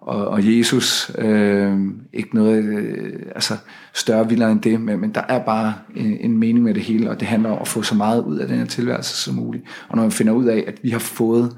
[0.00, 1.12] og, og Jesus.
[1.18, 1.78] Øh,
[2.12, 3.54] ikke noget øh, altså
[3.94, 7.10] større vildere end det, men, men der er bare en, en mening med det hele,
[7.10, 9.64] og det handler om at få så meget ud af den her tilværelse som muligt.
[9.88, 11.56] Og når man finder ud af, at vi har fået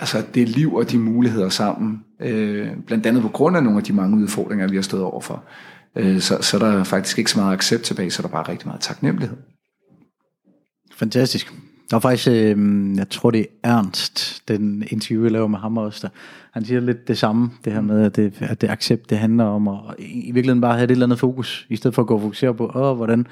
[0.00, 3.84] altså det liv og de muligheder sammen, øh, blandt andet på grund af nogle af
[3.84, 5.44] de mange udfordringer, vi har stået overfor,
[5.96, 8.48] øh, så, så er der faktisk ikke så meget accept tilbage, så er der bare
[8.48, 9.36] rigtig meget taknemmelighed.
[10.96, 11.52] Fantastisk.
[11.90, 15.76] Der er faktisk, øh, jeg tror det er Ernst, den interview, jeg laver med ham
[15.76, 16.08] også, der,
[16.52, 19.44] han siger lidt det samme, det her med, at det, at det accept, det handler
[19.44, 22.14] om at i virkeligheden bare have det eller andet fokus, i stedet for at gå
[22.14, 23.26] og fokusere på, åh, hvordan,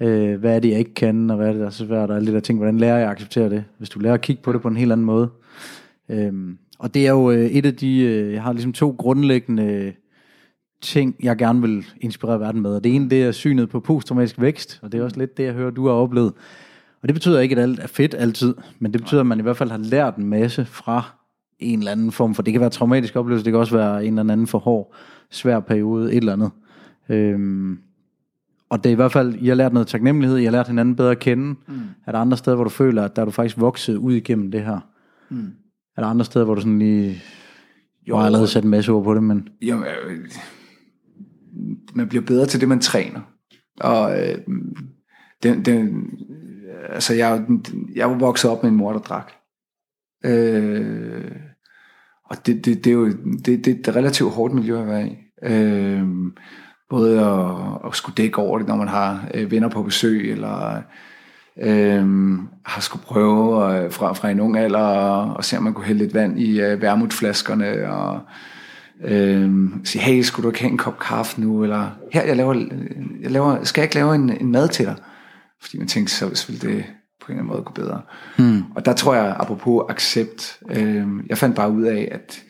[0.00, 2.10] øh, hvad er det, jeg ikke kan, og hvad er det, der er så svært,
[2.10, 3.64] og alle de der ting, hvordan lærer jeg at acceptere det?
[3.78, 5.30] Hvis du lærer at kigge på det på en helt anden måde.
[6.12, 9.62] Øhm, og det er jo øh, et af de, øh, jeg har ligesom to grundlæggende
[9.62, 9.92] øh,
[10.80, 12.74] ting, jeg gerne vil inspirere verden med.
[12.74, 15.44] Og det ene, det er synet på posttraumatisk vækst, og det er også lidt det,
[15.44, 16.32] jeg hører, du har oplevet.
[17.02, 19.42] Og det betyder ikke, at alt er fedt altid, men det betyder, at man i
[19.42, 21.10] hvert fald har lært en masse fra
[21.58, 24.18] en eller anden form, for det kan være traumatisk oplevelse, det kan også være en
[24.18, 24.94] eller anden for hård,
[25.30, 26.50] svær periode, et eller andet.
[27.08, 27.78] Øhm,
[28.68, 30.96] og det er i hvert fald, I har lært noget taknemmelighed, I har lært hinanden
[30.96, 31.54] bedre at kende.
[31.66, 31.80] Mm.
[32.06, 34.50] Er der andre steder, hvor du føler, at der er du faktisk vokset ud igennem
[34.50, 34.80] det her?
[35.30, 35.52] Mm.
[35.96, 37.22] Er der andre steder, hvor du sådan lige...
[38.08, 39.48] Jo, har allerede sat en masse ord på det, men...
[39.62, 40.28] Jo, øh,
[41.94, 43.20] man bliver bedre til det, man træner.
[43.80, 44.38] Og øh,
[45.42, 46.10] den, den,
[46.88, 47.46] altså jeg,
[47.94, 49.32] jeg var vokset op med en mor, der drak.
[50.24, 51.30] Øh,
[52.24, 54.86] og det, det, det er jo det, det, det er et relativt hårdt miljø at
[54.86, 55.16] være i.
[55.42, 56.06] Øh,
[56.90, 60.82] både at, at skulle dække over det, når man har øh, venner på besøg, eller
[61.60, 62.06] øh,
[62.64, 65.84] har skulle prøve øh, fra, fra en ung alder og, og se, om man kunne
[65.84, 68.20] hælde lidt vand i øh, værmutflaskerne, og
[69.04, 69.50] øh,
[69.84, 72.54] sige, hey, skulle du ikke have en kop kaffe nu, eller her, jeg laver,
[73.20, 74.94] jeg laver skal jeg ikke lave en, en mad til dig?
[75.62, 76.84] Fordi man tænkte, så ville det
[77.20, 78.00] på en eller anden måde gå bedre.
[78.38, 78.62] Hmm.
[78.74, 82.42] Og der tror jeg, apropos accept, øh, jeg fandt bare ud af, at,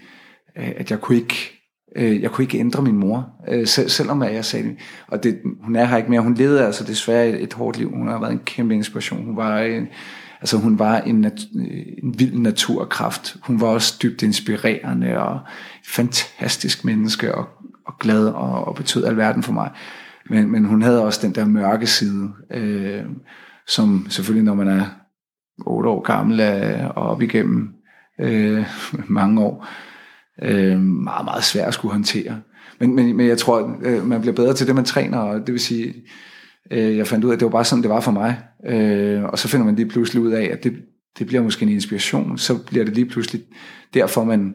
[0.54, 1.51] at jeg kunne ikke
[1.96, 4.76] Øh, jeg kunne ikke ændre min mor, øh, selvom jeg sagde
[5.08, 6.20] Og det, hun er her ikke mere.
[6.20, 7.90] Hun levede altså desværre et, et hårdt liv.
[7.90, 9.24] Hun har været en kæmpe inspiration.
[9.24, 9.88] Hun var en,
[10.40, 13.36] altså hun var en, nat, øh, en vild naturkraft.
[13.42, 15.40] Hun var også dybt inspirerende og
[15.86, 17.48] fantastisk menneske og,
[17.86, 19.70] og glad og, og betød alverden for mig.
[20.30, 23.02] Men, men hun havde også den der mørke side, øh,
[23.66, 24.84] som selvfølgelig når man er
[25.66, 26.40] otte år gammel
[26.94, 27.68] og op igennem
[28.20, 28.66] øh,
[29.08, 29.91] mange år, øh,
[30.42, 32.40] øh, meget, meget svært at skulle håndtere.
[32.80, 35.52] Men, men, men jeg tror, øh, man bliver bedre til det, man træner, og det
[35.52, 35.94] vil sige,
[36.70, 38.38] øh, jeg fandt ud af, at det var bare sådan, det var for mig.
[38.66, 40.72] Øh, og så finder man lige pludselig ud af, at det,
[41.18, 42.38] det bliver måske en inspiration.
[42.38, 43.42] Så bliver det lige pludselig
[43.94, 44.54] derfor, man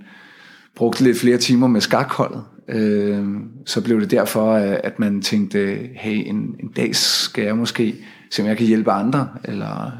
[0.75, 2.43] brugte lidt flere timer med skakholdet.
[2.69, 3.25] Øh,
[3.65, 7.95] så blev det derfor, øh, at man tænkte, hey, en, en dag skal jeg måske
[8.31, 9.91] se, om jeg kan hjælpe andre, eller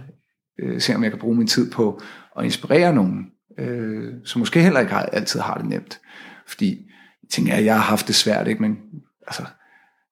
[0.60, 2.02] øh, se, om jeg kan bruge min tid på
[2.40, 3.26] at inspirere nogen
[3.58, 6.00] øh, som måske heller ikke har, altid har det nemt.
[6.48, 6.70] Fordi
[7.24, 8.62] jeg tænker, at jeg har haft det svært, ikke?
[8.62, 8.78] men
[9.28, 9.44] altså,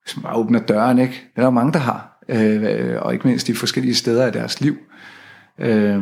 [0.04, 1.14] hvis man bare åbner døren, ikke?
[1.14, 4.62] det er der mange, der har, øh, og ikke mindst de forskellige steder i deres
[4.62, 4.78] liv.
[5.60, 6.02] Øh,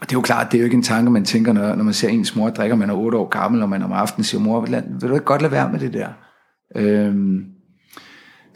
[0.00, 1.84] og det er jo klart, det er jo ikke en tanke, man tænker, når, når
[1.84, 4.40] man ser ens mor drikker, man er 8 år gammel, og man om aftenen siger,
[4.40, 6.08] mor, vil du ikke godt lade være med det der?
[6.76, 7.14] Øh,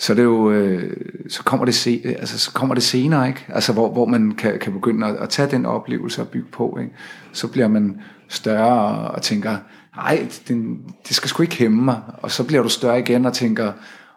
[0.00, 0.96] så det er jo, øh,
[1.28, 3.44] så kommer det, se, øh, altså, så kommer det senere, ikke?
[3.48, 6.78] Altså, hvor, hvor man kan, kan begynde at, at tage den oplevelse og bygge på,
[6.80, 6.92] ikke?
[7.32, 9.56] Så bliver man større og, og tænker,
[9.96, 10.78] nej, det,
[11.08, 12.02] det skal sgu ikke hæmme mig.
[12.22, 13.72] Og så bliver du større igen og tænker,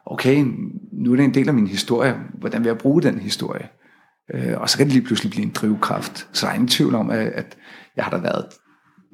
[0.06, 0.46] okay,
[0.92, 2.16] nu er det en del af min historie.
[2.40, 3.68] Hvordan vil jeg bruge den historie?
[4.34, 6.28] Øh, og så kan det lige pludselig blive en drivkraft.
[6.34, 7.58] Så der er ingen tvivl om, at, at
[7.96, 8.46] jeg har da været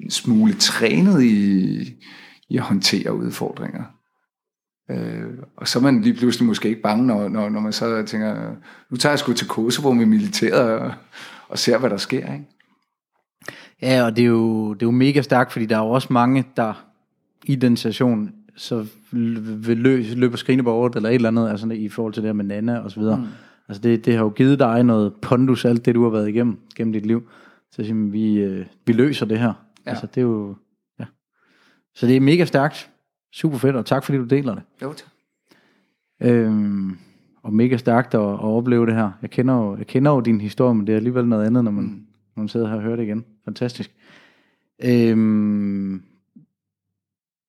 [0.04, 1.80] en smule trænet i,
[2.50, 3.82] i at håndtere udfordringer.
[4.90, 5.24] Øh,
[5.56, 8.54] og så er man lige pludselig måske ikke bange, når, når, når man så tænker,
[8.90, 10.92] nu tager jeg sgu til Kosovo med militæret og,
[11.48, 12.32] og ser, hvad der sker.
[12.32, 12.46] Ikke?
[13.82, 16.08] Ja, og det er, jo, det er jo mega stærkt, fordi der er jo også
[16.10, 16.86] mange, der
[17.44, 22.12] i den situation, så vil løbe, løbe skrinebordet eller et eller andet, altså i forhold
[22.12, 23.16] til det her med Nana og så videre.
[23.16, 23.26] Mm.
[23.68, 26.58] Altså det, det har jo givet dig noget pondus, alt det du har været igennem,
[26.76, 27.28] gennem dit liv.
[27.72, 29.52] Så siger vi, øh, vi løser det her.
[29.86, 29.90] Ja.
[29.90, 30.56] Altså det er jo,
[31.00, 31.04] ja.
[31.94, 32.89] Så det er mega stærkt.
[33.32, 34.62] Super fedt, og tak fordi du deler det.
[34.82, 35.08] Jo, tak.
[36.20, 36.98] Øhm,
[37.42, 39.10] og mega stærkt at, at opleve det her.
[39.22, 41.70] Jeg kender, jo, jeg kender jo din historie, men det er alligevel noget andet, når
[41.70, 42.06] man, mm.
[42.36, 43.24] når man sidder her og hører det igen.
[43.44, 43.90] Fantastisk.
[44.84, 46.02] Øhm,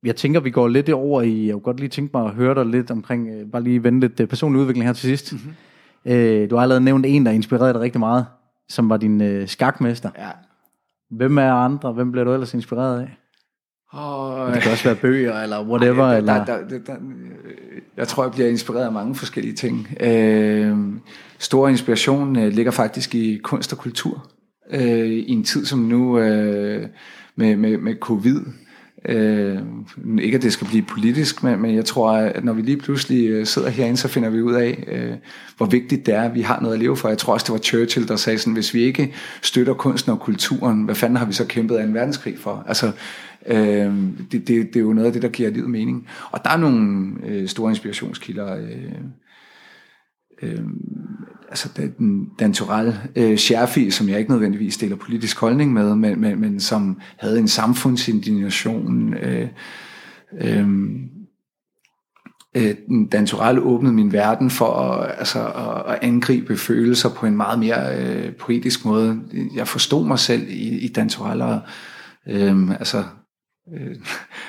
[0.03, 2.55] jeg tænker, vi går lidt over i, jeg kunne godt lige tænke mig at høre
[2.55, 5.33] dig lidt omkring, øh, bare lige vende lidt øh, personlig udvikling her til sidst.
[5.33, 6.11] Mm-hmm.
[6.11, 8.25] Øh, du har allerede nævnt en, der inspirerede dig rigtig meget,
[8.69, 10.09] som var din øh, skakmester.
[10.17, 10.29] Ja.
[11.09, 11.93] Hvem er andre?
[11.93, 13.17] Hvem bliver du ellers inspireret af?
[13.91, 16.03] Og, det kan også være bøger, eller whatever.
[16.03, 16.45] Ej, der, eller...
[16.45, 16.95] Der, der, der,
[17.97, 19.87] jeg tror, jeg bliver inspireret af mange forskellige ting.
[19.99, 20.77] Øh,
[21.39, 24.27] stor inspiration øh, ligger faktisk i kunst og kultur.
[24.71, 26.87] Øh, I en tid som nu øh,
[27.35, 28.39] med, med, med covid.
[29.05, 29.59] Øh,
[30.21, 33.29] ikke at det skal blive politisk, men, men jeg tror, at når vi lige pludselig
[33.29, 35.13] øh, sidder herinde, så finder vi ud af, øh,
[35.57, 37.09] hvor vigtigt det er, at vi har noget at leve for.
[37.09, 40.19] Jeg tror også, det var Churchill, der sagde sådan, hvis vi ikke støtter kunsten og
[40.19, 42.63] kulturen, hvad fanden har vi så kæmpet af en verdenskrig for?
[42.67, 42.91] Altså,
[43.47, 43.93] Øh,
[44.31, 46.07] det, det, det er jo noget af det, der giver livet mening.
[46.31, 48.55] Og der er nogle øh, store inspirationskilder.
[48.55, 49.01] Øh,
[50.41, 50.63] øh,
[51.49, 56.21] altså den, Dan Torell, øh, Scherfi, som jeg ikke nødvendigvis deler politisk holdning med, men,
[56.21, 59.13] men, men som havde en samfundsindignation.
[59.13, 59.47] Øh,
[60.41, 60.67] øh,
[62.57, 62.75] øh,
[63.11, 67.59] Dan Torell åbnede min verden for at, altså, at, at angribe følelser på en meget
[67.59, 69.21] mere øh, poetisk måde.
[69.55, 71.59] Jeg forstod mig selv i, i Dan Torell, og
[72.27, 73.03] øh, altså
[73.73, 73.95] øh,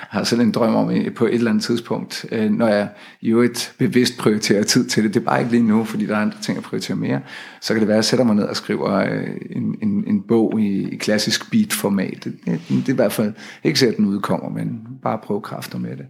[0.08, 2.88] har selv en drøm om på et eller andet tidspunkt, øh, når jeg
[3.22, 5.14] jo et bevidst prioriterer tid til det.
[5.14, 7.20] Det er bare ikke lige nu, fordi der er andre ting at prioritere mere.
[7.60, 10.22] Så kan det være, at jeg sætter mig ned og skriver øh, en, en, en
[10.22, 12.24] bog i, i klassisk beat-format.
[12.24, 13.32] Det, det, det er i hvert fald
[13.64, 16.06] ikke så, at den udkommer, men bare prøve kræfter med det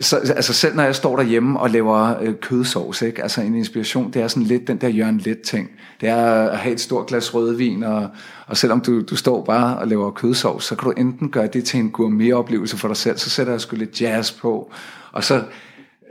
[0.00, 3.22] så, altså selv når jeg står derhjemme og laver øh, kødsovs, ikke?
[3.22, 5.70] altså en inspiration, det er sådan lidt den der Jørgen Let ting.
[6.00, 8.08] Det er at have et stort glas rødvin, og,
[8.46, 11.64] og selvom du, du står bare og laver kødsovs, så kan du enten gøre det
[11.64, 14.72] til en gourmet-oplevelse for dig selv, så sætter jeg sgu lidt jazz på,
[15.12, 15.42] og så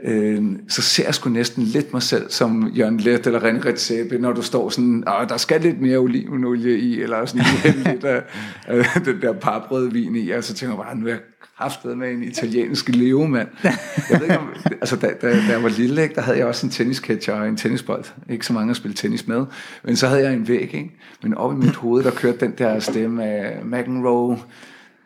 [0.04, 4.18] øh, så ser jeg sgu næsten lidt mig selv som Jørgen Let eller René Redzepi,
[4.18, 7.46] når du står sådan, og der skal lidt mere olivenolie i, eller sådan
[7.92, 8.22] lidt af,
[8.66, 11.20] af den der parbrødvin i, og så tænker jeg bare, nu er jeg
[11.56, 13.48] haftet med en italiensk levemand.
[13.64, 13.76] Jeg
[14.10, 14.48] ved ikke om,
[14.82, 17.48] altså da, da, da jeg var lille, ikke, der havde jeg også en tennisketcher og
[17.48, 18.04] en tennisbold.
[18.30, 19.46] Ikke så mange at spille tennis med,
[19.84, 20.90] men så havde jeg en væg, ikke?
[21.22, 24.38] men op i mit hoved, der kørte den der stemme af McEnroe,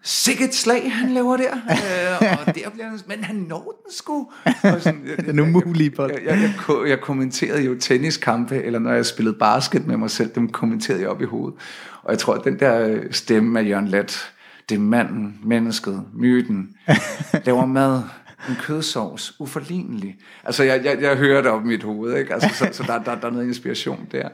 [0.02, 1.52] sikkert slag, han laver der.
[1.52, 4.28] øh, og der bliver han, men han når den sgu.
[4.62, 6.10] Og sådan, den umulige bold.
[6.12, 10.30] Jeg, jeg, jeg, jeg, kommenterede jo tenniskampe, eller når jeg spillede basket med mig selv,
[10.34, 11.58] dem kommenterede jeg op i hovedet.
[12.02, 14.32] Og jeg tror, at den der stemme af Jørgen Let,
[14.70, 16.76] det er manden, mennesket, myten,
[17.46, 18.02] laver mad,
[18.48, 20.16] en kødsovs, uforlignelig.
[20.44, 22.34] Altså, jeg, jeg, jeg hører det op i mit hoved, ikke?
[22.34, 24.28] Altså, så, så der, der, der er noget inspiration der.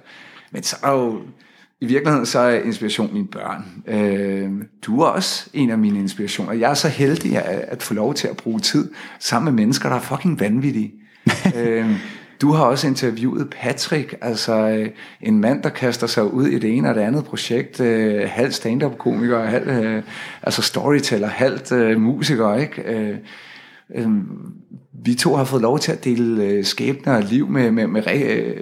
[0.51, 1.21] Men så er jo
[1.81, 3.83] i virkeligheden så er inspiration mine børn.
[3.87, 4.51] Øh,
[4.83, 6.53] du er også en af mine inspirationer.
[6.53, 9.89] Jeg er så heldig at, at få lov til at bruge tid sammen med mennesker,
[9.89, 10.93] der er fucking vanvittige.
[11.57, 11.91] øh,
[12.41, 14.89] du har også interviewet Patrick, altså øh,
[15.21, 18.53] en mand, der kaster sig ud i det ene og det andet projekt, øh, halv
[18.53, 20.03] stand-up-komiker, halv øh,
[20.43, 22.83] altså storyteller, halvt øh, musiker, ikke?
[22.83, 23.17] Øh,
[23.95, 24.09] øh,
[25.05, 28.03] vi to har fået lov til at dele øh, skæbner og liv med, med, med,
[28.07, 28.55] øh,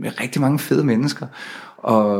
[0.00, 1.26] med rigtig mange fede mennesker.
[1.76, 2.16] Og,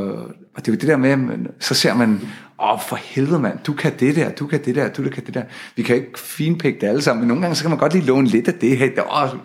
[0.55, 2.21] og det er jo det der med, så ser man,
[2.63, 5.35] åh for helvede mand, du kan det der, du kan det der, du kan det
[5.35, 5.43] der.
[5.77, 8.05] Vi kan ikke finpikke det alle sammen, men nogle gange så kan man godt lige
[8.05, 9.23] låne lidt af det her.
[9.23, 9.39] Åh,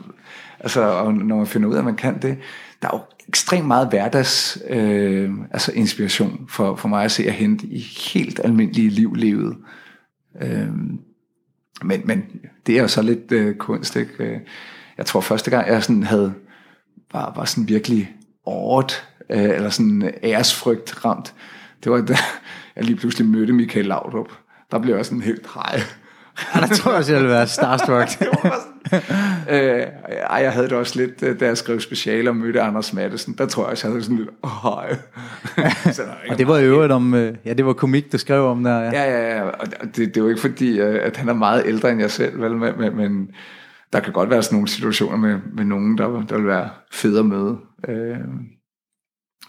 [0.60, 2.38] altså, og når man finder ud af, at man kan det.
[2.81, 7.34] Der er jo ekstremt meget hverdags øh, altså inspiration for, for mig at se at
[7.34, 7.80] hente i
[8.14, 9.57] helt almindelige liv levet.
[10.41, 10.68] Øh,
[11.84, 12.23] men, men
[12.68, 14.23] det er jo så lidt øh, kunst, ikke?
[14.23, 14.40] Øh,
[14.98, 16.34] jeg tror første gang, jeg sådan havde,
[17.14, 18.15] var, var sådan virkelig
[18.45, 21.34] året øh, eller sådan æresfrygt ramt.
[21.84, 22.15] Det var da
[22.76, 24.31] jeg lige pludselig mødte Michael Laudrup.
[24.72, 25.81] Der blev jeg sådan helt hej.
[26.56, 28.10] Ja, der tror jeg også, jeg ville være starstruck.
[29.52, 29.86] øh,
[30.30, 33.36] ej, jeg havde det også lidt, øh, da jeg skrev special og mødte Anders Madsen.
[33.38, 34.30] Der tror jeg også, jeg havde sådan lidt,
[34.64, 34.98] hej.
[36.30, 38.80] og det var jo øvrigt om, øh, ja, det var komik, du skrev om der.
[38.80, 39.38] Ja, ja, ja.
[39.38, 39.44] ja.
[39.44, 42.41] Og det, det jo ikke fordi, øh, at han er meget ældre end jeg selv,
[42.41, 43.30] vel, men, men
[43.94, 47.24] der kan godt være sådan nogle situationer med, med nogen, der, der vil være federe
[47.24, 47.57] møde.
[47.88, 48.18] Øh,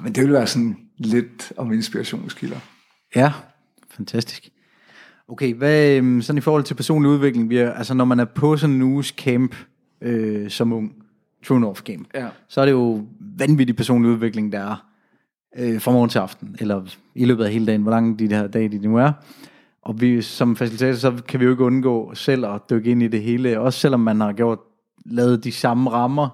[0.00, 2.58] men det vil være sådan lidt om inspirationskilder.
[3.16, 3.32] Ja,
[3.96, 4.48] fantastisk.
[5.30, 8.24] Okay, hvad, øhm, sådan i forhold til personlig udvikling, vi er, altså når man er
[8.24, 9.54] på sådan en uges camp
[10.00, 10.92] øh, som ung,
[11.46, 12.28] True North Game, ja.
[12.48, 14.86] så er det jo vanvittig personlig udvikling, der er
[15.58, 16.82] øh, fra morgen til aften, eller
[17.14, 19.12] i løbet af hele dagen, hvor lang de her dage de nu er.
[19.82, 23.08] Og vi som facilitator, så kan vi jo ikke undgå selv at dykke ind i
[23.08, 24.58] det hele, også selvom man har gjort,
[25.06, 26.28] lavet de samme rammer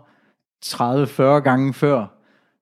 [0.64, 2.06] 30-40 gange før,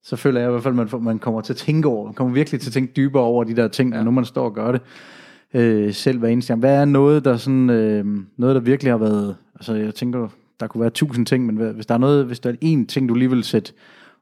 [0.03, 2.15] så føler jeg i hvert fald, at man, man kommer til at tænke over, man
[2.15, 4.03] kommer virkelig til at tænke dybere over de der ting, ja.
[4.03, 4.81] når man står og gør det
[5.55, 6.61] øh, selv hver eneste gang.
[6.61, 8.05] Hvad er noget, der sådan, øh,
[8.39, 10.29] noget, der virkelig har været, altså jeg tænker,
[10.61, 13.09] der kunne være tusind ting, men hvis der er noget, hvis der er en ting,
[13.09, 13.73] du lige vil sætte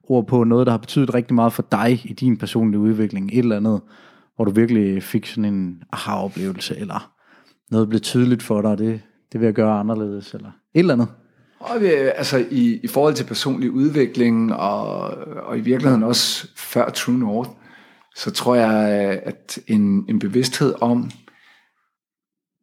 [0.02, 3.38] ord på, noget, der har betydet rigtig meget for dig i din personlige udvikling, et
[3.38, 3.80] eller andet,
[4.36, 7.12] hvor du virkelig fik sådan en aha-oplevelse, eller
[7.70, 9.00] noget blev tydeligt for dig, det,
[9.32, 11.08] det vil jeg gøre anderledes, eller et eller andet.
[11.58, 11.86] Og vi,
[12.16, 15.00] altså i, i forhold til personlig udvikling, og,
[15.46, 17.50] og i virkeligheden også før True North,
[18.16, 18.88] så tror jeg,
[19.24, 21.10] at en, en bevidsthed om,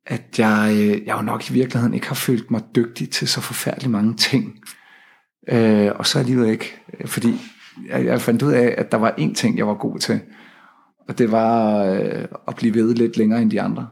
[0.09, 3.41] at jeg, øh, jeg jo nok i virkeligheden ikke har følt mig dygtig til så
[3.41, 4.59] forfærdeligt mange ting.
[5.49, 7.41] Øh, og så alligevel ikke, fordi
[7.89, 10.19] jeg, jeg fandt ud af, at der var én ting, jeg var god til,
[11.07, 13.87] og det var øh, at blive ved lidt længere end de andre.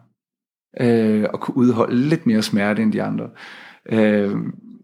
[0.80, 3.30] Øh, og kunne udholde lidt mere smerte end de andre.
[3.90, 4.36] Øh,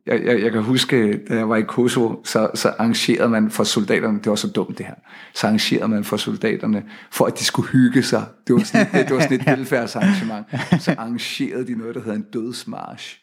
[0.06, 3.64] jeg, jeg, jeg kan huske, da jeg var i Kosovo, så, så arrangerede man for
[3.64, 4.96] soldaterne, det var så dumt det her,
[5.34, 8.26] så arrangerede man for soldaterne, for at de skulle hygge sig.
[8.48, 10.46] Det var sådan, det, det var sådan et velfærdsarrangement.
[10.80, 13.20] Så arrangerede de noget, der hedder en dødsmarsch.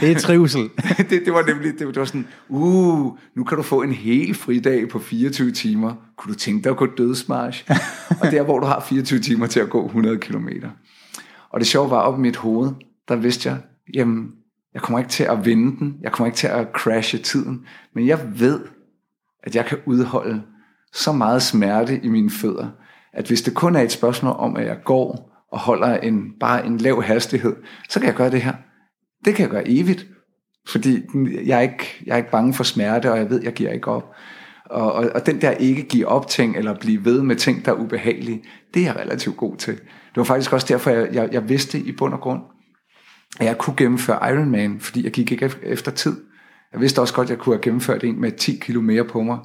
[0.00, 0.70] Det er trivsel.
[1.10, 4.34] det, det var nemlig, det, det var sådan, uh, nu kan du få en hel
[4.34, 5.94] fridag på 24 timer.
[6.16, 7.64] Kunne du tænke dig at gå dødsmarsch?
[8.20, 10.70] og der, hvor du har 24 timer til at gå 100 kilometer.
[11.50, 12.70] Og det sjove var, op i mit hoved,
[13.08, 13.58] der vidste jeg,
[13.94, 14.30] jamen,
[14.74, 15.96] jeg kommer ikke til at vinde den.
[16.02, 17.66] Jeg kommer ikke til at crashe tiden.
[17.94, 18.60] Men jeg ved,
[19.42, 20.42] at jeg kan udholde
[20.92, 22.68] så meget smerte i mine fødder,
[23.12, 26.66] at hvis det kun er et spørgsmål om, at jeg går og holder en, bare
[26.66, 27.56] en lav hastighed,
[27.88, 28.54] så kan jeg gøre det her.
[29.24, 30.06] Det kan jeg gøre evigt,
[30.68, 31.02] fordi
[31.46, 33.70] jeg er ikke, jeg er ikke bange for smerte, og jeg ved, at jeg giver
[33.70, 34.14] ikke op.
[34.64, 37.72] Og, og, og den der ikke give op ting, eller blive ved med ting, der
[37.72, 38.44] er ubehagelige,
[38.74, 39.74] det er jeg relativt god til.
[39.74, 42.40] Det var faktisk også derfor, jeg, jeg, jeg vidste i bund og grund,
[43.40, 46.16] at jeg kunne gennemføre Ironman, fordi jeg gik ikke efter tid.
[46.72, 49.22] Jeg vidste også godt, at jeg kunne have gennemført en med 10 kilo mere på
[49.22, 49.38] mig,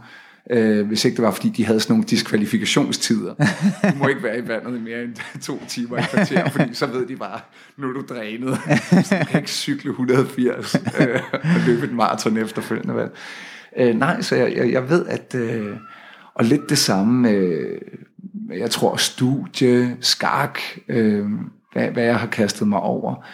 [0.52, 3.34] øh, hvis ikke det var, fordi de havde sådan nogle diskvalifikationstider.
[3.84, 6.86] Du må ikke være i vandet i mere end to timer i kvarter, fordi så
[6.86, 7.40] ved de bare,
[7.78, 8.57] nu er du drænet.
[9.06, 12.95] Så du kan ikke cykle 180 øh, og løbe et maraton efterfølgende.
[12.95, 13.10] Vel?
[13.78, 15.36] Øh, nej, så jeg, jeg, jeg ved, at...
[15.36, 15.76] Øh,
[16.36, 17.82] og lidt det samme, øh,
[18.57, 21.26] jeg tror, studie, skak, øh,
[21.74, 23.26] hvad, hvad jeg har kastet mig over.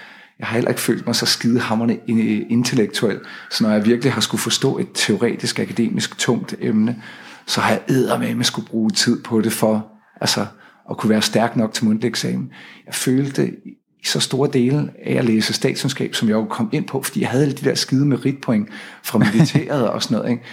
[0.42, 3.20] Jeg har heller ikke følt mig så skidehammerende øh, intellektuel,
[3.52, 7.02] så når jeg virkelig har skulle forstå et teoretisk, akademisk, tungt emne,
[7.46, 9.88] så har jeg med at skulle bruge tid på det for
[10.22, 10.46] altså,
[10.90, 12.52] at kunne være stærk nok til mundtlig eksamen.
[12.86, 16.88] Jeg følte i så store dele af at læse statskundskab, som jeg jo kom ind
[16.88, 18.70] på, fordi jeg havde alle de der skide meritpoint
[19.04, 20.32] fra militæret og sådan noget.
[20.32, 20.44] Ikke?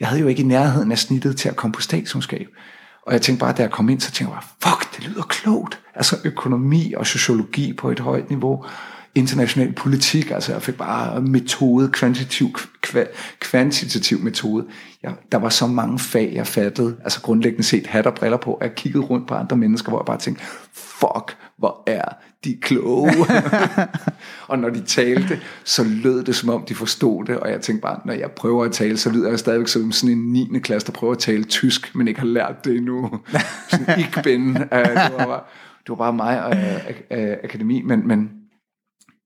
[0.00, 2.46] Jeg havde jo ikke i nærheden af snittet til at komme på statskundskab.
[3.06, 5.22] Og jeg tænkte bare, da jeg kom ind, så tænkte jeg bare, fuck, det lyder
[5.22, 5.80] klogt.
[5.94, 8.64] Altså økonomi og sociologi på et højt niveau
[9.18, 12.56] international politik, altså jeg fik bare metode, kvantitativ,
[13.40, 14.66] kvantitativ metode.
[15.02, 18.58] Jeg, der var så mange fag, jeg fattede, altså grundlæggende set hat og briller på,
[18.60, 22.04] jeg kiggede rundt på andre mennesker, hvor jeg bare tænkte, fuck, hvor er
[22.44, 23.10] de kloge.
[24.48, 27.82] og når de talte, så lød det som om, de forstod det, og jeg tænkte
[27.82, 30.58] bare, når jeg prøver at tale, så lyder jeg stadigvæk som sådan en 9.
[30.58, 33.10] klasse, der prøver at tale tysk, men ikke har lært det endnu.
[33.70, 34.54] sådan ikke ben.
[34.54, 35.40] det, var bare,
[35.82, 36.56] det var bare mig og
[37.10, 38.30] uh, akademi, men, men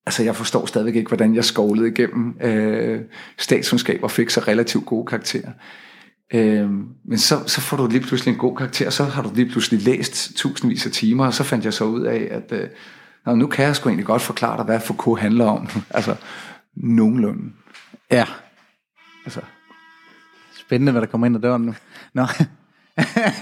[0.07, 3.01] altså jeg forstår stadigvæk ikke, hvordan jeg skovlede igennem øh,
[3.39, 5.51] statskundskab og fik så relativt gode karakterer.
[6.35, 6.71] Øh,
[7.05, 9.83] men så, så får du lige pludselig en god karakter, så har du lige pludselig
[9.83, 12.69] læst tusindvis af timer, og så fandt jeg så ud af, at øh,
[13.27, 15.69] nå, nu kan jeg sgu egentlig godt forklare dig, hvad Foucault handler om.
[15.91, 16.17] altså,
[16.77, 17.53] nogenlunde.
[18.11, 18.27] Ja.
[19.25, 19.41] Altså.
[20.59, 21.75] Spændende, hvad der kommer ind ad døren nu.
[22.15, 22.27] Nå.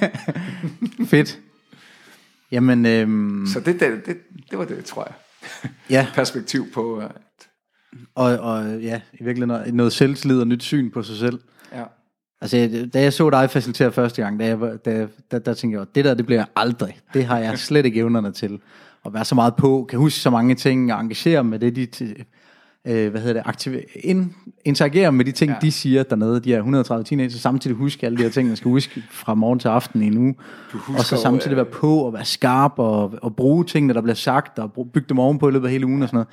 [1.10, 1.38] Fedt.
[2.52, 3.46] Jamen, øhm...
[3.46, 4.16] Så det, det, det,
[4.50, 5.14] det var det, tror jeg
[5.90, 6.06] ja.
[6.14, 6.96] perspektiv på.
[6.96, 7.12] At...
[8.14, 11.40] Og, og ja, i virkeligheden noget, noget selvtillid og nyt syn på sig selv.
[11.72, 11.84] Ja.
[12.40, 15.86] Altså, da jeg så dig facilitere første gang, da jeg, da, der, der tænkte jeg,
[15.94, 16.98] det der, det bliver jeg aldrig.
[17.14, 18.60] Det har jeg slet ikke evnerne til.
[19.06, 22.14] At være så meget på, kan huske så mange ting, og engagere med det, de,
[22.86, 24.34] øh, hvad hedder det, aktive, in,
[24.64, 25.56] interagere med de ting, ja.
[25.62, 28.70] de siger dernede, de er 130 teenager, samtidig huske alle de her ting, man skal
[28.70, 30.34] huske fra morgen til aften i en uge,
[30.98, 34.58] og så samtidig være på og være skarp og, og bruge tingene, der bliver sagt,
[34.58, 36.28] og bygge dem ovenpå i løbet af hele ugen og sådan noget.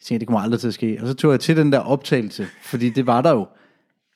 [0.00, 0.98] Jeg tænkte, det kommer aldrig til at ske.
[1.00, 3.40] Og så tog jeg til den der optagelse, fordi det var der jo.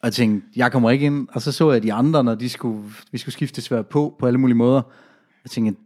[0.00, 1.28] Og jeg tænkte, jeg kommer ikke ind.
[1.32, 2.82] Og så så jeg de andre, når de skulle,
[3.12, 4.82] vi skulle skifte svært på, på alle mulige måder.
[5.44, 5.82] Jeg tænkte,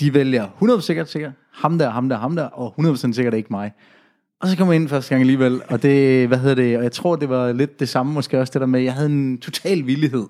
[0.00, 3.48] de vælger 100% sikkert, sikkert, ham der, ham der, ham der, og 100% sikkert ikke
[3.50, 3.72] mig.
[4.40, 6.92] Og så kom jeg ind første gang alligevel, og det, hvad hedder det, og jeg
[6.92, 9.86] tror, det var lidt det samme måske også, det der med, jeg havde en total
[9.86, 10.26] villighed.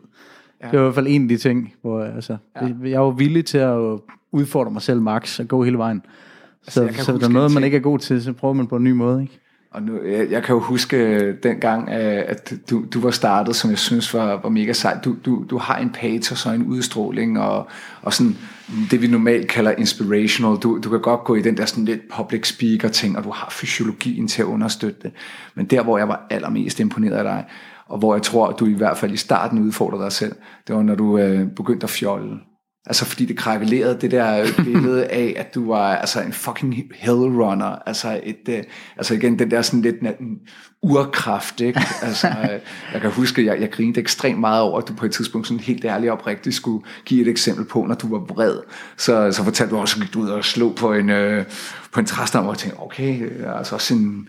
[0.62, 0.66] Ja.
[0.66, 2.68] Det var i hvert fald en af de ting, hvor altså, ja.
[2.84, 4.00] jeg var villig til at
[4.32, 6.02] udfordre mig selv max og gå hele vejen.
[6.66, 8.76] Altså, så, så der er noget, man ikke er god til, så prøver man på
[8.76, 9.40] en ny måde, ikke?
[9.74, 13.56] Og nu, jeg, jeg kan jo huske øh, dengang, øh, at du, du var startet,
[13.56, 15.04] som jeg synes var, var mega sejt.
[15.04, 17.68] Du, du, du har en patos og en udstråling, og,
[18.02, 18.36] og sådan
[18.90, 20.56] det vi normalt kalder inspirational.
[20.56, 23.30] Du, du kan godt gå i den der sådan lidt public speaker ting, og du
[23.30, 25.12] har fysiologien til at understøtte det.
[25.54, 27.44] Men der, hvor jeg var allermest imponeret af dig,
[27.86, 30.34] og hvor jeg tror, at du i hvert fald i starten udfordrede dig selv,
[30.66, 32.38] det var, når du øh, begyndte at fjolle.
[32.86, 37.78] Altså fordi det krakulerede det der billede af, at du var altså en fucking hellrunner.
[37.86, 38.54] Altså, et, uh,
[38.96, 39.96] altså igen, den der sådan lidt
[40.82, 41.80] urkraft, ikke?
[42.02, 42.60] Altså, uh,
[42.92, 45.46] jeg kan huske, at jeg, jeg grinede ekstremt meget over, at du på et tidspunkt
[45.46, 48.58] sådan helt ærligt og oprigtigt skulle give et eksempel på, når du var vred.
[48.96, 51.44] Så, så fortalte du også, at du ud og slå på en, uh,
[51.92, 54.28] på en træstam, og jeg tænkte, okay, altså også en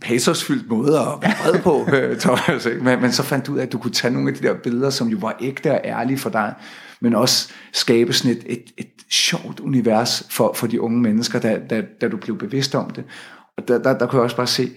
[0.00, 1.88] pacersfyldt måde at være vred på,
[2.24, 2.66] Thomas.
[2.66, 2.84] Ikke?
[2.84, 4.54] Men, men så fandt du ud af, at du kunne tage nogle af de der
[4.54, 6.54] billeder, som jo var ægte og ærlige for dig,
[7.02, 11.60] men også skabe sådan et, et, et sjovt univers for, for de unge mennesker, da,
[11.70, 13.04] da, da du blev bevidst om det.
[13.56, 14.70] Og der, der, der kunne jeg også bare se,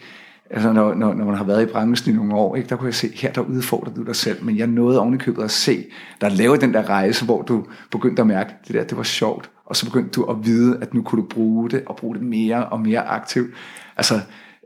[0.49, 2.87] altså når, når, når man har været i branchen i nogle år, ikke, der kunne
[2.87, 5.85] jeg se, her der udfordrer du dig selv, men jeg nåede ovenikøbet at se,
[6.21, 9.49] der lavede den der rejse, hvor du begyndte at mærke, det der, det var sjovt,
[9.65, 12.23] og så begyndte du at vide, at nu kunne du bruge det, og bruge det
[12.23, 13.53] mere og mere aktivt.
[13.97, 14.19] Altså,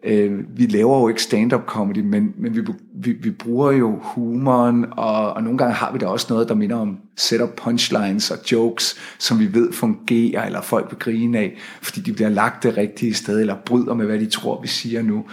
[0.03, 2.61] Øh, vi laver jo ikke stand-up comedy, men, men vi,
[2.95, 6.55] vi, vi bruger jo humoren, og, og nogle gange har vi da også noget, der
[6.55, 11.57] minder om setup punchlines og jokes, som vi ved fungerer, eller folk vil grine af,
[11.81, 15.01] fordi de bliver lagt det rigtige sted, eller bryder med, hvad de tror, vi siger
[15.01, 15.25] nu.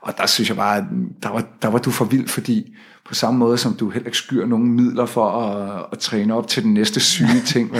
[0.00, 0.84] Og der synes jeg bare, at
[1.22, 2.74] der var, der var du for vild, fordi
[3.04, 6.48] på samme måde som du heller ikke skyr nogen midler for at, at træne op
[6.48, 7.76] til den næste syge ting.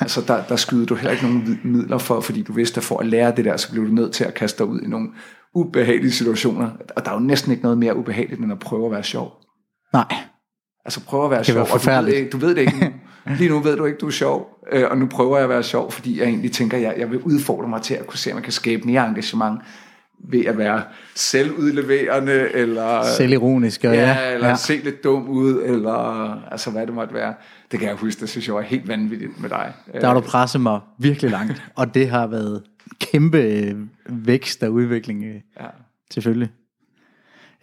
[0.00, 2.98] altså der, der skyder du heller ikke nogen midler for, fordi du vidste, at for
[2.98, 5.08] at lære det der, så blev du nødt til at kaste dig ud i nogle
[5.54, 6.70] ubehagelige situationer.
[6.96, 9.32] Og der er jo næsten ikke noget mere ubehageligt, end at prøve at være sjov.
[9.92, 10.14] Nej.
[10.84, 12.94] Altså prøve at være sjov, og du ved, du ved det ikke
[13.38, 15.62] Lige nu ved du ikke, du er sjov, øh, og nu prøver jeg at være
[15.62, 18.36] sjov, fordi jeg egentlig tænker, jeg, jeg vil udfordre mig til at kunne se, at
[18.36, 19.60] man kan skabe mere engagement
[20.30, 20.82] ved at være
[21.14, 23.02] selvudleverende, eller...
[23.16, 24.34] Selvironisk, Ja, ja.
[24.34, 24.56] eller ja.
[24.56, 25.92] se lidt dum ud, eller
[26.52, 27.34] altså hvad det måtte være.
[27.70, 29.72] Det kan jeg huske, det synes jeg var helt vanvittigt med dig.
[30.00, 32.62] Der har du presset mig virkelig langt, og det har været
[33.00, 35.66] kæmpe øh, vækst og udvikling øh, Ja.
[36.10, 36.50] selvfølgelig.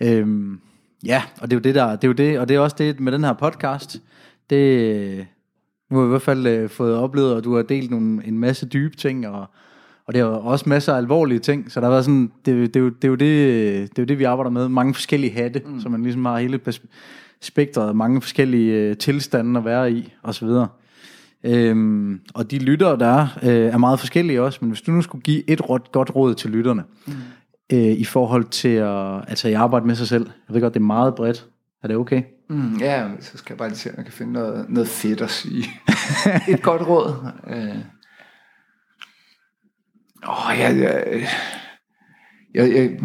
[0.02, 0.60] Øhm,
[1.06, 2.76] ja, og det er jo det der, det er jo det, og det er også
[2.80, 4.02] det med den her podcast.
[4.50, 5.28] Det,
[5.90, 8.40] nu har vi i hvert fald øh, fået oplevet, og du har delt nogle, en
[8.40, 9.46] masse dybe ting, og,
[10.06, 12.74] og det er jo også masser af alvorlige ting, så der har været sådan, det,
[12.74, 14.94] det, er jo, det, er jo det, det er jo det, vi arbejder med, mange
[14.94, 15.80] forskellige hatte, mm.
[15.80, 16.60] så man ligesom har hele
[17.42, 20.68] spektret, mange forskellige øh, tilstande at være i, og så videre.
[21.44, 25.02] Øhm, og de lyttere, der er, øh, er meget forskellige også, men hvis du nu
[25.02, 27.14] skulle give et råd, godt råd til lytterne, mm.
[27.74, 30.80] øh, i forhold til at, altså i arbejde med sig selv, jeg ved godt, det
[30.80, 31.48] er meget bredt,
[31.84, 32.24] er det okay?
[32.50, 35.22] Mm, ja, så skal jeg bare lige se, om jeg kan finde noget, noget fedt
[35.22, 35.66] at sige.
[36.54, 37.14] Et godt råd.
[37.48, 37.76] Øh.
[40.28, 41.28] Åh, jeg, jeg,
[42.54, 43.00] jeg, jeg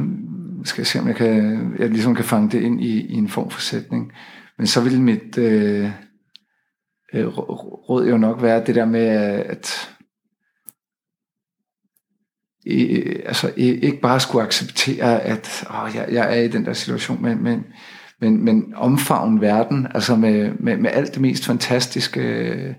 [0.64, 3.50] skal se, om jeg, kan, jeg ligesom kan fange det ind i, i en form
[3.50, 4.12] for sætning.
[4.58, 5.90] Men så vil mit øh,
[7.14, 9.06] øh, råd jo nok være det der med,
[9.46, 9.90] at
[12.66, 16.72] øh, altså, i- ikke bare skulle acceptere, at åh, jeg, jeg er i den der
[16.72, 17.64] situation, men, men,
[18.20, 22.74] men, men omfavne verden, altså med, med, med alt det mest fantastiske, øh,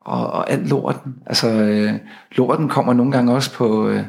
[0.00, 1.14] og, og alt lorten.
[1.26, 1.92] Altså, øh,
[2.32, 4.04] lorten kommer nogle gange også på, øh,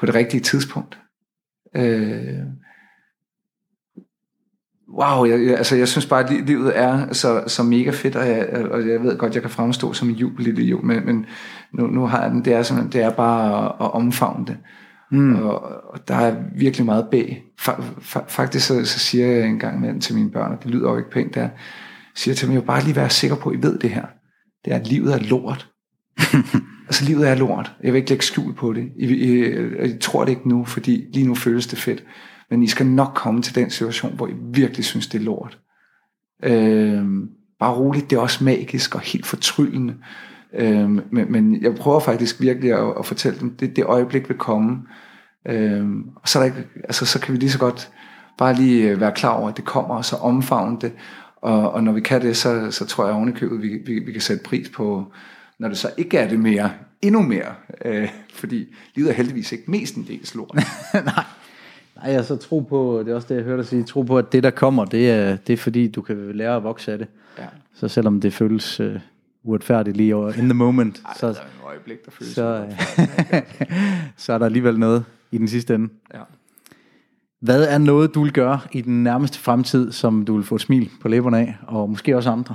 [0.00, 0.98] på det rigtige tidspunkt.
[1.76, 2.38] Øh,
[4.98, 8.16] wow, jeg, jeg, altså jeg synes bare, at li- livet er så, så mega fedt,
[8.16, 11.26] og jeg, og jeg ved godt, jeg kan fremstå som en jubelidiot, men, men
[11.74, 14.56] nu, nu har jeg den, det er, simpelthen, det er bare at, at omfavne det.
[15.10, 15.34] Mm.
[15.34, 15.62] Og,
[15.92, 17.42] og der er virkelig meget bag.
[17.60, 20.70] Fa, fa, faktisk så, så siger jeg en gang imellem til mine børn, og det
[20.70, 21.48] lyder jo ikke pænt, der
[22.14, 24.04] siger til dem, jeg vil bare lige være sikker på, at I ved det her.
[24.64, 25.68] Det er, at livet er lort.
[26.88, 27.72] altså livet er lort.
[27.82, 28.88] Jeg vil ikke lægge skjul på det.
[28.98, 29.44] I, I,
[29.84, 32.04] I tror det ikke nu, fordi lige nu føles det fedt.
[32.52, 35.58] Men I skal nok komme til den situation, hvor I virkelig synes, det er lort.
[36.42, 37.04] Øh,
[37.58, 39.94] bare roligt, det er også magisk og helt fortryllende.
[40.54, 44.38] Øh, men, men jeg prøver faktisk virkelig at, at fortælle dem, det, det øjeblik vil
[44.38, 44.78] komme.
[45.48, 47.90] Øh, og så, er der ikke, altså, så kan vi lige så godt
[48.38, 50.92] bare lige øh, være klar over, at det kommer, og så omfavne det.
[51.36, 54.20] Og, og når vi kan det, så, så tror jeg ovenikøbet, vi, vi, vi kan
[54.20, 55.12] sætte pris på,
[55.58, 56.70] når det så ikke er det mere,
[57.02, 57.54] endnu mere.
[57.84, 60.54] Øh, fordi livet er heldigvis ikke mest en del lort.
[60.94, 61.24] Nej.
[62.02, 64.18] Nej, jeg så tro på, det er også det, jeg hørte dig sige, tro på,
[64.18, 66.98] at det, der kommer, det er, det er fordi, du kan lære at vokse af
[66.98, 67.06] det.
[67.38, 67.44] Ja.
[67.74, 68.92] Så selvom det føles uh,
[69.42, 72.58] uretfærdigt lige over in the moment, Ej, så, der er en øjeblik, der føles så,
[72.58, 73.62] uretfærdigt.
[74.22, 75.88] så er der alligevel noget i den sidste ende.
[76.14, 76.20] ja.
[77.40, 80.60] Hvad er noget, du vil gøre i den nærmeste fremtid, som du vil få et
[80.60, 82.54] smil på læberne af, og måske også andre?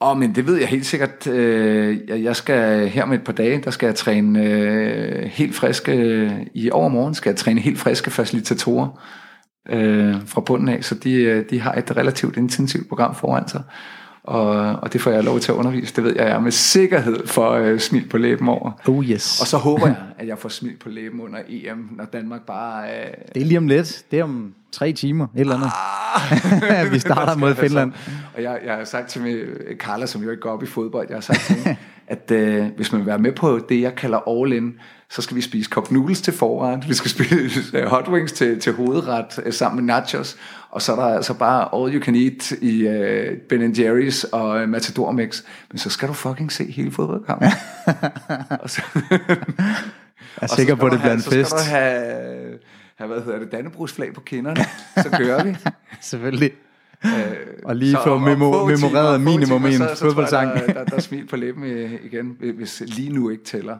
[0.00, 1.26] Åh, men det ved jeg helt sikkert.
[1.26, 6.46] Øh, jeg- skal her med et par dage, der skal jeg træne øh, helt friske,
[6.54, 9.00] i overmorgen skal jeg træne helt friske facilitatorer
[9.70, 13.62] øh, fra bunden af, så de, øh, de har et relativt intensivt program foran sig.
[14.24, 15.96] Og, og det får jeg lov til at undervise.
[15.96, 18.70] Det ved jeg, jeg er med sikkerhed for øh, smil på læben over.
[18.88, 19.40] Oh yes.
[19.40, 22.84] Og så håber jeg, at jeg får smil på læben under EM, når Danmark bare...
[22.88, 24.02] Øh, Det er lige om lidt.
[24.10, 25.70] Det er om tre timer, et eller andet.
[26.76, 26.92] Ah.
[26.92, 27.92] Vi starter mod Finland.
[28.36, 29.36] Og jeg, jeg har sagt til min,
[29.78, 31.76] Carla, som jo ikke går op i fodbold, jeg har sagt til hende,
[32.06, 34.72] at øh, hvis man vil være med på det, jeg kalder all in,
[35.10, 38.60] så skal vi spise cup noodles til forret, vi skal spise øh, hot wings til,
[38.60, 40.36] til hovedret øh, sammen med nachos,
[40.70, 44.60] og så er der altså bare all you can eat i øh, Ben Jerry's og
[44.62, 45.42] øh, Matador Mix.
[45.70, 47.48] Men så skal du fucking se hele fodboldkampen.
[48.62, 48.82] og så,
[50.40, 51.52] Jeg er sikker på, at det bliver en Så skal fest.
[51.52, 52.58] du have,
[53.00, 54.60] have hvad hedder det, Dannebrugsflag på kinderne,
[54.96, 55.56] så kører vi.
[56.00, 56.52] Selvfølgelig.
[57.04, 57.10] Øh,
[57.64, 58.24] Og lige få memo-
[58.66, 60.54] memoreret timer, minimum timer, en så- så tror jeg, fodboldsang.
[60.54, 61.64] Der, der, der er smil på læben
[62.04, 63.78] igen, hvis lige nu ikke tæller.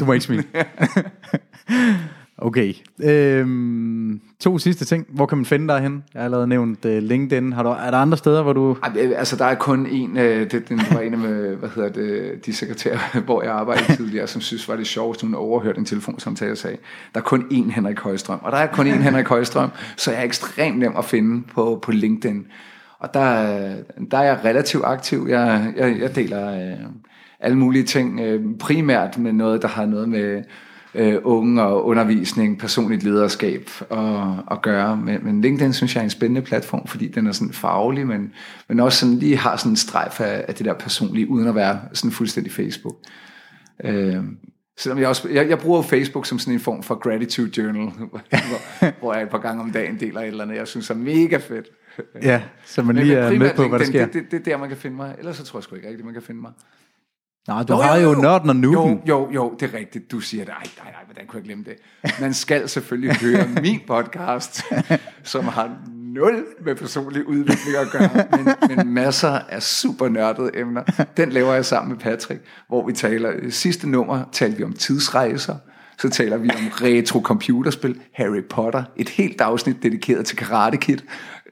[0.00, 0.44] Du må ikke smile.
[2.38, 2.74] okay.
[3.02, 5.06] Øhm, to sidste ting.
[5.08, 6.04] Hvor kan man finde dig hen?
[6.14, 7.52] Jeg har allerede nævnt uh, LinkedIn.
[7.52, 8.76] Har du, er der andre steder, hvor du...
[8.96, 11.88] Øh, Altså, der er kun en, øh, det, den var en af, med, hvad hedder
[11.88, 15.84] det, de sekretærer, hvor jeg arbejdede tidligere, som synes var det sjovest, hun overhørte en
[15.84, 16.76] telefonsamtale og sagde,
[17.14, 20.20] der er kun én Henrik Højstrøm, og der er kun én Henrik Højstrøm, så jeg
[20.20, 22.46] er ekstremt nem at finde på, på LinkedIn.
[22.98, 23.30] Og der,
[24.10, 25.26] der er jeg relativt aktiv.
[25.28, 26.86] Jeg, jeg, jeg deler øh,
[27.40, 30.42] alle mulige ting, øh, primært med noget, der har noget med
[30.98, 34.96] øh, unge og undervisning, personligt lederskab og, at gøre.
[34.96, 38.32] Men, men LinkedIn synes jeg er en spændende platform, fordi den er sådan faglig, men,
[38.68, 41.54] men også sådan lige har sådan en strejf af, af det der personlige, uden at
[41.54, 42.96] være sådan fuldstændig Facebook.
[43.84, 44.16] Øh,
[44.78, 48.20] selvom jeg også, jeg, jeg bruger Facebook som sådan en form for gratitude journal, hvor,
[49.00, 51.36] hvor jeg et par gange om dagen deler et eller andet, jeg synes er mega
[51.36, 51.66] fedt.
[52.22, 54.06] Ja, så man lige men er med på, hvad der sker.
[54.06, 55.14] Det, det, det er der, man kan finde mig.
[55.18, 56.52] Ellers så tror jeg sgu ikke rigtigt, man kan finde mig.
[57.48, 59.00] Nej, du har jo nørden og nuben.
[59.06, 60.10] Jo, jo, jo, det er rigtigt.
[60.10, 60.52] Du siger det.
[60.52, 61.74] Ej, nej, nej, hvordan kunne jeg glemme det?
[62.20, 64.62] Man skal selvfølgelig høre min podcast,
[65.22, 70.82] som har nul med personlig udvikling at gøre, men, men masser af super nørdede emner.
[71.16, 75.56] Den laver jeg sammen med Patrick, hvor vi taler, sidste nummer talte vi om tidsrejser,
[75.98, 80.98] så taler vi om retro computerspil, Harry Potter, et helt afsnit dedikeret til Karate Kid.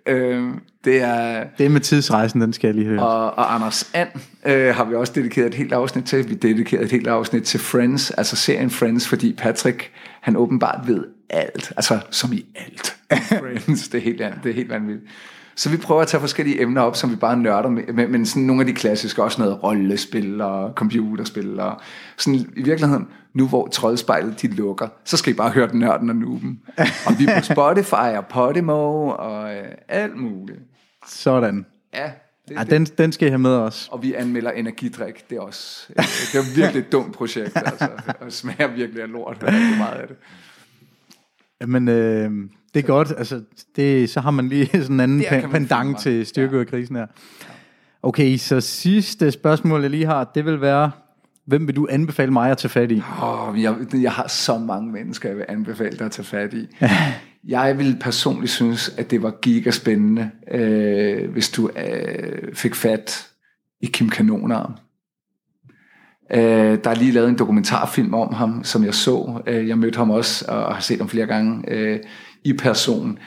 [0.07, 0.49] Øh,
[0.87, 1.45] det er...
[1.59, 3.03] Det med tidsrejsen, den skal jeg lige høre.
[3.03, 4.09] Og, og Anders And
[4.47, 6.29] øh, har vi også dedikeret et helt afsnit til.
[6.29, 9.91] Vi dedikerede et helt afsnit til Friends, altså serien Friends, fordi Patrick,
[10.21, 12.97] han åbenbart ved alt, altså som i alt.
[13.11, 15.11] Friends, det er helt, det er helt vanvittigt.
[15.57, 18.27] Så vi prøver at tage forskellige emner op, som vi bare nørder med, men, men
[18.27, 21.81] sådan nogle af de klassiske, også noget rollespil og computerspil og
[22.17, 26.11] sådan i virkeligheden, nu hvor troldspejlet de lukker, så skal I bare høre den nørden
[26.11, 26.61] og nuben.
[26.79, 30.59] Og vi er på Spotify og Podimo og øh, alt muligt.
[31.07, 31.67] Sådan.
[31.95, 32.11] Ja,
[32.49, 33.89] det, ja, den, den skal jeg have med også.
[33.93, 35.87] Og vi anmelder energidrik, det er også
[36.33, 37.89] det er virkelig et dumt projekt, altså,
[38.21, 40.17] og smager virkelig af lort, rigtig meget af det.
[41.61, 42.31] Jamen, øh,
[42.75, 43.13] det er godt.
[43.19, 43.43] Altså,
[43.77, 46.65] det, så har man lige sådan en anden pendant til styrke ja.
[46.65, 47.07] krisen her.
[48.03, 50.91] Okay, så sidste spørgsmål, jeg lige har, det vil være,
[51.47, 53.03] hvem vil du anbefale mig at tage fat i?
[53.23, 56.67] Oh, jeg, jeg har så mange mennesker, jeg vil anbefale dig at tage fat i.
[57.57, 63.29] jeg vil personligt synes, at det var gigaspændende, øh, hvis du øh, fik fat
[63.81, 64.73] i Kim Kanonarm.
[66.35, 69.43] Øh, der er lige lavet en dokumentarfilm om ham, som jeg så.
[69.47, 72.01] Øh, jeg mødte ham også, og har set ham flere gange øh,
[72.45, 73.19] i person.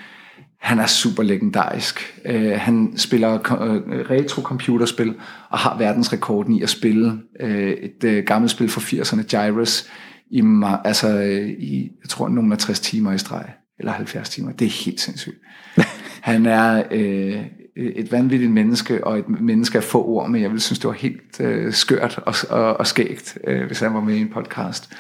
[0.60, 2.22] Han er super legendarisk.
[2.26, 5.15] Øh, han spiller øh, retro-computerspil
[5.49, 9.90] og har verdensrekorden i at spille øh, et øh, gammelt spil fra 80'erne, Gyrus,
[10.30, 10.44] i,
[10.86, 13.45] altså, øh, i, jeg tror, nogle af 60 timer i streg,
[13.80, 14.52] eller 70 timer.
[14.52, 15.38] Det er helt sindssygt.
[16.22, 17.45] Han er øh,
[17.76, 20.94] et vanvittigt menneske, og et menneske af få ord, men jeg vil synes, det var
[20.94, 24.94] helt øh, skørt og, og, og skægt, øh, hvis han var med i en podcast.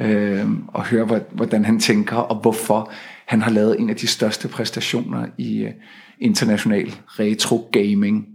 [0.00, 2.92] Øh, og høre, hvordan han tænker, og hvorfor
[3.32, 5.70] han har lavet en af de største præstationer i uh,
[6.18, 8.26] international retro gaming.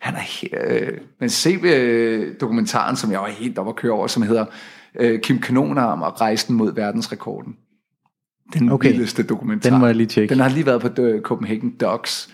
[0.00, 4.06] Han er øh, men se øh, dokumentaren, som jeg var helt op at køre over,
[4.06, 4.44] som hedder
[5.00, 7.56] øh, Kim Kanonarm og rejsen mod verdensrekorden.
[8.54, 8.88] Den okay.
[8.90, 9.70] vildeste dokumentar.
[9.70, 10.34] Den må jeg lige tjekke.
[10.34, 12.30] Den har lige været på uh, Copenhagen Docs.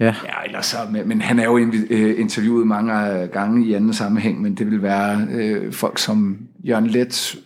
[0.00, 0.04] Ja.
[0.24, 1.58] Ja, ellers så, men, men han er jo
[1.90, 6.86] øh, interviewet mange gange i anden sammenhæng, men det vil være øh, folk som Jørgen
[6.86, 7.36] Let,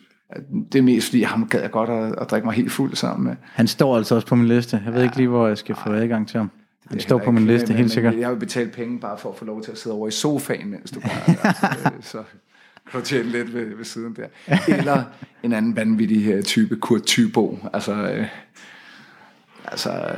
[0.72, 3.24] det er mest fordi, ham gad jeg godt at, at drikke mig helt fuld sammen
[3.24, 3.36] med.
[3.52, 4.82] Han står altså også på min liste.
[4.84, 6.50] Jeg ved ja, ikke lige, hvor jeg skal få adgang til ham.
[6.86, 8.18] Han står på min liste, helt sikkert.
[8.18, 10.70] Jeg vil betale penge bare for at få lov til at sidde over i sofaen,
[10.70, 11.36] mens du bare...
[11.96, 12.22] altså, så
[12.90, 14.56] kan du tjene lidt ved, ved siden der.
[14.78, 15.04] Eller
[15.42, 17.58] en anden vanvittig uh, type, Kurt Tybo.
[17.72, 18.26] Altså, uh,
[19.64, 20.14] altså,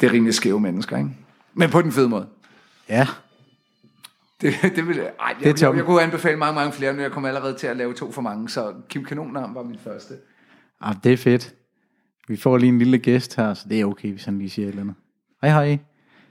[0.00, 1.10] det er rimelig skæve mennesker, ikke?
[1.54, 2.26] Men på den fede måde.
[2.88, 3.06] Ja.
[4.42, 7.10] Det, det vil, ej, jeg, det jeg, jeg, kunne anbefale mange, mange flere, men jeg
[7.10, 10.14] kommer allerede til at lave to for mange, så Kim Kanonarm var min første.
[10.80, 11.54] Ah, det er fedt.
[12.28, 14.66] Vi får lige en lille gæst her, så det er okay, hvis han lige siger
[14.66, 14.94] et eller andet.
[15.42, 15.78] Hej hej.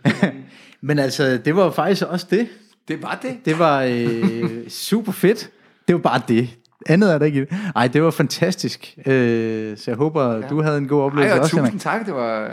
[0.87, 2.49] men altså, det var faktisk også det.
[2.87, 3.45] Det var det.
[3.45, 5.51] Det var øh, super fedt.
[5.87, 6.49] Det var bare det.
[6.85, 8.97] Andet er der ikke Ej, det var fantastisk.
[9.05, 10.47] Øh, så jeg håber, ja.
[10.47, 11.57] du havde en god oplevelse Ej, også.
[11.57, 12.05] tusind tak.
[12.05, 12.43] Det var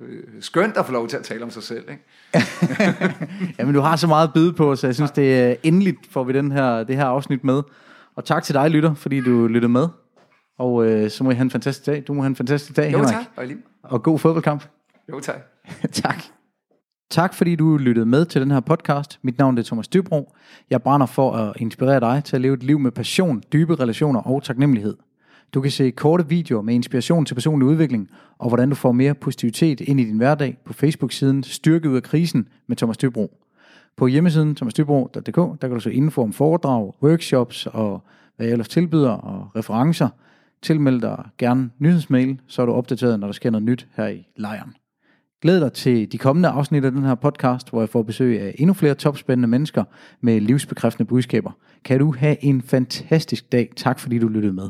[0.00, 1.84] øh, skønt at få lov til at tale om sig selv.
[1.90, 2.46] Ikke?
[3.58, 6.24] Jamen, du har så meget at byde på, så jeg synes, det er endeligt får
[6.24, 7.62] vi den her, det her afsnit med.
[8.16, 9.88] Og tak til dig, lytter, fordi du lyttede med.
[10.58, 12.04] Og øh, så må I have en fantastisk dag.
[12.06, 13.14] Du må have en fantastisk dag, jo, Henrik.
[13.14, 13.24] tak.
[13.36, 13.44] Og,
[13.82, 14.64] og god fodboldkamp.
[15.08, 15.36] Jo, tak.
[16.02, 16.24] tak.
[17.14, 19.18] Tak fordi du lyttede med til den her podcast.
[19.22, 20.32] Mit navn er Thomas Dybro.
[20.70, 24.20] Jeg brænder for at inspirere dig til at leve et liv med passion, dybe relationer
[24.20, 24.96] og taknemmelighed.
[25.54, 29.14] Du kan se korte videoer med inspiration til personlig udvikling og hvordan du får mere
[29.14, 33.38] positivitet ind i din hverdag på Facebook-siden Styrke ud af krisen med Thomas Dybro.
[33.96, 38.02] På hjemmesiden thomasdybro.dk der kan du se info om foredrag, workshops og
[38.36, 40.08] hvad jeg ellers tilbyder og referencer.
[40.62, 44.26] Tilmeld dig gerne nyhedsmail, så er du opdateret, når der sker noget nyt her i
[44.36, 44.74] lejren.
[45.44, 48.54] Glæd dig til de kommende afsnit af den her podcast, hvor jeg får besøg af
[48.58, 49.84] endnu flere topspændende mennesker
[50.20, 51.50] med livsbekræftende budskaber.
[51.84, 53.70] Kan du have en fantastisk dag.
[53.76, 54.68] Tak fordi du lyttede med.